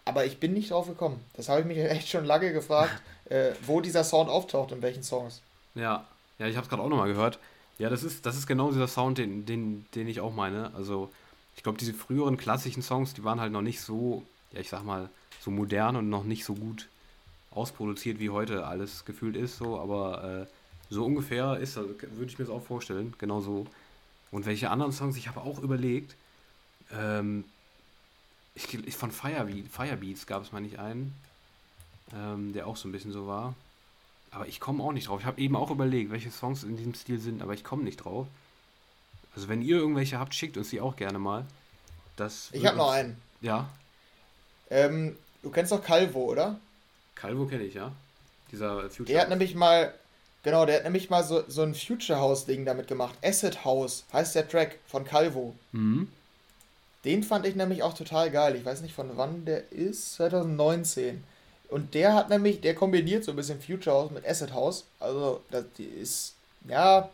[0.04, 1.24] Aber ich bin nicht drauf gekommen.
[1.34, 5.02] Das habe ich mich echt schon lange gefragt, äh, wo dieser Sound auftaucht, in welchen
[5.02, 5.42] Songs.
[5.74, 6.06] Ja,
[6.38, 7.40] ja, ich habe es gerade auch nochmal gehört.
[7.78, 10.74] Ja, das ist, das ist genau dieser Sound, den, den, den ich auch meine.
[10.74, 11.10] Also,
[11.56, 14.84] ich glaube, diese früheren klassischen Songs, die waren halt noch nicht so, ja, ich sag
[14.84, 15.08] mal,
[15.40, 16.88] so modern und noch nicht so gut
[17.50, 20.46] ausproduziert, wie heute alles gefühlt ist, so, aber äh,
[20.90, 23.66] so ungefähr ist das, würde ich mir das auch vorstellen, genau so.
[24.30, 26.14] Und welche anderen Songs, ich habe auch überlegt,
[26.92, 27.44] ähm,
[28.54, 31.14] ich, ich von Firebeat, Firebeats gab es mal nicht einen,
[32.14, 33.54] ähm, der auch so ein bisschen so war.
[34.30, 35.20] Aber ich komme auch nicht drauf.
[35.20, 37.96] Ich habe eben auch überlegt, welche Songs in diesem Stil sind, aber ich komme nicht
[37.96, 38.26] drauf.
[39.34, 41.46] Also wenn ihr irgendwelche habt, schickt uns die auch gerne mal.
[42.16, 43.16] Das ich habe noch einen.
[43.40, 43.68] Ja.
[44.70, 46.58] Ähm, du kennst doch Calvo, oder?
[47.14, 47.92] Calvo kenne ich, ja.
[48.50, 49.04] Dieser Future.
[49.04, 49.94] Der hat nämlich mal,
[50.42, 53.14] genau, der hat nämlich mal so, so ein Future House Ding damit gemacht.
[53.22, 55.54] Acid House heißt der Track von Calvo.
[55.72, 56.10] Mhm.
[57.04, 58.56] Den fand ich nämlich auch total geil.
[58.56, 61.22] Ich weiß nicht von wann der ist, 2019.
[61.68, 64.84] Und der hat nämlich, der kombiniert so ein bisschen Future House mit Acid House.
[65.00, 66.34] Also, das ist,
[66.66, 67.08] ja,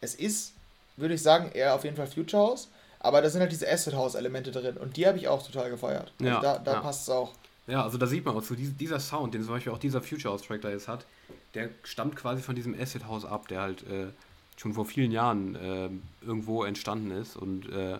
[0.00, 0.52] es ist,
[0.96, 2.68] würde ich sagen, eher auf jeden Fall Future House.
[2.98, 4.76] Aber da sind halt diese Acid House Elemente drin.
[4.76, 6.12] Und die habe ich auch total gefeiert.
[6.20, 6.80] Also Ja, da da ja.
[6.80, 7.32] passt es auch.
[7.66, 10.02] Ja, also da sieht man auch so, dies- dieser Sound, den zum Beispiel auch dieser
[10.02, 11.06] Future House Track da jetzt hat,
[11.54, 14.08] der stammt quasi von diesem Acid House ab, der halt äh,
[14.56, 15.88] schon vor vielen Jahren äh,
[16.26, 17.36] irgendwo entstanden ist.
[17.36, 17.98] Und äh,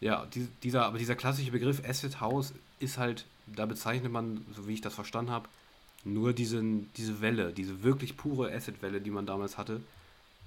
[0.00, 3.24] ja, die, dieser, aber dieser klassische Begriff Acid House ist halt,
[3.54, 5.48] da bezeichnet man, so wie ich das verstanden habe,
[6.04, 9.80] nur diesen, diese Welle, diese wirklich pure Acid-Welle, die man damals hatte.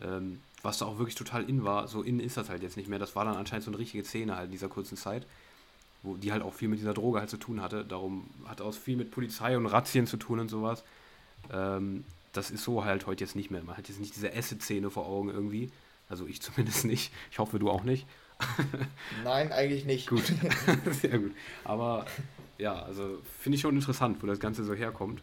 [0.02, 1.88] Ähm, was da auch wirklich total in war.
[1.88, 3.00] So in ist das halt jetzt nicht mehr.
[3.00, 5.26] Das war dann anscheinend so eine richtige Szene halt in dieser kurzen Zeit
[6.04, 7.86] wo die halt auch viel mit dieser Droge halt zu tun hatte.
[7.86, 10.84] Darum hat auch viel mit Polizei und Razzien zu tun und sowas.
[11.52, 12.04] Ähm,
[12.34, 13.64] das ist so halt heute jetzt nicht mehr.
[13.64, 15.72] Man hat jetzt nicht diese Acid-Szene vor Augen irgendwie.
[16.10, 17.12] Also ich zumindest nicht.
[17.32, 18.08] Ich hoffe, du auch nicht.
[19.24, 20.08] Nein, eigentlich nicht.
[20.08, 20.34] Gut.
[21.02, 21.34] Sehr gut.
[21.64, 22.06] Aber
[22.62, 25.22] ja, also finde ich schon interessant, wo das Ganze so herkommt.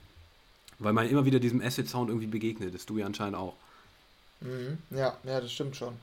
[0.80, 2.74] Weil man immer wieder diesem Acid-Sound irgendwie begegnet.
[2.74, 3.54] Das du ja anscheinend auch.
[4.40, 4.78] Mhm.
[4.90, 5.94] Ja, ja, das stimmt schon.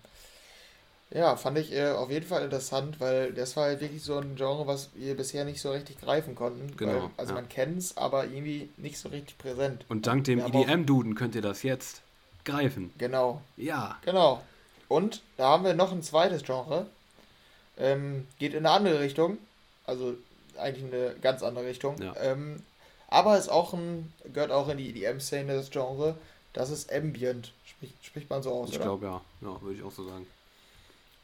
[1.12, 4.36] Ja, fand ich äh, auf jeden Fall interessant, weil das war halt wirklich so ein
[4.36, 6.76] Genre, was wir bisher nicht so richtig greifen konnten.
[6.76, 7.40] Genau, Weil, also ja.
[7.40, 9.86] man kennt es, aber irgendwie nicht so richtig präsent.
[9.88, 12.02] Und dank dem EDM-Duden könnt ihr das jetzt
[12.44, 12.92] greifen.
[12.98, 13.98] Genau, Ja.
[14.04, 14.44] genau.
[14.88, 16.86] Und da haben wir noch ein zweites Genre.
[17.78, 19.38] Ähm, geht in eine andere Richtung.
[19.86, 20.16] Also
[20.58, 22.02] eigentlich in eine ganz andere Richtung.
[22.02, 22.16] Ja.
[22.22, 22.64] Ähm,
[23.08, 26.16] aber ist auch ein, gehört auch in die EDM-Szene das Genre.
[26.54, 27.52] Das ist Ambient.
[27.66, 29.22] Spricht, spricht man so aus, Ich glaube ja.
[29.42, 30.26] Ja, würde ich auch so sagen.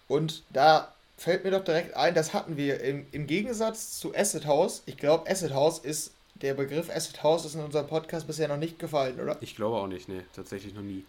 [0.07, 4.45] Und da fällt mir doch direkt ein, das hatten wir im, im Gegensatz zu Acid
[4.45, 4.83] House.
[4.85, 8.57] Ich glaube, Acid House ist, der Begriff Acid House ist in unserem Podcast bisher noch
[8.57, 9.37] nicht gefallen, oder?
[9.41, 11.05] Ich glaube auch nicht, nee, tatsächlich noch nie.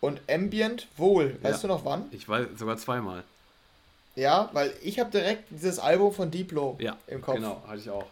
[0.00, 1.36] Und Ambient wohl.
[1.42, 1.68] Weißt Ja.
[1.68, 2.06] du noch wann?
[2.10, 3.24] Ich weiß sogar zweimal.
[4.18, 7.36] Ja, weil ich habe direkt dieses Album von Diplo Ja, im Kopf.
[7.36, 8.06] genau, hatte ich auch.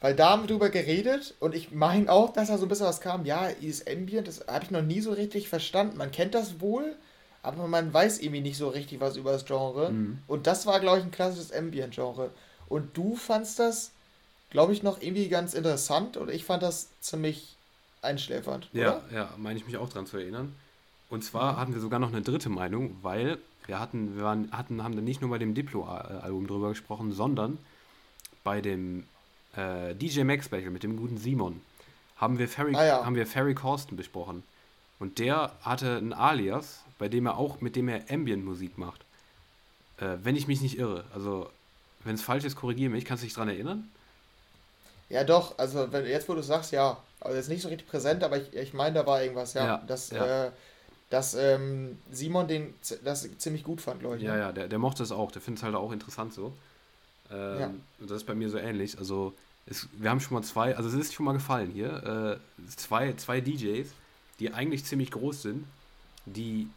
[0.00, 2.86] Weil da haben wir drüber geredet und ich meine auch, dass da so ein bisschen
[2.86, 3.26] was kam.
[3.26, 5.98] Ja, dieses Ambient, das habe ich noch nie so richtig verstanden.
[5.98, 6.94] Man kennt das wohl,
[7.42, 9.90] aber man weiß irgendwie nicht so richtig was über das Genre.
[9.90, 10.18] Mhm.
[10.26, 12.30] Und das war, glaube ich, ein klassisches Ambient-Genre.
[12.68, 13.90] Und du fandst das,
[14.50, 17.56] glaube ich, noch irgendwie ganz interessant und ich fand das ziemlich
[18.00, 18.68] einschläfernd.
[18.72, 19.02] Ja, Oder?
[19.12, 20.54] ja, meine ich mich auch dran zu erinnern.
[21.10, 24.82] Und zwar hatten wir sogar noch eine dritte Meinung, weil wir hatten, wir waren, hatten,
[24.82, 27.58] haben dann nicht nur bei dem Diplo-Album drüber gesprochen, sondern
[28.44, 29.04] bei dem
[29.56, 31.60] äh, DJ Max Special mit dem guten Simon
[32.16, 33.04] haben wir Ferry, Ah, ja.
[33.04, 34.42] haben wir Ferry Corsten besprochen.
[34.98, 39.02] Und der hatte ein Alias, bei dem er auch, mit dem er Ambient-Musik macht.
[39.98, 41.04] Äh, wenn ich mich nicht irre.
[41.12, 41.50] Also,
[42.04, 43.04] wenn es falsch ist, korrigiere mich.
[43.04, 43.90] Kannst du dich dran erinnern?
[45.10, 45.58] Ja, doch.
[45.58, 46.96] Also, wenn, jetzt, wo du sagst, ja.
[47.20, 49.66] Also, jetzt nicht so richtig präsent, aber ich, ich meine, da war irgendwas, ja.
[49.66, 50.46] Ja, dass ja.
[50.46, 50.50] Äh,
[51.10, 52.74] dass ähm, Simon den
[53.04, 54.22] das ziemlich gut fand, ich.
[54.22, 55.30] Ja, ja, der, der mochte es auch.
[55.30, 56.52] Der findet es halt auch interessant so.
[57.30, 57.66] Ähm, Ja.
[58.00, 58.98] Und das ist bei mir so ähnlich.
[58.98, 59.32] Also,
[59.66, 63.12] es, wir haben schon mal zwei, also es ist schon mal gefallen hier, äh, zwei,
[63.14, 63.88] zwei DJs,
[64.38, 65.64] die eigentlich ziemlich groß sind,
[66.24, 66.68] die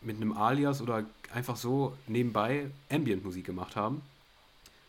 [0.00, 1.04] mit einem Alias oder
[1.34, 4.02] einfach so nebenbei Ambient-Musik gemacht haben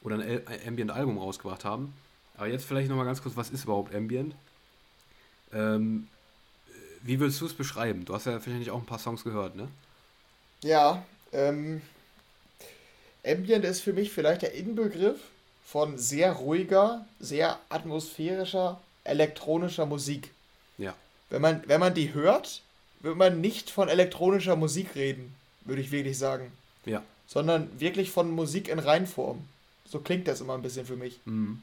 [0.04, 1.94] oder ein ein Ambient-Album rausgebracht haben.
[2.38, 4.34] Aber jetzt vielleicht nochmal ganz kurz, was ist überhaupt Ambient?
[5.52, 6.08] Ähm,
[7.04, 8.06] wie würdest du es beschreiben?
[8.06, 9.68] Du hast ja wahrscheinlich auch ein paar Songs gehört, ne?
[10.64, 11.82] Ja, ähm,
[13.26, 15.20] Ambient ist für mich vielleicht der Inbegriff
[15.66, 20.32] von sehr ruhiger, sehr atmosphärischer, elektronischer Musik.
[20.78, 20.96] Ja.
[21.30, 22.62] Wenn man, wenn man die hört,
[23.02, 25.36] wird man nicht von elektronischer Musik reden,
[25.66, 26.52] würde ich wirklich sagen.
[26.86, 27.04] Ja.
[27.28, 29.46] Sondern wirklich von Musik in Reinform.
[29.86, 31.20] So klingt das immer ein bisschen für mich.
[31.26, 31.62] Mhm.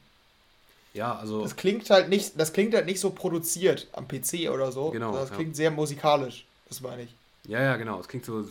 [0.97, 1.43] Ja, also.
[1.43, 4.90] Das klingt halt nicht, das klingt halt nicht so produziert am PC oder so.
[4.90, 5.36] Genau, Das ja.
[5.36, 7.14] klingt sehr musikalisch, das meine ich.
[7.47, 8.01] Ja, ja, genau.
[8.01, 8.48] Es klingt so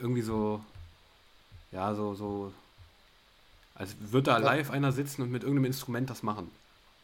[0.00, 0.60] irgendwie so,
[1.72, 2.52] ja, so, so,
[3.74, 4.44] als würde da Ja.
[4.44, 6.48] live einer sitzen und mit irgendeinem Instrument das machen.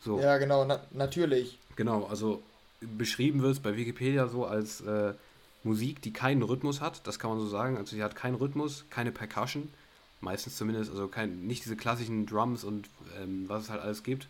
[0.05, 1.59] So, Ja, genau, na, natürlich.
[1.75, 2.05] genau.
[2.05, 2.41] Also
[2.81, 5.15] beschrieben wird es bei Wikipedia so als äh,
[5.65, 7.07] Musik, die keinen Rhythmus hat.
[7.07, 7.77] Das kann man so sagen.
[7.77, 9.69] Also sie hat keinen Rhythmus, keine Percussion.
[10.21, 12.89] Meistens zumindest, also kein, nicht diese klassischen Drums und
[13.21, 14.29] ähm, was es halt alles gibt.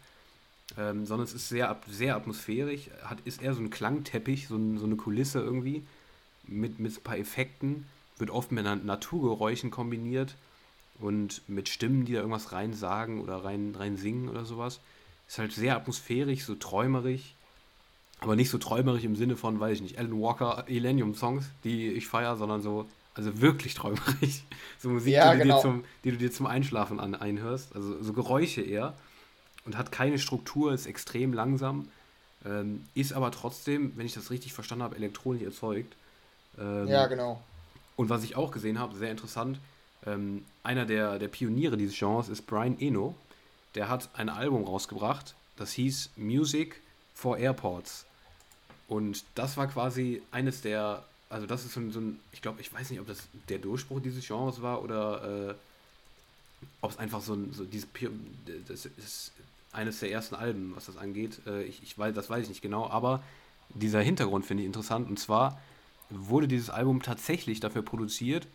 [0.78, 4.78] Ähm, sondern es ist sehr, sehr atmosphärisch, hat, ist eher so ein Klangteppich, so, ein,
[4.78, 5.84] so eine Kulisse irgendwie
[6.44, 7.86] mit, mit ein paar Effekten,
[8.18, 10.36] wird oft mit Na- Naturgeräuschen kombiniert
[11.00, 14.80] und mit Stimmen, die da irgendwas rein sagen oder rein, rein singen oder sowas.
[15.28, 17.34] Ist halt sehr atmosphärisch, so träumerisch,
[18.20, 22.06] aber nicht so träumerisch im Sinne von, weiß ich nicht, Alan Walker Millennium-Songs, die ich
[22.08, 24.44] feiere, sondern so, also wirklich träumerisch.
[24.78, 25.54] So Musik, Ja, die, du genau.
[25.54, 28.98] dir zum, die du dir zum Einschlafen an, einhörst, also so Geräusche eher
[29.64, 31.90] und hat keine Struktur, ist extrem langsam,
[32.44, 35.96] ähm, ist aber trotzdem, wenn ich das richtig verstanden habe, elektronisch erzeugt.
[36.58, 37.42] Ähm, Ja, genau.
[37.96, 39.60] und was ich auch gesehen habe, sehr interessant,
[40.06, 43.16] Ähm, einer der, der Pioniere dieses Genres ist Brian Eno.
[43.74, 46.82] Der hat ein Album rausgebracht, das hieß Music
[47.14, 48.06] for Airports.
[48.86, 52.60] Und das war quasi eines der, also das ist so ein, so ein ich glaube,
[52.60, 55.54] ich weiß nicht, ob das der Durchbruch dieses Genres war oder äh,
[56.80, 57.88] ob es einfach so ein, so dieses,
[58.68, 59.32] das ist
[59.74, 61.40] eines der ersten Alben, was das angeht.
[61.46, 63.22] Äh, ich, ich weiß, das weiß ich nicht genau, aber
[63.70, 65.08] dieser Hintergrund finde ich interessant.
[65.08, 65.60] Und zwar
[66.10, 68.46] wurde dieses Album tatsächlich dafür produziert,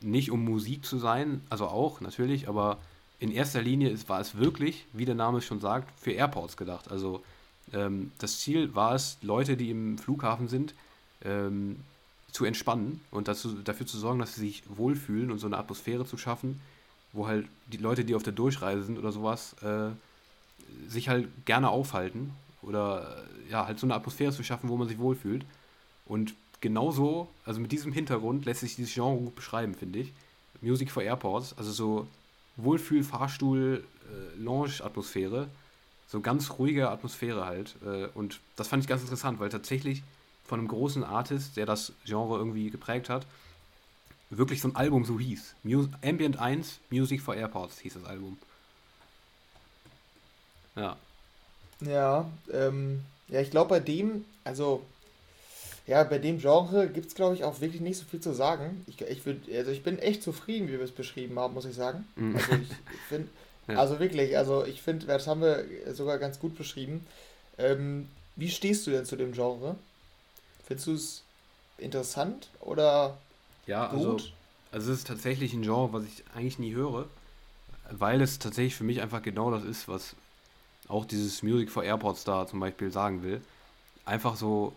[0.00, 2.78] nicht um Musik zu sein, also auch natürlich, aber
[3.18, 6.56] in erster Linie ist, war es wirklich, wie der Name es schon sagt, für Airports
[6.56, 6.90] gedacht.
[6.90, 7.22] Also
[7.72, 10.74] ähm, das Ziel war es, Leute, die im Flughafen sind,
[11.22, 11.76] ähm,
[12.32, 16.06] zu entspannen und dazu, dafür zu sorgen, dass sie sich wohlfühlen und so eine Atmosphäre
[16.06, 16.60] zu schaffen,
[17.12, 19.90] wo halt die Leute, die auf der Durchreise sind oder sowas, äh,
[20.88, 22.32] sich halt gerne aufhalten
[22.62, 25.44] oder ja, halt so eine Atmosphäre zu schaffen, wo man sich wohlfühlt.
[26.06, 30.12] Und genauso, also mit diesem Hintergrund lässt sich dieses Genre gut beschreiben, finde ich.
[30.60, 32.06] Music for Airports, also so
[32.56, 35.48] Wohlfühl, Fahrstuhl, äh, Lounge-Atmosphäre,
[36.06, 37.76] so ganz ruhige Atmosphäre halt.
[37.84, 40.02] Äh, und das fand ich ganz interessant, weil tatsächlich
[40.44, 43.26] von einem großen Artist, der das Genre irgendwie geprägt hat,
[44.30, 45.54] wirklich so ein Album so hieß.
[45.62, 48.38] Mu Ambient 1, Music for Airports hieß das Album.
[50.80, 50.96] Ja.
[51.80, 54.82] Ja, ähm, ja, ich glaube bei dem, also
[55.86, 58.84] ja, bei dem Genre gibt es, glaube ich, auch wirklich nicht so viel zu sagen.
[58.86, 61.74] Ich, ich, würd, also ich bin echt zufrieden, wie wir es beschrieben haben, muss ich
[61.74, 62.06] sagen.
[62.16, 62.36] Mhm.
[62.36, 63.28] Also ich finde,
[63.68, 63.76] ja.
[63.76, 67.06] also wirklich, also ich finde, das haben wir sogar ganz gut beschrieben.
[67.58, 69.76] Ähm, wie stehst du denn zu dem Genre?
[70.66, 71.22] Findest du es
[71.78, 73.16] interessant oder
[73.66, 73.98] ja, gut?
[73.98, 74.12] Also,
[74.72, 77.08] also es ist tatsächlich ein Genre, was ich eigentlich nie höre,
[77.90, 80.14] weil es tatsächlich für mich einfach genau das ist, was
[80.90, 83.40] auch dieses Music for Airports da zum Beispiel sagen will.
[84.04, 84.74] Einfach so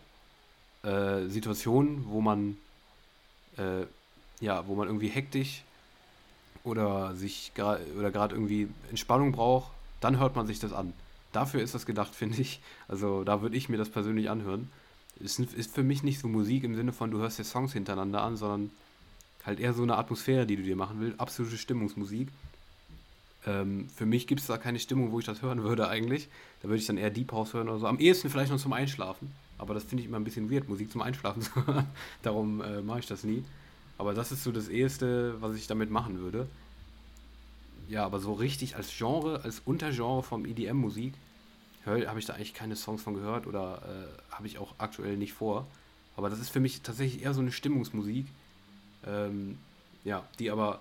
[0.83, 2.57] äh, Situationen, wo man
[3.57, 3.85] äh,
[4.39, 5.63] ja, wo man irgendwie hektisch
[6.63, 7.51] oder sich
[7.97, 9.71] oder gerade irgendwie Entspannung braucht,
[10.01, 10.93] dann hört man sich das an.
[11.31, 12.59] Dafür ist das gedacht, finde ich.
[12.87, 14.69] Also da würde ich mir das persönlich anhören.
[15.23, 18.21] Es ist für mich nicht so Musik im Sinne von, du hörst dir Songs hintereinander
[18.21, 18.71] an, sondern
[19.45, 21.19] halt eher so eine Atmosphäre, die du dir machen willst.
[21.19, 22.29] Absolute Stimmungsmusik.
[23.45, 26.29] Ähm, für mich gibt es da keine Stimmung, wo ich das hören würde eigentlich.
[26.61, 27.87] Da würde ich dann eher Deep House hören oder so.
[27.87, 29.31] Am ehesten vielleicht noch zum Einschlafen.
[29.57, 31.87] Aber das finde ich immer ein bisschen weird, Musik zum Einschlafen zu hören.
[32.21, 33.43] Darum äh, mache ich das nie.
[33.97, 36.47] Aber das ist so das Eheste, was ich damit machen würde.
[37.89, 41.13] Ja, aber so richtig als Genre, als Untergenre vom EDM-Musik,
[41.85, 45.33] habe ich da eigentlich keine Songs von gehört oder äh, habe ich auch aktuell nicht
[45.33, 45.67] vor.
[46.15, 48.25] Aber das ist für mich tatsächlich eher so eine Stimmungsmusik,
[49.05, 49.57] ähm,
[50.05, 50.79] ja, die aber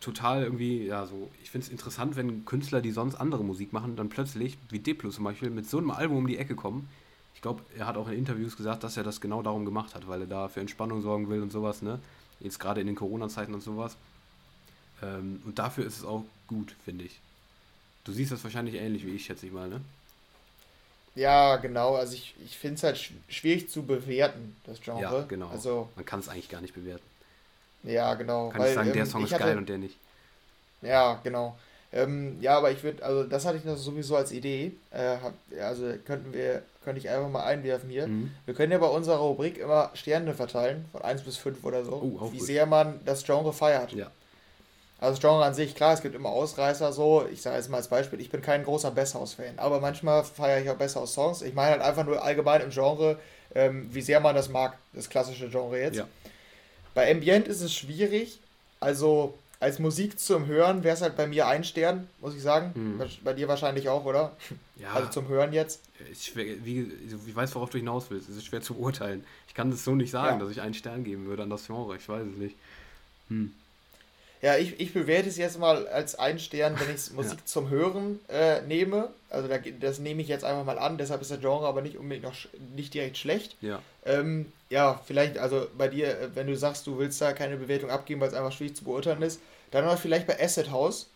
[0.00, 3.96] total irgendwie, ja, so, ich finde es interessant, wenn Künstler, die sonst andere Musik machen,
[3.96, 6.88] dann plötzlich, wie Diplo zum Beispiel, mit so einem Album um die Ecke kommen.
[7.34, 10.08] Ich glaube, er hat auch in Interviews gesagt, dass er das genau darum gemacht hat,
[10.08, 12.00] weil er da für Entspannung sorgen will und sowas, ne?
[12.40, 13.96] Jetzt gerade in den Corona-Zeiten und sowas.
[15.02, 17.20] Ähm, und dafür ist es auch gut, finde ich.
[18.04, 19.80] Du siehst das wahrscheinlich ähnlich wie ich, schätze ich mal, ne?
[21.14, 21.96] Ja, genau.
[21.96, 25.02] Also ich, ich finde es halt schwierig zu bewerten, das Genre.
[25.02, 25.48] Ja, genau.
[25.48, 27.04] Also, Man kann es eigentlich gar nicht bewerten.
[27.82, 28.48] Ja, genau.
[28.50, 29.96] Kann weil, ich sagen, der ähm, Song ist hatte, geil und der nicht.
[30.82, 31.56] Ja, genau.
[31.90, 34.72] Ähm, ja, aber ich würde, also das hatte ich noch sowieso als Idee.
[34.90, 38.06] Äh, hab, also könnten wir, könnte ich einfach mal einwerfen hier.
[38.06, 38.30] Mhm.
[38.44, 42.18] Wir können ja bei unserer Rubrik immer Sterne verteilen, von 1 bis 5 oder so,
[42.20, 42.46] oh, wie gut.
[42.46, 43.92] sehr man das Genre feiert.
[43.92, 44.10] Ja.
[45.00, 47.24] Also das Genre an sich, klar, es gibt immer Ausreißer so.
[47.32, 50.68] Ich sage jetzt mal als Beispiel, ich bin kein großer Besshaus-Fan, aber manchmal feiere ich
[50.68, 51.42] auch Besshaus-Songs.
[51.42, 53.18] Ich meine halt einfach nur allgemein im Genre,
[53.54, 55.96] ähm, wie sehr man das mag, das klassische Genre jetzt.
[55.96, 56.08] Ja.
[56.94, 58.38] Bei Ambient ist es schwierig.
[58.80, 62.72] Also als Musik zum Hören wäre es halt bei mir ein Stern, muss ich sagen.
[62.74, 63.02] Hm.
[63.24, 64.36] Bei dir wahrscheinlich auch, oder?
[64.80, 64.92] Ja.
[64.92, 65.80] Also zum Hören jetzt.
[66.12, 66.92] Ich, wie,
[67.26, 68.28] ich weiß, worauf du hinaus willst.
[68.28, 69.24] Es ist schwer zu beurteilen.
[69.48, 70.44] Ich kann das so nicht sagen, ja.
[70.44, 71.96] dass ich einen Stern geben würde an das Genre.
[71.96, 72.54] Ich weiß es nicht.
[73.28, 73.52] Hm.
[74.40, 77.44] Ja, ich, ich bewerte es jetzt mal als einen Stern, wenn ich Musik ja.
[77.44, 79.10] zum Hören äh, nehme.
[79.30, 81.96] Also da, das nehme ich jetzt einfach mal an, deshalb ist der Genre aber nicht
[81.96, 82.36] unbedingt noch
[82.76, 83.56] nicht direkt schlecht.
[83.60, 83.82] Ja.
[84.04, 87.90] Ähm, ja, vielleicht, also bei dir, äh, wenn du sagst, du willst da keine Bewertung
[87.90, 89.40] abgeben, weil es einfach schwierig zu beurteilen ist,
[89.70, 91.06] dann aber vielleicht bei Asset House.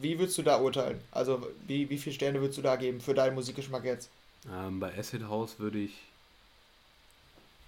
[0.00, 1.00] Wie würdest du da urteilen?
[1.10, 4.08] Also wie, wie viele Sterne würdest du da geben für deinen Musikgeschmack jetzt?
[4.50, 5.92] Ähm, bei Acid House würde ich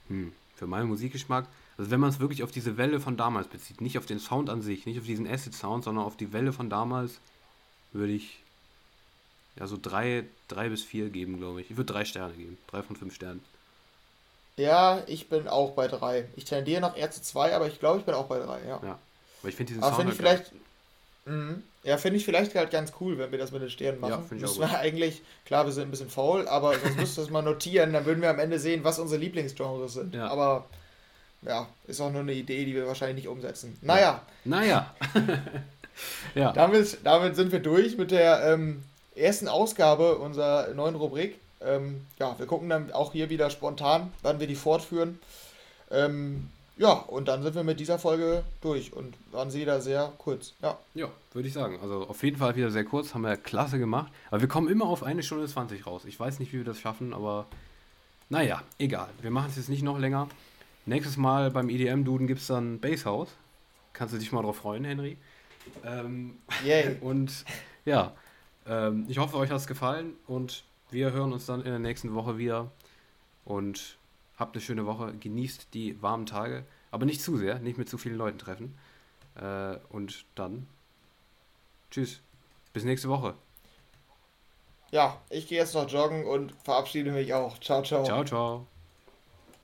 [0.09, 1.47] hm, für meinen Musikgeschmack
[1.79, 4.51] also wenn man es wirklich auf diese Welle von damals bezieht, nicht auf den Sound
[4.51, 7.21] an sich, nicht auf diesen Acid-Sound, sondern auf die Welle von damals,
[7.93, 8.41] würde ich
[9.57, 11.71] ja so drei, drei bis vier geben, glaube ich.
[11.71, 12.59] Ich würde drei Sterne geben.
[12.67, 13.43] Drei von fünf Sternen.
[14.57, 16.27] Ja, ich bin auch bei drei.
[16.35, 18.81] Ich tendiere noch eher zu zwei, aber ich glaube, ich bin auch bei drei, ja.
[18.83, 18.99] Ja,
[19.41, 20.15] aber ich finde diesen aber Sound.
[20.15, 20.53] Find halt ich vielleicht,
[21.27, 24.11] mh, ja, finde ich vielleicht halt ganz cool, wenn wir das mit den Sternen machen.
[24.11, 24.59] Ja, finde ich auch.
[24.59, 27.93] Wir eigentlich, klar, wir sind ein bisschen faul, aber sonst müsst ihr das mal notieren,
[27.93, 30.15] dann würden wir am Ende sehen, was unsere Lieblingsgenres sind.
[30.15, 30.27] Ja.
[30.29, 30.67] Aber
[31.43, 33.77] ja, ist auch nur eine Idee, die wir wahrscheinlich nicht umsetzen.
[33.83, 34.23] Naja.
[34.45, 34.95] Naja.
[36.35, 36.53] ja.
[36.53, 38.83] Damit, damit sind wir durch mit der ähm,
[39.15, 41.39] ersten Ausgabe unserer neuen Rubrik.
[41.61, 45.19] Ähm, ja, wir gucken dann auch hier wieder spontan, wann wir die fortführen.
[45.91, 50.13] Ähm, ja, und dann sind wir mit dieser Folge durch und waren sie da sehr
[50.19, 50.55] kurz.
[50.63, 50.79] Ja.
[50.95, 51.81] Ja, würde ich sagen.
[51.83, 54.13] Also auf jeden Fall wieder sehr kurz, haben wir klasse gemacht.
[54.31, 56.03] Aber wir kommen immer auf eine Stunde 20 raus.
[56.05, 57.47] Ich weiß nicht, wie wir das schaffen, aber
[58.29, 59.09] naja, egal.
[59.23, 60.29] Wir machen es jetzt nicht noch länger.
[60.89, 63.31] Nächstes Mal beim EDM-Duden gibt es dann Basshouse.
[63.93, 65.19] Kannst du dich mal drauf freuen, Henry?
[65.85, 66.97] Ähm, Yay.
[67.01, 67.45] Und
[67.85, 68.15] ja,
[68.67, 72.15] ähm, ich hoffe, euch hat es gefallen und wir hören uns dann in der nächsten
[72.15, 72.71] Woche wieder.
[73.45, 73.99] Und
[74.39, 77.99] Habt eine schöne Woche, genießt die warmen Tage, aber nicht zu sehr, nicht mit zu
[77.99, 78.79] vielen Leuten treffen.
[79.35, 80.69] Äh, und dann
[81.91, 82.21] tschüss,
[82.73, 83.35] bis nächste Woche.
[84.93, 87.59] Ja, ich gehe jetzt noch joggen und verabschiede mich auch.
[87.59, 88.05] Ciao, ciao.
[88.05, 88.67] Ciao, ciao.